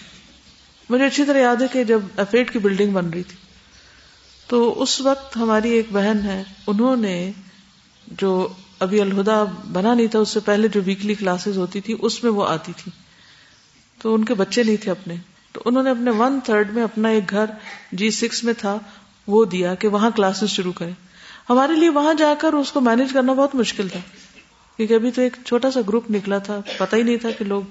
مجھے 0.90 1.04
اچھی 1.04 1.24
طرح 1.24 1.38
یاد 1.38 1.56
ہے 1.56 1.66
کہ 1.72 1.84
جب 1.84 2.00
افیٹ 2.16 2.52
کی 2.52 2.58
بلڈنگ 2.58 2.92
بن 2.92 3.10
رہی 3.10 3.22
تھی، 3.22 3.36
تو 4.46 4.82
اس 4.82 5.00
وقت 5.00 5.36
ہماری 5.36 5.70
ایک 5.70 5.86
بہن 5.92 6.20
ہے، 6.24 6.42
انہوں 6.66 6.96
نے 6.96 7.32
جو 8.06 8.48
ابھی 8.78 9.00
الہدا 9.00 9.44
بنا 9.72 9.94
نہیں 9.94 10.06
تھا، 10.06 10.18
اس 10.18 10.28
سے 10.28 10.40
پہلے 10.40 10.68
جو 10.68 10.80
ویکلی 10.84 11.14
کلاسز 11.14 11.58
ہوتی 11.58 11.80
تھی، 11.80 11.96
اس 11.98 12.24
میں 12.24 12.32
وہ 12.32 12.46
آتی 12.48 12.72
تھی۔ 12.76 12.92
تو 14.02 14.14
ان 14.14 14.24
کے 14.24 14.34
بچے 14.34 14.62
نہیں 14.62 14.76
تھے 14.76 14.90
اپنے۔ 14.90 15.14
تو 15.52 15.62
انہوں 15.64 15.82
نے 15.82 15.90
اپنے 15.90 16.10
ون 16.10 16.40
تھرڈ 16.44 16.72
میں 16.72 16.82
اپنا 16.82 17.08
ایک 17.08 17.30
گھر 17.30 17.44
جی 17.92 18.10
سکس 18.10 18.44
میں 18.44 18.54
تھا، 18.58 18.78
وہ 19.26 19.44
دیا 19.44 19.74
کہ 19.74 19.88
وہاں 19.88 20.10
کلاسز 20.10 20.48
شروع 20.48 20.72
کریں۔ 20.72 21.05
ہمارے 21.50 21.72
لیے 21.72 21.88
وہاں 21.88 22.14
جا 22.14 22.34
کر 22.38 22.52
اس 22.52 22.72
کو 22.72 22.80
مینج 22.80 23.12
کرنا 23.12 23.32
بہت 23.32 23.54
مشکل 23.54 23.88
تھا۔ 23.88 23.98
کیونکہ 24.76 24.94
ابھی 24.94 25.10
تو 25.10 25.22
ایک 25.22 25.36
چھوٹا 25.46 25.70
سا 25.70 25.80
گروپ 25.88 26.10
نکلا 26.10 26.38
تھا 26.38 26.60
پتا 26.78 26.96
ہی 26.96 27.02
نہیں 27.02 27.16
تھا 27.16 27.30
کہ 27.30 27.44
لوگ 27.44 27.62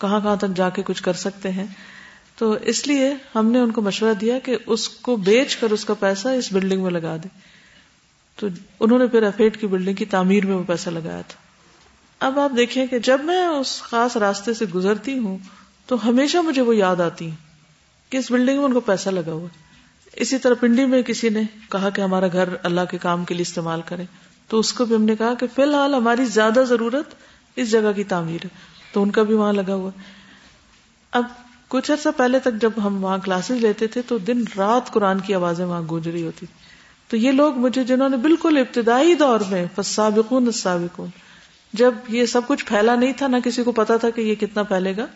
کہاں 0.00 0.20
کہاں 0.20 0.36
تک 0.36 0.56
جا 0.56 0.70
کے 0.70 0.82
کچھ 0.82 1.02
کر 1.02 1.12
سکتے 1.12 1.50
ہیں۔ 1.50 1.66
تو 2.36 2.56
اس 2.62 2.86
لیے 2.86 3.14
ہم 3.34 3.50
نے 3.50 3.58
ان 3.58 3.70
کو 3.70 3.82
مشورہ 3.82 4.14
دیا 4.14 4.38
کہ 4.38 4.56
اس 4.66 4.88
کو 4.88 5.16
بیچ 5.16 5.56
کر 5.56 5.70
اس 5.70 5.84
کا 5.84 5.94
پیسہ 5.94 6.28
اس 6.28 6.52
بلڈنگ 6.52 6.82
میں 6.82 6.90
لگا 6.90 7.16
دے 7.16 7.28
تو 8.36 8.46
انہوں 8.80 8.98
نے 8.98 9.06
پھر 9.06 9.22
افیٹ 9.22 9.60
کی 9.60 9.66
بلڈنگ 9.66 9.94
کی 9.94 10.04
تعمیر 10.04 10.46
میں 10.46 10.54
وہ 10.54 10.62
پیسہ 10.62 10.90
لگایا 10.90 11.20
تھا۔ 11.20 11.40
اب 12.26 12.38
آپ 12.38 12.50
دیکھیں 12.56 12.86
کہ 12.86 12.98
جب 12.98 13.20
میں 13.24 13.46
اس 13.46 13.82
خاص 13.82 14.16
راستے 14.16 14.54
سے 14.54 14.64
گزرتی 14.74 15.18
ہوں 15.18 15.38
تو 15.86 16.08
ہمیشہ 16.08 16.38
مجھے 16.38 16.62
وہ 16.62 16.76
یاد 16.76 17.00
آتی 17.00 17.30
کہ 18.10 18.16
اس 18.16 18.30
بلڈنگ 18.30 18.56
میں 18.56 18.64
ان 18.64 18.72
کو 18.72 18.80
پیسہ 18.80 19.10
لگا 19.10 19.32
ہوا۔ 19.32 19.48
اسی 20.12 20.38
طرح 20.38 20.54
پنڈی 20.54 20.86
میں 20.86 21.02
کسی 21.02 21.28
نے 21.28 21.42
کہا 21.70 21.90
کہ 21.90 22.00
ہمارا 22.00 22.26
گھر 22.32 22.48
اللہ 22.62 22.80
کے 22.90 22.98
کام 22.98 23.24
کے 23.24 23.34
لیے 23.34 23.42
استعمال 23.42 23.80
کرے، 23.84 24.04
تو 24.48 24.58
اس 24.58 24.72
کو 24.72 24.84
بھی 24.84 24.96
ہم 24.96 25.02
نے 25.02 25.16
کہا 25.16 25.34
کہ 25.34 25.46
فی 25.54 25.62
الحال 25.62 25.94
ہماری 25.94 26.24
زیادہ 26.24 26.64
ضرورت 26.68 27.14
اس 27.56 27.70
جگہ 27.70 27.92
کی 27.96 28.04
تعمیر 28.04 28.38
ہے۔ 28.44 28.72
تو 28.92 29.02
ان 29.02 29.10
کا 29.10 29.22
بھی 29.22 29.34
وہاں 29.34 29.52
لگا 29.52 29.74
ہوا۔ 29.74 29.90
اب 31.12 31.24
کچھ 31.68 31.90
عرصہ 31.90 32.08
پہلے 32.16 32.38
تک 32.38 32.60
جب 32.60 32.70
ہم 32.84 33.04
وہاں 33.04 33.18
کلاسز 33.18 33.50
لیتے 33.50 33.86
تھے 33.86 34.02
تو 34.02 34.18
دن 34.18 34.44
رات 34.58 34.92
قرآن 34.92 35.20
کی 35.20 35.34
آوازیں 35.34 35.64
وہاں 35.64 35.82
گونج 35.90 36.08
رہی 36.08 36.22
ہوتی۔ 36.22 36.46
تو 37.08 37.16
یہ 37.16 37.32
لوگ 37.32 37.54
مجھے 37.54 37.84
جنہوں 37.84 38.08
نے 38.08 38.16
بالکل 38.16 38.58
ابتدائی 38.58 39.14
دور 39.14 39.40
میں 39.50 39.66
سابقون 39.84 40.46
السابقون، 40.46 41.08
جب 41.72 41.94
یہ 42.08 42.26
سب 42.26 42.40
کچھ 42.46 42.64
پھیلا 42.64 42.94
نہیں 42.94 43.12
تھا، 43.12 43.26
نہ 43.26 43.36
کسی 43.44 43.62
کو 43.62 43.72
پتا 43.72 43.96
تھا 43.96 44.10
کہ 44.10 44.20
یہ 44.20 44.34
کتنا 44.34 44.62
پھیلے 44.62 44.96
گا، 44.96 45.06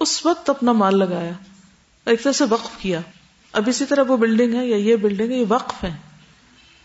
اس 0.00 0.26
وقت 0.26 0.50
اپنا 0.50 0.72
مال 0.72 0.98
لگایا، 0.98 1.32
ایک 2.04 2.22
طرح 2.22 2.32
سے 2.32 2.44
وقف 2.50 2.78
کیا۔ 2.78 3.00
اب 3.56 3.64
اسی 3.66 3.84
طرح 3.84 4.02
وہ 4.08 4.16
بلڈنگ 4.16 4.54
ہے 4.54 4.66
یا 4.66 4.76
یہ 4.76 4.96
بلڈنگ 4.96 5.32
ہے، 5.32 5.36
یہ 5.36 5.44
وقف 5.48 5.84
ہے۔ 5.84 5.96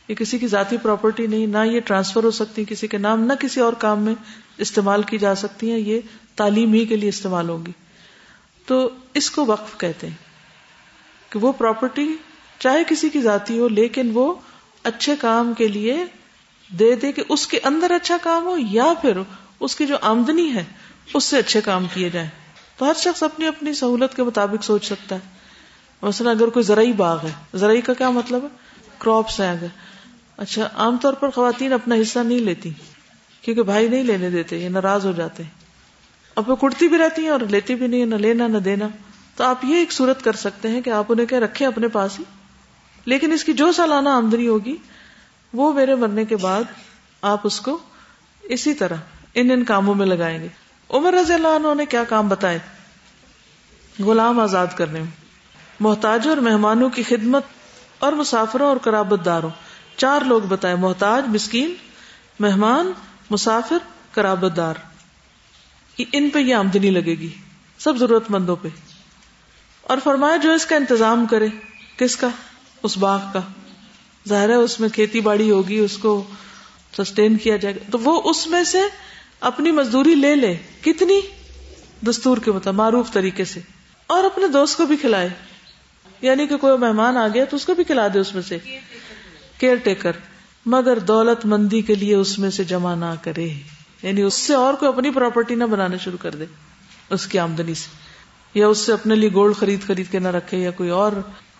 یہ 0.07 0.15
کسی 0.15 0.37
کی 0.37 0.47
ذاتی 0.47 0.77
پراپرٹی 0.77 1.27
نہیں، 1.27 1.47
نہ 1.47 1.57
یہ 1.65 1.79
ٹرانسفر 1.79 2.23
ہو 2.23 2.31
سکتی، 2.31 2.65
کسی 2.69 2.87
کے 2.87 2.97
نام، 2.97 3.23
نہ 3.23 3.33
کسی 3.33 3.59
اور 3.59 3.73
کام 3.73 4.03
میں 4.03 4.15
استعمال 4.57 5.03
کی 5.03 5.17
جا 5.17 5.35
سکتی 5.35 5.71
ہیں۔ 5.71 5.79
یہ 5.79 5.99
تعلیم 6.35 6.73
ہی 6.73 6.85
کے 6.85 6.95
لیے 6.95 7.09
استعمال 7.09 7.49
ہوگی۔ 7.49 7.71
تو 8.65 8.89
اس 9.13 9.31
کو 9.31 9.45
وقف 9.45 9.77
کہتے 9.77 10.07
ہیں 10.07 10.15
کہ 11.29 11.39
وہ 11.39 11.51
پراپرٹی 11.51 12.15
چاہے 12.59 12.83
کسی 12.87 13.09
کی 13.09 13.21
ذاتی 13.21 13.59
ہو، 13.59 13.67
لیکن 13.67 14.11
وہ 14.13 14.33
اچھے 14.83 15.15
کام 15.19 15.53
کے 15.53 15.67
لیے 15.67 16.05
دے 16.79 16.95
دے 16.95 17.11
کہ 17.11 17.23
اس 17.29 17.47
کے 17.47 17.59
اندر 17.63 17.91
اچھا 17.91 18.17
کام 18.21 18.45
ہو 18.45 18.57
یا 18.71 18.93
پھر 19.01 19.17
اس 19.59 19.75
کی 19.75 19.85
جو 19.85 19.97
آمدنی 20.01 20.53
ہے، 20.55 20.63
اس 21.13 21.23
سے 21.23 21.37
اچھے 21.37 21.61
کام 21.61 21.85
کیے 21.93 22.09
جائیں۔ 22.09 22.29
تو 22.77 22.85
ہر 22.85 22.93
شخص 22.93 23.23
اپنی 23.23 23.47
اپنی 23.47 23.73
سہولت 23.73 24.15
کے 24.15 24.23
مطابق 24.23 24.63
سوچ 24.63 24.85
سکتا 24.85 25.15
ہے۔ 25.15 25.40
مثلا 26.01 26.31
اگر 26.31 26.47
کوئی 26.47 26.63
زرعی 26.63 26.93
باغ 26.93 27.19
ہے، 27.23 27.31
زرعی 27.53 27.81
کا 27.81 27.93
کیا 27.93 28.09
مطلب 28.09 28.43
ہے؟ 28.43 28.47
کراپس 28.97 29.39
ہیں 29.39 29.51
اگر۔ 29.51 29.67
اچھا 30.37 30.69
عام 30.75 30.97
طور 30.97 31.13
پر 31.13 31.29
خواتین 31.29 31.73
اپنا 31.73 31.95
حصہ 32.01 32.19
نہیں 32.19 32.39
لیتی، 32.39 32.69
کیونکہ 33.41 33.63
بھائی 33.63 33.87
نہیں 33.87 34.03
لینے 34.03 34.29
دیتے، 34.29 34.57
یہ 34.57 34.69
ناراض 34.69 35.05
ہو 35.05 35.11
جاتے۔ 35.11 35.43
اب 36.35 36.49
وہ 36.49 36.55
کڑتی 36.55 36.87
بھی 36.87 36.97
رہتی 36.97 37.21
ہیں 37.21 37.29
اور 37.29 37.39
لیتی 37.39 37.75
بھی 37.75 37.87
نہیں 37.87 38.05
نہ 38.05 38.15
لینا، 38.15 38.47
نہ 38.47 38.57
دینا۔ 38.57 38.87
تو 39.35 39.43
آپ 39.43 39.65
یہ 39.65 39.75
ایک 39.75 39.91
صورت 39.91 40.23
کر 40.23 40.33
سکتے 40.33 40.69
ہیں 40.69 40.81
کہ 40.81 40.89
آپ 40.89 41.05
انہیں 41.09 41.25
کیا 41.25 41.39
رکھیں 41.39 41.67
اپنے 41.67 41.87
پاس 41.87 42.19
ہی۔ 42.19 42.23
لیکن 43.05 43.31
اس 43.31 43.43
کی 43.43 43.53
جو 43.53 43.71
سالانہ 43.71 44.09
آمدنی 44.09 44.47
ہوگی، 44.47 44.75
وہ 45.53 45.73
میرے 45.73 45.95
مرنے 45.95 46.25
کے 46.25 46.35
بعد 46.35 46.63
آپ 47.21 47.41
اس 47.43 47.61
کو 47.61 47.77
اسی 48.41 48.73
طرح 48.73 48.95
ان 49.33 49.51
ان 49.51 49.63
کاموں 49.63 49.95
میں 49.95 50.05
لگائیں 50.05 50.39
گے۔ 50.39 50.47
عمر 50.89 51.13
رضی 51.13 51.33
اللہ 51.33 51.47
عنہ 51.47 51.67
نے 51.77 51.85
کیا 51.85 52.03
کام 52.03 52.27
بتائے؟ 52.27 52.59
غلام 53.99 54.39
آزاد 54.39 54.67
کرنے 54.75 54.99
میں۔ 54.99 55.20
محتاجوں 55.81 56.31
اور 56.31 56.37
مہمانوں 56.37 56.89
کی 56.89 57.03
خدمت 57.03 57.43
اور 57.99 58.13
مسافروں 58.13 58.67
اور 58.67 58.77
کرابت 58.77 59.25
داروں۔ 59.25 59.49
چار 59.97 60.21
لوگ 60.21 60.41
بتائے 60.41 60.75
محتاج، 60.75 61.23
مسکین، 61.27 61.75
مہمان، 62.39 62.91
مسافر 63.29 63.77
کرابت 64.11 64.57
دار۔ 64.57 64.73
ان 65.97 66.29
پہ 66.29 66.39
یہ 66.39 66.55
آمدنی 66.55 66.89
لگے 66.89 67.15
گی، 67.15 67.29
سب 67.77 67.97
ضرورت 67.97 68.31
مندوں 68.31 68.55
پہ۔ 68.61 68.67
اور 69.81 69.97
فرمایا، 70.03 70.37
جو 70.37 70.51
اس 70.51 70.65
کا 70.65 70.75
انتظام 70.75 71.25
کرے، 71.25 71.47
کس 71.97 72.15
کا؟ 72.15 72.27
اس 72.83 72.97
باغ 72.97 73.19
کا۔ 73.33 73.39
ظاہر 74.27 74.49
ہے، 74.49 74.55
اس 74.55 74.79
میں 74.79 74.89
کھیتی 74.89 75.21
باڑی 75.21 75.51
ہوگی، 75.51 75.77
اس 75.77 75.97
کو 75.97 76.23
سسٹین 76.97 77.37
کیا 77.37 77.57
جائے 77.57 77.75
گا۔ 77.75 77.91
تو 77.91 77.99
وہ 77.99 78.21
اس 78.25 78.47
میں 78.47 78.63
سے 78.63 78.79
اپنی 79.39 79.71
مزدوری 79.71 80.15
لے 80.15 80.35
لے۔ 80.35 80.57
کتنی؟ 80.81 81.19
دستور 82.09 82.37
کے 82.37 82.51
مطابق، 82.51 82.77
معروف 82.77 83.11
طریقے 83.11 83.45
سے۔ 83.45 83.59
اور 84.07 84.23
اپنے 84.23 84.47
دوست 84.47 84.77
کو 84.77 84.85
بھی 84.85 84.97
کھلائے۔ 84.97 85.29
یعنی 86.21 86.47
کہ 86.47 86.57
کوئی 86.57 86.77
مہمان 86.77 87.17
آ 87.17 87.27
گیا 87.33 87.45
تو 87.45 87.55
اس 87.55 87.65
کو 87.65 87.73
بھی 87.73 87.83
کھلا 87.83 88.07
دے 88.13 88.19
اس 88.19 88.33
میں 88.35 88.41
سے۔ 88.41 88.57
Care 89.59 89.75
taker. 89.75 90.11
مگر 90.65 90.99
دولت 90.99 91.45
مندی 91.45 91.81
کے 91.81 91.95
لیے 91.95 92.15
اس 92.15 92.39
میں 92.39 92.49
سے 92.49 92.63
جمع 92.63 92.95
نہ 92.95 93.13
کرے۔ 93.21 93.49
یعنی 94.01 94.21
اس 94.21 94.33
سے 94.33 94.53
اور 94.53 94.73
کوئی 94.73 94.89
اپنی 94.89 95.11
پراپرٹی 95.11 95.55
نہ 95.55 95.63
بنانا 95.63 95.97
شروع 95.97 96.17
کر 96.21 96.35
دے۔ 96.35 96.45
اس 97.09 97.27
کی 97.27 97.39
آمدنی 97.39 97.73
سے۔ 97.73 97.87
یا 98.59 98.67
اس 98.67 98.77
سے 98.77 98.93
اپنے 98.93 99.15
لیے 99.15 99.29
گولڈ 99.33 99.55
خرید 99.55 99.87
خرید 99.87 100.11
کے 100.11 100.19
نہ 100.19 100.27
رکھے 100.27 100.57
یا 100.57 100.71
کوئی 100.71 100.89
اور 100.89 101.11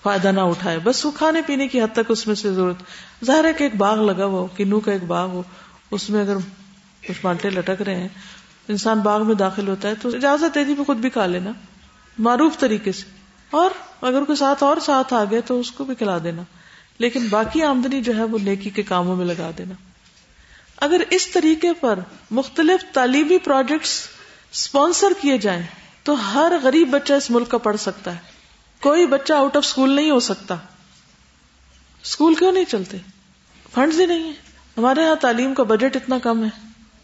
فائدہ 0.03 0.27
نہ 0.27 0.39
اٹھائے۔ 0.39 0.79
بس 0.83 1.05
وہ 1.05 1.11
کھانے 1.11 1.41
پینے 1.41 1.67
کی 1.67 1.81
حد 1.81 1.93
تک 1.93 2.11
اس 2.11 2.27
میں 2.27 2.35
سے 2.35 2.53
ضرورت۔ 2.53 2.83
ظاہر 3.25 3.45
ہے 3.45 3.53
کہ 3.53 3.63
ایک 3.63 3.75
باغ 3.75 4.01
لگا 4.03 4.25
ہوا 4.25 4.47
کنو 4.57 4.79
کا 4.79 4.91
ایک 4.91 5.03
باغ 5.03 5.29
ہو، 5.29 5.43
اس 5.91 6.09
میں 6.09 6.21
اگر 6.21 6.35
کچھ 7.07 7.17
مانٹے 7.23 7.49
لٹک 7.49 7.81
رہے 7.81 7.95
ہیں، 7.95 8.07
انسان 8.67 8.99
باغ 8.99 9.25
میں 9.25 9.35
داخل 9.35 9.67
ہوتا 9.67 9.87
ہے 9.89 9.93
تو 10.01 10.09
اجازت 10.09 10.57
ہے 10.57 10.65
جی 10.65 10.75
خود 10.87 10.97
بھی 10.97 11.09
کھا 11.09 11.25
لینا۔ 11.25 11.51
معروف 12.17 12.57
طریقے 12.59 12.91
سے۔ 12.91 13.20
اور 13.51 13.71
اگر 14.01 14.23
کوئی 14.23 14.35
ساتھ 14.35 14.63
اور 14.63 14.77
ساتھ 14.77 15.13
آ 15.13 15.23
گئے 15.31 15.41
تو 15.41 15.59
اس 15.59 15.71
کو 15.71 15.83
بھی 15.83 15.95
کھلا 15.95 16.17
دینا۔ 16.23 16.41
لیکن 16.97 17.27
باقی 17.29 17.63
آمدنی 17.63 18.01
جو 18.01 18.15
ہے 18.15 18.23
وہ 18.23 18.37
نیکی 18.41 18.69
کے 18.69 18.83
کاموں 18.83 19.15
میں 19.15 19.25
لگا 19.25 19.51
دینا۔ 19.57 19.73
اگر 20.77 21.01
اس 21.09 21.27
طریقے 21.27 21.73
پر 21.73 21.99
مختلف 22.31 22.93
تعلیمی 22.93 23.37
پروجیکٹس 23.37 24.07
اسپانسر 24.51 25.07
کیے 25.21 25.37
جائیں 25.37 25.61
تو 26.03 26.33
ہر 26.33 26.51
غریب 26.63 26.89
بچہ 26.89 27.13
اس 27.13 27.31
ملک 27.31 27.49
کا 27.49 27.57
پڑھ 27.57 27.77
سکتا 27.77 28.13
ہے۔ 28.13 28.17
کوئی 28.81 29.07
بچہ 29.07 29.33
آؤٹ 29.33 29.57
آف 29.57 29.65
اسکول 29.65 29.89
نہیں 29.91 30.11
ہو 30.11 30.19
سکتا۔ 30.19 30.55
اسکول 32.03 32.35
کیوں 32.35 32.51
نہیں 32.51 32.65
چلتے؟ 32.65 32.97
فنڈز 33.73 33.99
ہی 33.99 34.05
نہیں 34.05 34.23
ہے 34.23 34.33
ہمارے 34.77 35.01
یہاں 35.01 35.15
تعلیم 35.15 35.53
کا 35.53 35.63
بجٹ 35.63 35.95
اتنا 35.95 36.17
کم 36.19 36.43
ہے۔ 36.43 36.49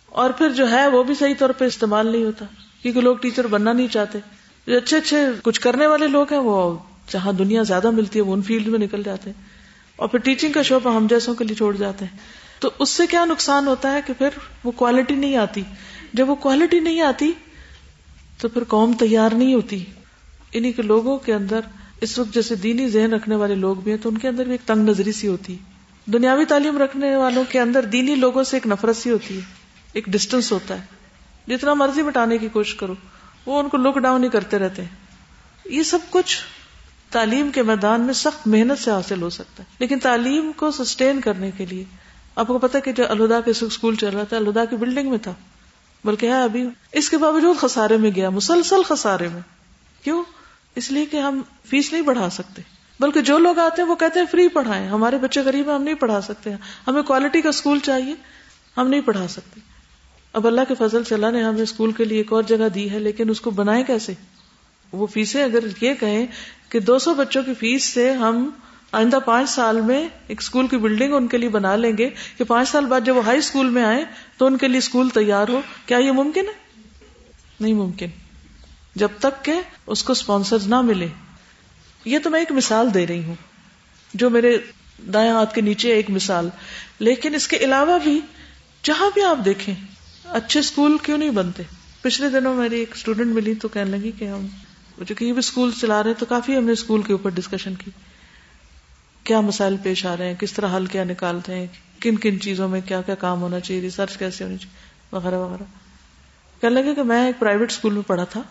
اور 0.05 0.29
پھر 0.29 0.49
جو 0.49 0.71
ہے 0.71 0.87
وہ 0.87 1.03
بھی 1.03 1.15
صحیح 1.15 1.33
طور 1.39 1.49
پہ 1.49 1.65
استعمال 1.65 2.07
نہیں 2.07 2.23
ہوتا۔ 2.23 2.45
کیونکہ 2.81 3.01
لوگ 3.01 3.17
ٹیچر 3.17 3.47
بننا 3.47 3.73
نہیں 3.73 3.87
چاہتے۔ 3.87 4.19
اچھے 4.67 4.97
اچھے 4.97 5.17
کچھ 5.43 5.61
کرنے 5.61 5.87
والے 5.87 6.07
لوگ 6.07 6.31
ہیں، 6.31 6.39
وہ 6.39 6.77
جہاں 7.09 7.33
دنیا 7.33 7.61
زیادہ 7.61 7.91
ملتی 7.91 8.19
ہے، 8.19 8.23
وہ 8.23 8.33
ان 8.33 8.41
فیلڈ 8.41 8.67
میں 8.67 8.79
نکل 8.79 9.03
جاتے 9.03 9.29
ہیں۔ 9.29 9.43
اور 9.95 10.07
پھر 10.07 10.19
ٹیچنگ 10.19 10.51
کا 10.51 10.61
شعبہ 10.61 10.95
ہم 10.95 11.07
جیسوں 11.07 11.35
کے 11.35 11.43
لیے 11.43 11.55
چھوڑ 11.55 11.75
جاتے 11.75 12.05
ہیں۔ 12.05 12.17
تو 12.59 12.69
اس 12.79 12.89
سے 12.89 13.07
کیا 13.07 13.25
نقصان 13.25 13.67
ہوتا 13.67 13.93
ہے 13.93 13.99
کہ 14.05 14.13
پھر 14.17 14.29
وہ 14.63 14.71
کوالٹی 14.71 15.15
نہیں 15.15 15.35
آتی۔ 15.35 15.63
جب 16.13 16.29
وہ 16.29 16.35
کوالٹی 16.35 16.79
نہیں 16.79 17.01
آتی، 17.01 17.31
تو 18.41 18.49
پھر 18.49 18.63
قوم 18.63 18.93
تیار 18.93 19.29
نہیں 19.33 19.53
ہوتی۔ 19.53 19.85
انہیں 20.53 20.71
کے 20.71 20.81
لوگوں 20.81 21.17
کے 21.17 21.33
اندر، 21.33 21.59
اس 22.01 22.19
وقت 22.19 22.33
جیسے 22.33 22.55
دینی 22.55 22.89
ذہن 22.89 23.13
رکھنے 23.13 23.35
والے 23.35 23.55
لوگ 23.55 23.75
بھی 23.75 23.91
ہیں، 23.91 23.99
تو 24.01 24.09
ان 24.09 24.17
کے 24.17 24.27
اندر 24.27 24.43
بھی 24.43 24.51
ایک 24.51 24.67
تنگ 24.67 24.89
نظری 24.89 25.11
سی 25.11 25.27
ہوتی۔ 25.27 25.53
ہے 25.53 25.77
دنیاوی 26.11 26.45
تعلیم 26.45 26.77
رکھنے 26.77 27.15
والوں 27.15 27.43
کے 27.49 27.59
اندر 27.59 27.83
دینی 27.83 28.15
لوگوں 28.15 28.43
سے 28.43 28.57
ایک 28.57 28.67
نفرت 28.67 28.95
سی 28.95 29.11
ہوتی 29.11 29.35
ہے، 29.35 29.41
ایک 29.93 30.05
ڈسٹینس 30.05 30.51
ہوتا 30.51 30.81
ہے۔ 30.81 30.85
جتنا 31.47 31.73
مرضی 31.73 32.03
بٹانے 32.03 32.37
کی 32.37 32.47
کوشش 32.47 32.75
کرو۔ 32.75 32.93
وہ 33.47 33.59
ان 33.59 33.69
کو 33.69 33.77
لک 33.77 33.97
ڈاؤن 33.97 34.23
ہی 34.23 34.29
کرتے 34.29 34.59
رہتے 34.59 34.81
ہیں۔ 34.81 34.89
یہ 35.65 35.83
سب 35.83 35.99
کچھ 36.09 36.37
تعلیم 37.11 37.51
کے 37.51 37.63
میدان 37.63 38.01
میں 38.01 38.13
سخت 38.13 38.47
محنت 38.47 38.83
سے 38.83 38.91
حاصل 38.91 39.21
ہو 39.21 39.29
سکتا 39.29 39.63
ہے۔ 39.63 39.67
لیکن 39.79 39.99
تعلیم 39.99 40.51
کو 40.55 40.71
سسٹین 40.71 41.21
کرنے 41.21 41.51
کے 41.51 41.65
لیے 41.65 41.83
آپ 42.35 42.47
کو 42.47 42.57
پتا 42.57 42.79
کہ 42.79 42.91
جو 42.91 43.03
الہدا 43.09 43.41
کے 43.41 43.51
اسکول 43.61 43.95
چل 43.95 44.09
رہا 44.09 44.23
تھا، 44.23 44.37
الہدا 44.37 44.65
کی 44.65 44.75
بلڈنگ 44.75 45.09
میں 45.09 45.17
تھا۔ 45.17 45.33
بلکہ 46.05 46.25
ہے 46.25 46.43
ابھی۔ 46.43 46.69
اس 46.91 47.09
کے 47.09 47.17
باوجود 47.17 47.57
خسارے 47.57 47.97
میں 47.97 48.11
گیا، 48.15 48.29
مسلسل 48.29 48.83
خسارے 48.83 49.27
میں۔ 49.27 49.41
کیوں؟ 50.03 50.23
اس 50.75 50.91
لیے 50.91 51.05
کہ 51.05 51.17
ہم 51.17 51.41
فیس 51.65 51.91
نہیں 51.91 52.01
بڑھا 52.01 52.29
سکتے۔ 52.29 52.61
بلکہ 52.99 53.21
جو 53.21 53.37
لوگ 53.37 53.59
آتے 53.59 53.81
ہیں 53.81 53.89
وہ 53.89 53.95
کہتے 53.95 54.19
ہیں 54.19 54.27
فری 54.31 54.47
پڑھائیں۔ 54.47 54.87
ہمارے 54.87 55.17
بچے 55.17 55.41
غریب 55.41 55.67
ہیں، 55.67 55.75
ہم 55.75 55.83
نہیں 55.83 55.95
پڑھا 55.95 56.21
سکتے۔ 56.21 56.49
ہمیں 56.87 57.01
کوالٹی 57.01 57.41
کا 57.41 57.49
اسکول 57.49 57.79
چاہیے، 57.79 58.15
ہم 58.77 58.87
نہیں 58.87 59.01
پڑھا 59.01 59.27
سکتے۔ 59.27 59.59
اب 60.37 60.47
اللہ 60.47 60.61
کے 60.67 60.73
فضل 60.79 61.03
چلا 61.03 61.29
نے 61.29 61.43
ہمیں 61.43 61.61
اسکول 61.61 61.91
کے 61.91 62.05
لیے 62.05 62.17
ایک 62.17 62.33
اور 62.33 62.43
جگہ 62.43 62.69
دی 62.69 62.91
ہے، 62.91 62.99
لیکن 62.99 63.29
اس 63.29 63.41
کو 63.41 63.51
بنائے 63.51 63.83
کیسے؟ 63.83 64.13
وہ 64.91 65.07
فیسیں 65.07 65.43
اگر 65.43 65.59
یہ 65.81 65.93
کہیں 65.99 66.25
کہ 66.69 66.79
دو 66.79 66.99
سو 66.99 67.13
بچوں 67.13 67.43
کی 67.43 67.53
فیس 67.53 67.83
سے 67.83 68.11
ہم 68.11 68.49
آئندہ 68.91 69.19
پانچ 69.25 69.49
سال 69.49 69.81
میں 69.81 70.07
ایک 70.27 70.41
اسکول 70.41 70.67
کی 70.67 70.77
بلڈنگ 70.77 71.13
ان 71.13 71.27
کے 71.27 71.37
لیے 71.37 71.49
بنا 71.49 71.75
لیں 71.75 71.97
گے 71.97 72.09
کہ 72.37 72.43
پانچ 72.43 72.69
سال 72.69 72.85
بعد 72.85 73.01
جب 73.05 73.17
وہ 73.17 73.25
ہائی 73.25 73.37
اسکول 73.37 73.69
میں 73.69 73.83
آئے 73.83 74.03
تو 74.37 74.45
ان 74.45 74.57
کے 74.57 74.67
لیے 74.67 74.77
اسکول 74.77 75.09
تیار 75.09 75.47
ہو۔ 75.47 75.61
کیا 75.85 75.97
یہ 75.97 76.11
ممکن 76.11 76.45
ہے؟ 76.45 76.53
نہیں 77.59 77.73
ممکن۔ 77.73 78.07
جب 78.95 79.09
تک 79.19 79.45
کہ 79.45 79.53
اس 79.87 80.03
کو 80.03 80.11
اسپانسر 80.11 80.57
نہ 80.67 80.81
ملے 80.81 81.07
یہ 82.05 82.19
تو 82.19 82.29
میں 82.29 82.39
ایک 82.39 82.51
مثال 82.51 82.93
دے 82.93 83.07
رہی 83.07 83.23
ہوں، 83.23 83.35
جو 84.13 84.29
میرے 84.29 84.57
دائیں 85.13 85.31
ہاتھ 85.31 85.55
کے 85.55 85.61
نیچے 85.61 85.93
ایک 85.93 86.09
مثال۔ 86.09 86.49
لیکن 86.99 87.35
اس 87.35 87.47
کے 87.47 87.57
علاوہ 87.57 87.99
بھی 88.03 88.19
جہاں 88.83 89.09
بھی 89.13 89.23
آپ 89.23 89.37
دیکھیں 89.45 89.75
اچھے 90.31 90.59
اسکول 90.59 90.97
کیوں 91.03 91.17
نہیں 91.17 91.29
بنتے؟ 91.29 91.63
پچھلے 92.01 92.29
دنوں 92.29 92.55
میری 92.55 92.79
ایک 92.79 92.91
اسٹوڈینٹ 92.95 93.35
ملی 93.35 93.53
تو 93.53 93.67
کہنے 93.67 93.97
لگی 93.97 94.11
کہ 94.11 94.25
ہم 94.25 94.47
جو 94.97 95.15
کہ 95.15 95.25
یہ 95.25 95.31
بھی 95.31 95.39
اسکول 95.39 95.71
چلا 95.81 96.03
رہے 96.03 96.13
تو 96.13 96.25
کافی 96.25 96.57
ہم 96.57 96.63
نے 96.63 96.71
اسکول 96.71 97.01
کے 97.01 97.13
اوپر 97.13 97.29
ڈسکشن 97.29 97.75
کی۔ 97.75 97.91
کیا 99.23 99.41
مسائل 99.41 99.75
پیش 99.83 100.05
آ 100.05 100.17
رہے 100.17 100.27
ہیں؟ 100.27 100.35
کس 100.35 100.53
طرح 100.53 100.77
حل 100.77 100.85
کیا 100.85 101.03
نکالتے 101.03 101.55
ہیں؟ 101.55 101.67
کن 101.99 102.17
کن 102.17 102.39
چیزوں 102.39 102.69
میں 102.69 102.81
کیا 102.81 103.01
کیا 103.01 103.15
کام 103.15 103.41
ہونا 103.41 103.59
چاہیے؟ 103.59 103.81
ریسرچ 103.81 104.17
کیسے 104.17 104.43
ہونی 104.43 104.57
چاہیے؟ 104.57 104.75
وغیرہ 105.11 105.35
وغیرہ۔ 105.35 105.63
کہنے 106.61 106.81
لگے 106.81 106.95
کہ 106.95 107.03
میں 107.03 107.25
ایک 107.25 107.39
پرائیویٹ 107.39 107.71
اسکول 107.71 107.93
میں 107.93 108.01
پڑھا 108.07 108.23
تھا 108.23 108.41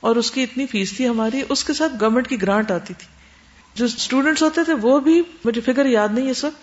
اور 0.00 0.16
اس 0.16 0.30
کی 0.30 0.42
اتنی 0.42 0.66
فیس 0.66 0.92
تھی 0.92 1.08
ہماری، 1.08 1.42
اس 1.48 1.64
کے 1.64 1.72
ساتھ 1.72 1.92
گورنمنٹ 2.00 2.28
کی 2.28 2.42
گرانٹ 2.42 2.70
آتی 2.70 2.94
تھی۔ 2.98 3.06
جو 3.74 3.84
اسٹوڈینٹس 3.84 4.42
ہوتے 4.42 4.64
تھے، 4.64 4.72
وہ 4.72 5.00
بھی 5.00 5.22
مجھے 5.44 5.60
فگر 5.60 5.86
یاد 5.86 6.08
نہیں 6.12 6.30
اس 6.30 6.44
وقت۔ 6.44 6.56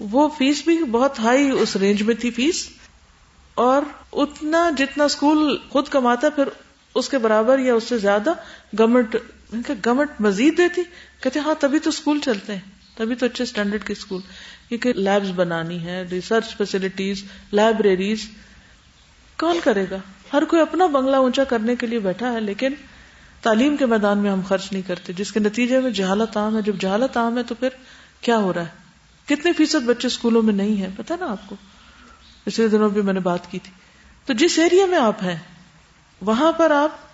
وہ 0.00 0.28
فیس 0.28 0.62
بھی 0.64 0.84
بہت 0.84 1.18
ہائی 1.18 1.50
اس 1.50 1.76
رینج 1.76 2.02
میں 2.02 2.14
تھی 2.14 2.30
فیس 2.30 2.68
اور 3.56 3.82
اتنا 4.12 4.70
جتنا 4.76 5.04
اسکول 5.04 5.56
خود 5.68 5.88
کماتا 5.88 6.30
پھر 6.30 6.48
اس 6.94 7.08
کے 7.08 7.18
برابر 7.18 7.58
یا 7.58 7.74
اس 7.74 7.84
سے 7.84 7.98
زیادہ 7.98 8.32
گورنمنٹ 8.78 9.16
گورنمنٹ 9.86 10.20
مزید 10.20 10.58
دیتی۔ 10.58 10.82
کہتے 11.20 11.40
ہاں 11.40 11.54
تبھی 11.58 11.78
تو 11.78 11.88
اسکول 11.88 12.20
چلتے 12.20 12.52
ہیں، 12.52 12.60
تبھی 12.96 13.14
تو 13.14 13.26
اچھے 13.26 13.44
اسٹینڈرڈ 13.44 13.84
کے 13.84 13.92
اسکول 13.92 14.20
کیونکہ 14.68 14.92
لیبس 14.92 15.30
بنانی 15.34 15.84
ہے 15.84 16.02
ریسرچ 16.10 16.56
فیسلٹیز، 16.56 17.22
لائبریریز۔ 17.52 18.28
کون 19.38 19.58
کرے 19.64 19.84
گا؟ 19.90 19.96
ہر 20.32 20.44
کوئی 20.44 20.62
اپنا 20.62 20.86
بنگلہ 20.86 21.16
اونچا 21.16 21.44
کرنے 21.44 21.76
کے 21.76 21.86
لیے 21.86 21.98
بیٹھا 21.98 22.32
ہے، 22.32 22.40
لیکن 22.40 22.74
تعلیم 23.42 23.76
کے 23.76 23.86
میدان 23.86 24.18
میں 24.18 24.30
ہم 24.30 24.40
خرچ 24.48 24.72
نہیں 24.72 24.82
کرتے، 24.82 25.12
جس 25.12 25.32
کے 25.32 25.40
نتیجے 25.40 25.80
میں 25.80 25.90
جہالت 25.90 26.36
عام 26.36 26.56
ہے۔ 26.56 26.62
جب 26.62 26.76
جہالت 26.80 27.16
عام 27.16 27.38
ہے 27.38 27.42
تو 27.42 27.54
پھر 27.54 27.68
کیا 28.20 28.36
ہو 28.36 28.52
رہا 28.52 28.62
ہے؟ 28.62 28.84
کتنے 29.26 29.52
فیصد 29.52 29.86
بچے 29.86 30.06
اسکولوں 30.06 30.42
میں 30.42 30.54
نہیں 30.54 30.80
ہے 30.82 30.88
پتا 30.96 31.16
نا 31.20 31.26
آپ 31.26 31.48
کو؟ 31.48 31.56
پچھلے 32.46 32.68
دنوں 32.68 32.90
بھی 32.90 33.02
میں 33.02 33.12
نے 33.12 33.20
بات 33.20 33.50
کی 33.50 33.58
تھی۔ 33.58 33.72
تو 34.26 34.32
جس 34.32 34.58
ایریا 34.58 34.86
میں 34.86 34.98
آپ 34.98 35.22
ہیں، 35.22 35.36
وہاں 36.22 36.50
پر 36.52 36.70
آپ 36.70 37.04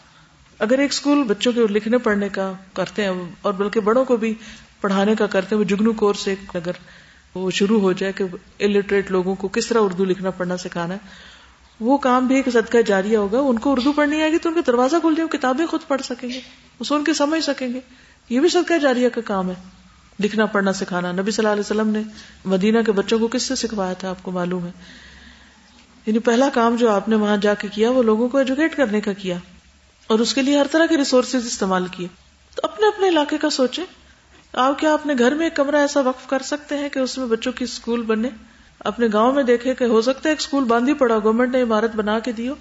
اگر 0.60 0.78
ایک 0.78 0.92
اسکول 0.92 1.22
بچوں 1.24 1.52
کے 1.52 1.66
لکھنے 1.70 1.98
پڑھنے 1.98 2.28
کا 2.28 2.52
کرتے 2.74 3.04
ہیں، 3.04 3.12
اور 3.42 3.52
بلکہ 3.52 3.80
بڑوں 3.80 4.04
کو 4.04 4.16
بھی 4.16 4.34
پڑھانے 4.80 5.14
کا 5.14 5.26
کرتے 5.26 5.54
ہیں، 5.54 5.60
وہ 5.60 5.68
جگنو 5.68 5.92
کورس 5.92 6.26
ایک 6.28 6.56
اگر 6.56 6.80
وہ 7.34 7.50
شروع 7.50 7.80
ہو 7.80 7.92
جائے 7.92 8.12
کہ 8.12 8.24
الٹریٹ 8.60 9.10
لوگوں 9.10 9.34
کو 9.34 9.48
کس 9.48 9.66
طرح 9.66 9.78
اردو 9.82 10.04
لکھنا 10.04 10.30
پڑھنا 10.30 10.56
سکھانا 10.56 10.94
ہے۔ 10.94 11.30
وہ 11.80 11.96
کام 11.98 12.26
بھی 12.26 12.36
ایک 12.36 12.48
صدقہ 12.52 12.82
جاری 12.86 13.16
ہوگا، 13.16 13.40
ان 13.40 13.58
کو 13.58 13.72
اردو 13.72 13.92
پڑھنی 13.92 14.20
آئے 14.22 14.32
گی 14.32 14.38
تو 14.38 14.48
ان 14.48 14.54
کا 14.54 14.60
دروازہ 14.66 14.96
کھل 15.02 15.14
جائے 15.16 15.28
کتابیں 15.28 15.66
خود 15.66 15.86
پڑھ 15.88 16.02
سکیں 16.02 16.28
گے 16.28 16.40
وہ 16.80 16.84
سن 16.84 17.04
کے 17.04 17.14
سمجھ 17.14 17.42
سکیں 17.44 17.68
گے۔ 17.68 17.80
یہ 18.30 18.40
بھی 18.40 18.48
صدقہ 18.48 18.78
جاریہ 18.78 19.08
کا 19.08 19.20
کام 19.24 19.48
ہے، 19.50 19.54
لکھنا، 20.18 20.46
پڑھنا، 20.46 20.72
سکھانا۔ 20.72 21.12
نبی 21.12 21.30
صلی 21.30 21.44
اللہ 21.44 21.52
علیہ 21.52 21.60
وسلم 21.60 21.88
نے 21.90 22.02
مدینہ 22.46 22.82
کے 22.86 22.92
بچوں 22.92 23.18
کو 23.18 23.28
کس 23.28 23.42
سے 23.42 23.54
سکھوایا 23.56 23.92
تھا، 23.94 24.10
آپ 24.10 24.22
کو 24.22 24.30
معلوم 24.30 24.66
ہے۔ 24.66 24.70
یعنی 26.06 26.18
پہلا 26.18 26.48
کام 26.54 26.76
جو 26.76 26.90
آپ 26.90 27.08
نے 27.08 27.16
وہاں 27.16 27.36
جا 27.36 27.54
کے 27.54 27.68
کیا، 27.68 27.90
وہ 27.90 28.02
لوگوں 28.02 28.28
کو 28.28 28.38
ایجوکیٹ 28.38 28.76
کرنے 28.76 29.00
کا 29.00 29.12
کیا 29.12 29.36
اور 30.06 30.18
اس 30.18 30.34
کے 30.34 30.42
لیے 30.42 30.58
ہر 30.58 30.66
طرح 30.70 30.86
کے 30.86 30.96
ریسورسز 30.96 31.46
استعمال 31.46 31.86
کیے۔ 31.86 32.08
تو 32.54 32.60
اپنے 32.64 32.86
اپنے 32.86 33.08
علاقے 33.08 33.38
کا 33.38 33.50
سوچیں۔ 33.50 33.84
آپ 34.52 34.78
کیا 34.78 34.94
اپنے 34.94 35.14
گھر 35.18 35.34
میں 35.34 35.46
ایک 35.46 35.56
کمرہ 35.56 35.76
ایسا 35.76 36.00
وقف 36.00 36.26
کر 36.26 36.42
سکتے 36.42 36.78
ہیں 36.78 36.88
کہ 36.88 36.98
اس 36.98 37.18
میں 37.18 37.26
بچوں 37.26 37.52
کی 37.52 37.64
اسکول 37.64 38.02
بنے؟ 38.02 38.28
اپنے 38.78 39.06
گاؤں 39.12 39.32
میں 39.32 39.42
دیکھے 39.42 39.74
کہ 39.74 39.84
ہو 39.84 40.00
سکتا 40.00 40.20
ہے 40.24 40.28
ایک 40.28 40.40
اسکول 40.40 40.64
باندھ 40.64 40.88
ہی 40.88 40.94
پڑا 40.94 41.18
گورنمنٹ 41.24 41.52
نے 41.52 41.62
عمارت 41.62 41.96
بنا 41.96 42.18
کے 42.18 42.32
دی 42.32 42.48
ہو۔ 42.48 42.54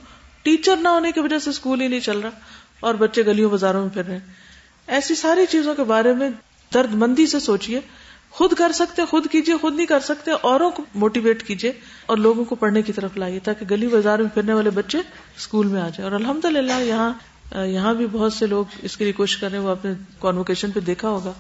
ٹیچر 0.44 0.78
نہ 0.78 0.88
ہونے 0.88 1.12
کی 1.12 1.20
وجہ 1.20 1.40
سے 1.40 1.50
اسکول 1.50 1.82
ہی 1.82 1.88
نہیں 1.88 2.00
چل 2.00 2.20
رہا 2.20 2.30
اور 2.80 2.94
بچے 2.94 3.26
گلیوں 3.26 3.50
بازاروں 3.50 3.82
میں 3.82 3.90
پھر 3.90 4.06
رہے 4.06 4.20
ایسی 4.88 5.16
ساری 5.16 5.46
چیزوں 5.46 5.76
کے 5.76 5.84
بارے 5.84 6.14
میں 6.14 6.30
درد 6.74 6.94
مندی 6.94 7.28
سے 7.28 7.40
سوچیے 7.40 7.80
خود 8.32 8.54
کر 8.54 8.72
سکتے، 8.72 9.06
خود 9.06 9.28
کیجیے 9.32 9.56
خود 9.62 9.76
نہیں 9.76 9.86
کر 9.86 10.00
سکتے، 10.00 10.32
اوروں 10.32 10.70
کو 10.72 10.84
موٹیویٹ 10.96 11.44
کیجیے 11.48 11.72
اور 12.06 12.18
لوگوں 12.18 12.46
کو 12.46 12.56
پڑھنے 12.56 12.82
کی 12.82 12.94
طرف 12.94 13.18
لائیے 13.18 13.40
تاکہ 13.40 13.66
گلی 13.72 13.88
بازار 13.88 14.20
میں 14.20 14.30
پھرنے 14.34 14.54
والے 14.54 14.70
بچے 14.70 14.98
اسکول 15.38 15.68
میں 15.68 15.82
آ 15.82 15.88
جائیں۔ 15.88 16.04
اور 16.04 16.12
الحمد 16.12 16.46
للہ 16.46 16.80
یہاں 16.82 17.12
یہاں 17.68 17.94
بھی 17.94 18.08
بہت 18.12 18.34
سے 18.34 18.48
لوگ 18.48 18.66
اس 18.82 18.98
کے 18.98 19.04
لیے 19.04 19.14
کوشش 19.14 19.38
کر 19.38 19.50
رہے 19.52 19.58
ہیں، 19.58 19.66
وہ 19.66 19.70
اپنے 19.70 19.94
کانوکیشن 20.20 20.72
پہ 20.72 20.80
دیکھا 20.80 21.10
ہوگا 21.10 21.32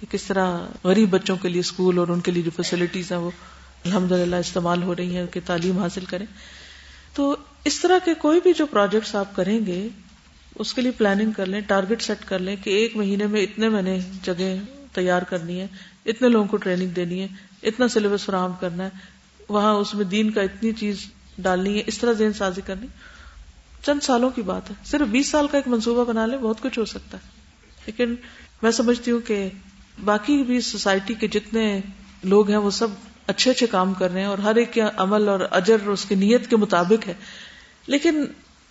کہ 0.00 0.06
کس 0.12 0.22
طرح 0.22 0.58
غریب 0.84 1.10
بچوں 1.10 1.36
کے 1.36 1.48
لیے 1.48 1.60
اسکول 1.60 1.98
اور 1.98 2.08
ان 2.08 2.20
کے 2.20 2.30
لیے 2.30 2.42
جو 2.42 2.50
فیسلٹیز 2.56 3.12
ہیں 3.12 3.18
وہ 3.18 3.30
الحمد 3.84 4.12
للہ 4.12 4.36
استعمال 4.36 4.82
ہو 4.82 4.96
رہی 4.96 5.16
ہیں، 5.16 5.26
کہ 5.26 5.40
تعلیم 5.46 5.78
حاصل 5.78 6.04
کریں۔ 6.04 6.26
تو 7.14 7.36
اس 7.64 7.80
طرح 7.80 7.98
کے 8.04 8.14
کوئی 8.14 8.40
بھی 8.42 8.52
جو 8.52 8.66
پروجیکٹس 8.66 9.14
آپ 9.14 9.36
کریں 9.36 9.58
گے، 9.66 9.88
اس 10.54 10.74
کے 10.74 10.82
لیے 10.82 10.90
پلاننگ 10.90 11.30
کر 11.30 11.46
لیں 11.46 11.60
ٹارگیٹ 11.60 12.02
سیٹ 12.02 12.28
کر 12.28 12.38
لیں 12.38 12.56
کہ 12.56 12.70
ایک 12.70 12.96
مہینے 12.96 13.26
میں 13.26 13.42
اتنے 13.42 13.68
میں 13.68 13.82
نے 13.82 13.98
جگہ 14.22 14.54
تیار 14.92 15.22
کرنی 15.22 15.60
ہے 15.60 15.66
اتنے 16.06 16.28
لوگوں 16.28 16.48
کو 16.48 16.56
ٹریننگ 16.56 16.88
دینی 16.88 17.20
ہے، 17.20 17.28
اتنا 17.62 17.88
سلیبس 17.88 18.24
فراہم 18.24 18.52
کرنا 18.60 18.84
ہے، 18.84 18.90
وہاں 19.48 19.74
اس 19.74 19.94
میں 19.94 20.04
دین 20.04 20.30
کا 20.30 20.42
اتنی 20.42 20.72
چیز 20.72 20.96
ڈالنی 21.38 21.78
ہے، 21.78 21.82
اس 21.86 21.98
طرح 21.98 22.12
ذہن 22.12 22.32
سازی 22.32 22.60
کرنی 22.66 22.86
چند 23.82 24.00
سالوں 24.02 24.30
کی 24.30 24.42
بات 24.42 24.70
ہے، 24.70 24.74
صرف 24.84 25.08
بیس 25.08 25.28
سال 25.28 25.46
کا 25.46 25.58
ایک 25.58 25.68
منصوبہ 25.68 26.04
بنا 26.04 26.26
لے 26.26 26.38
بہت 26.38 26.60
کچھ 26.60 26.78
ہو 26.78 26.84
سکتا 26.84 27.18
ہے۔ 27.18 27.28
لیکن 27.86 28.14
میں 28.62 28.70
سمجھتی 28.70 29.10
ہوں 29.10 29.20
کہ 29.20 29.48
باقی 30.04 30.42
بھی 30.42 30.60
سوسائٹی 30.60 31.14
کے 31.14 31.28
جتنے 31.28 31.80
لوگ 32.22 32.48
ہیں، 32.48 32.56
وہ 32.56 32.70
سب 32.70 32.88
اچھے 33.26 33.50
اچھے 33.50 33.66
کام 33.66 33.94
کر 33.94 34.10
رہے 34.10 34.20
ہیں 34.20 34.26
اور 34.26 34.38
ہر 34.38 34.56
ایک 34.56 34.72
کے 34.72 34.82
عمل 34.96 35.28
اور 35.28 35.40
اجر 35.50 35.88
اس 35.88 36.04
کی 36.04 36.14
نیت 36.14 36.50
کے 36.50 36.56
مطابق 36.56 37.08
ہے۔ 37.08 37.14
لیکن 37.86 38.24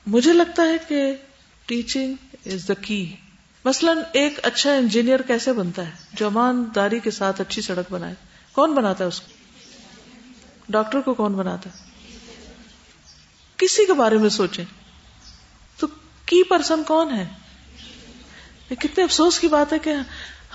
مجھے 0.08 0.34
لگتا 0.34 0.64
ہے 0.64 0.78
کہ 0.88 1.14
ٹیچنگ 1.66 2.14
از 2.46 2.68
دا 2.68 2.74
کی 2.74 3.16
مثلاً 3.66 3.98
ایک 4.14 4.40
اچھا 4.44 4.74
انجینئر 4.74 5.22
کیسے 5.22 5.54
بنتا 5.54 5.86
ہے؟ 5.86 5.92
جو 6.14 6.26
ایمانداری 6.26 7.00
کے 7.00 7.12
ساتھ 7.12 7.42
اچھی 7.42 7.62
سڑک 7.62 7.92
بنائے۔ 7.92 8.16
کون 8.52 8.74
بناتا 8.74 9.04
ہے 9.04 9.08
اس 9.10 9.22
کو؟ 9.22 9.28
ڈاکٹر 10.70 11.02
کو 11.02 11.14
کون 11.14 11.34
بناتا 11.34 11.70
ہے؟ 11.70 11.84
کسی 13.58 13.86
کے 13.86 13.94
بارے 13.94 14.18
میں 14.18 14.30
سوچیں۔ 14.30 14.66
تو 15.78 15.88
کی 16.26 16.44
پرسن 16.44 16.84
کون 16.84 17.14
ہے؟ 17.14 17.26
کتنے 18.80 19.04
افسوس 19.04 19.40
کی 19.40 19.48
بات 19.48 19.74
ہے 19.74 19.80
کہ 19.80 19.94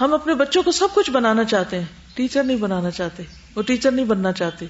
ہم 0.00 0.14
اپنے 0.14 0.34
بچوں 0.34 0.62
کو 0.62 0.72
سب 0.72 0.88
کچھ 0.94 1.10
بنانا 1.10 1.44
چاہتے 1.44 1.78
ہیں۔ 1.78 1.86
ٹیچر 2.14 2.44
نہیں 2.44 2.56
بنانا 2.56 2.90
چاہتے۔ 2.90 3.22
وہ 3.54 3.62
ٹیچر 3.62 3.90
نہیں 3.90 4.06
بننا 4.06 4.32
چاہتے۔ 4.32 4.66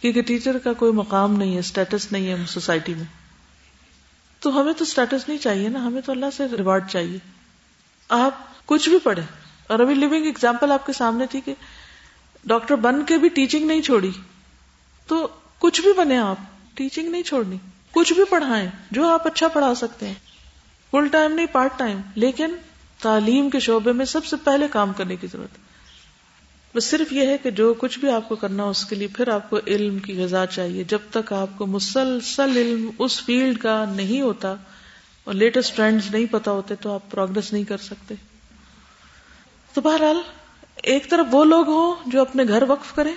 کیونکہ 0.00 0.22
ٹیچر 0.22 0.58
کا 0.58 0.72
کوئی 0.72 0.92
مقام 0.92 1.36
نہیں 1.36 1.54
ہے 1.54 1.58
اسٹیٹس 1.58 2.12
نہیں 2.12 2.28
ہے 2.28 2.36
سوسائٹی 2.48 2.94
میں۔ 2.94 3.04
تو 4.40 4.60
ہمیں 4.60 4.72
تو 4.72 4.84
اسٹیٹس 4.84 5.28
نہیں 5.28 5.38
چاہیے 5.38 5.68
نا، 5.68 5.86
ہمیں 5.86 6.02
تو 6.02 6.12
اللہ 6.12 6.26
سے 6.36 6.44
ریوارڈ 6.58 6.90
چاہیے۔ 6.90 7.18
آپ 8.12 8.66
کچھ 8.66 8.88
بھی 8.88 8.98
پڑھے 8.98 9.22
اور 9.66 9.78
ابھی 9.78 9.94
لونگ 9.94 10.26
اگزامپل 10.26 10.72
آپ 10.72 10.86
کے 10.86 10.92
سامنے 10.92 11.26
تھی 11.26 11.40
کہ 11.40 11.54
ڈاکٹر 12.44 12.76
بن 12.76 13.04
کے 13.04 13.18
بھی 13.18 13.28
ٹیچنگ 13.28 13.66
نہیں 13.66 13.82
چھوڑی۔ 13.82 14.10
تو 15.06 15.28
کچھ 15.58 15.80
بھی 15.80 15.92
بنے 15.92 16.18
آپ 16.18 16.36
ٹیچنگ 16.74 17.08
نہیں 17.08 17.22
چھوڑنی۔ 17.22 17.56
کچھ 17.90 18.12
بھی 18.12 18.24
پڑھائیں، 18.24 18.68
جو 18.90 19.08
آپ 19.08 19.26
اچھا 19.26 19.48
پڑھا 19.48 19.74
سکتے 19.74 20.06
ہیں۔ 20.06 20.14
فل 20.90 21.06
ٹائم 21.06 21.32
نہیں 21.32 21.46
پارٹ 21.52 21.78
ٹائم 21.78 22.00
لیکن 22.14 22.54
تعلیم 23.02 23.50
کے 23.50 23.60
شعبے 23.60 23.92
میں 23.92 24.04
سب 24.04 24.24
سے 24.24 24.36
پہلے 24.36 24.66
کام 24.70 24.92
کرنے 24.92 25.16
کی 25.16 25.26
ضرورت۔ 25.26 25.58
بس 26.76 26.84
صرف 26.84 27.12
یہ 27.12 27.26
ہے 27.26 27.38
کہ 27.38 27.50
جو 27.50 27.74
کچھ 27.74 27.98
بھی 27.98 28.10
آپ 28.10 28.28
کو 28.28 28.36
کرنا 28.36 28.64
اس 28.64 28.84
کے 28.84 28.96
لیے 28.96 29.08
پھر 29.08 29.28
آپ 29.28 29.50
کو 29.50 29.58
علم 29.66 29.98
کی 29.98 30.24
غذا 30.24 30.46
چاہیے۔ 30.46 30.84
جب 30.84 30.98
تک 31.10 31.32
آپ 31.32 31.48
کو 31.56 31.66
مسلسل 31.66 32.56
علم 32.56 32.90
اس 32.98 33.24
فیلڈ 33.24 33.58
کا 33.58 33.84
نہیں 33.96 34.20
ہوتا 34.20 34.54
اور 35.24 35.34
لیٹسٹ 35.34 35.76
ٹرینڈز 35.76 36.10
نہیں 36.10 36.26
پتا 36.30 36.50
ہوتے 36.50 36.74
تو 36.74 36.94
آپ 36.94 37.10
پروگرس 37.10 37.52
نہیں 37.52 37.64
کر 37.64 37.76
سکتے۔ 37.76 38.14
تو 39.74 39.80
بہرحال، 39.80 40.16
ایک 40.76 41.10
طرف 41.10 41.26
وہ 41.30 41.44
لوگ 41.44 41.68
ہوں 41.68 42.10
جو 42.10 42.20
اپنے 42.20 42.44
گھر 42.48 42.62
وقف 42.68 42.94
کریں، 42.94 43.14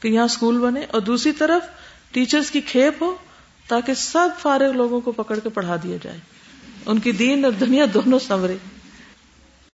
کہ 0.00 0.08
یہاں 0.08 0.24
اسکول 0.24 0.58
بنے، 0.58 0.84
اور 0.90 1.00
دوسری 1.00 1.32
طرف 1.32 1.68
ٹیچرز 2.10 2.50
کی 2.50 2.60
کھیپ 2.60 3.02
ہو، 3.02 3.16
تاکہ 3.68 3.94
سب 3.94 4.28
فارغ 4.38 4.72
لوگوں 4.72 5.00
کو 5.00 5.12
پکڑ 5.12 5.38
کے 5.38 5.48
پڑھا 5.48 5.76
دیا 5.82 5.96
جائے۔ 6.02 6.18
ان 6.86 6.98
کی 6.98 7.12
دین 7.12 7.44
اور 7.44 7.52
دنیا 7.52 7.84
دونوں 7.94 8.18
سنورے۔ 8.18 8.56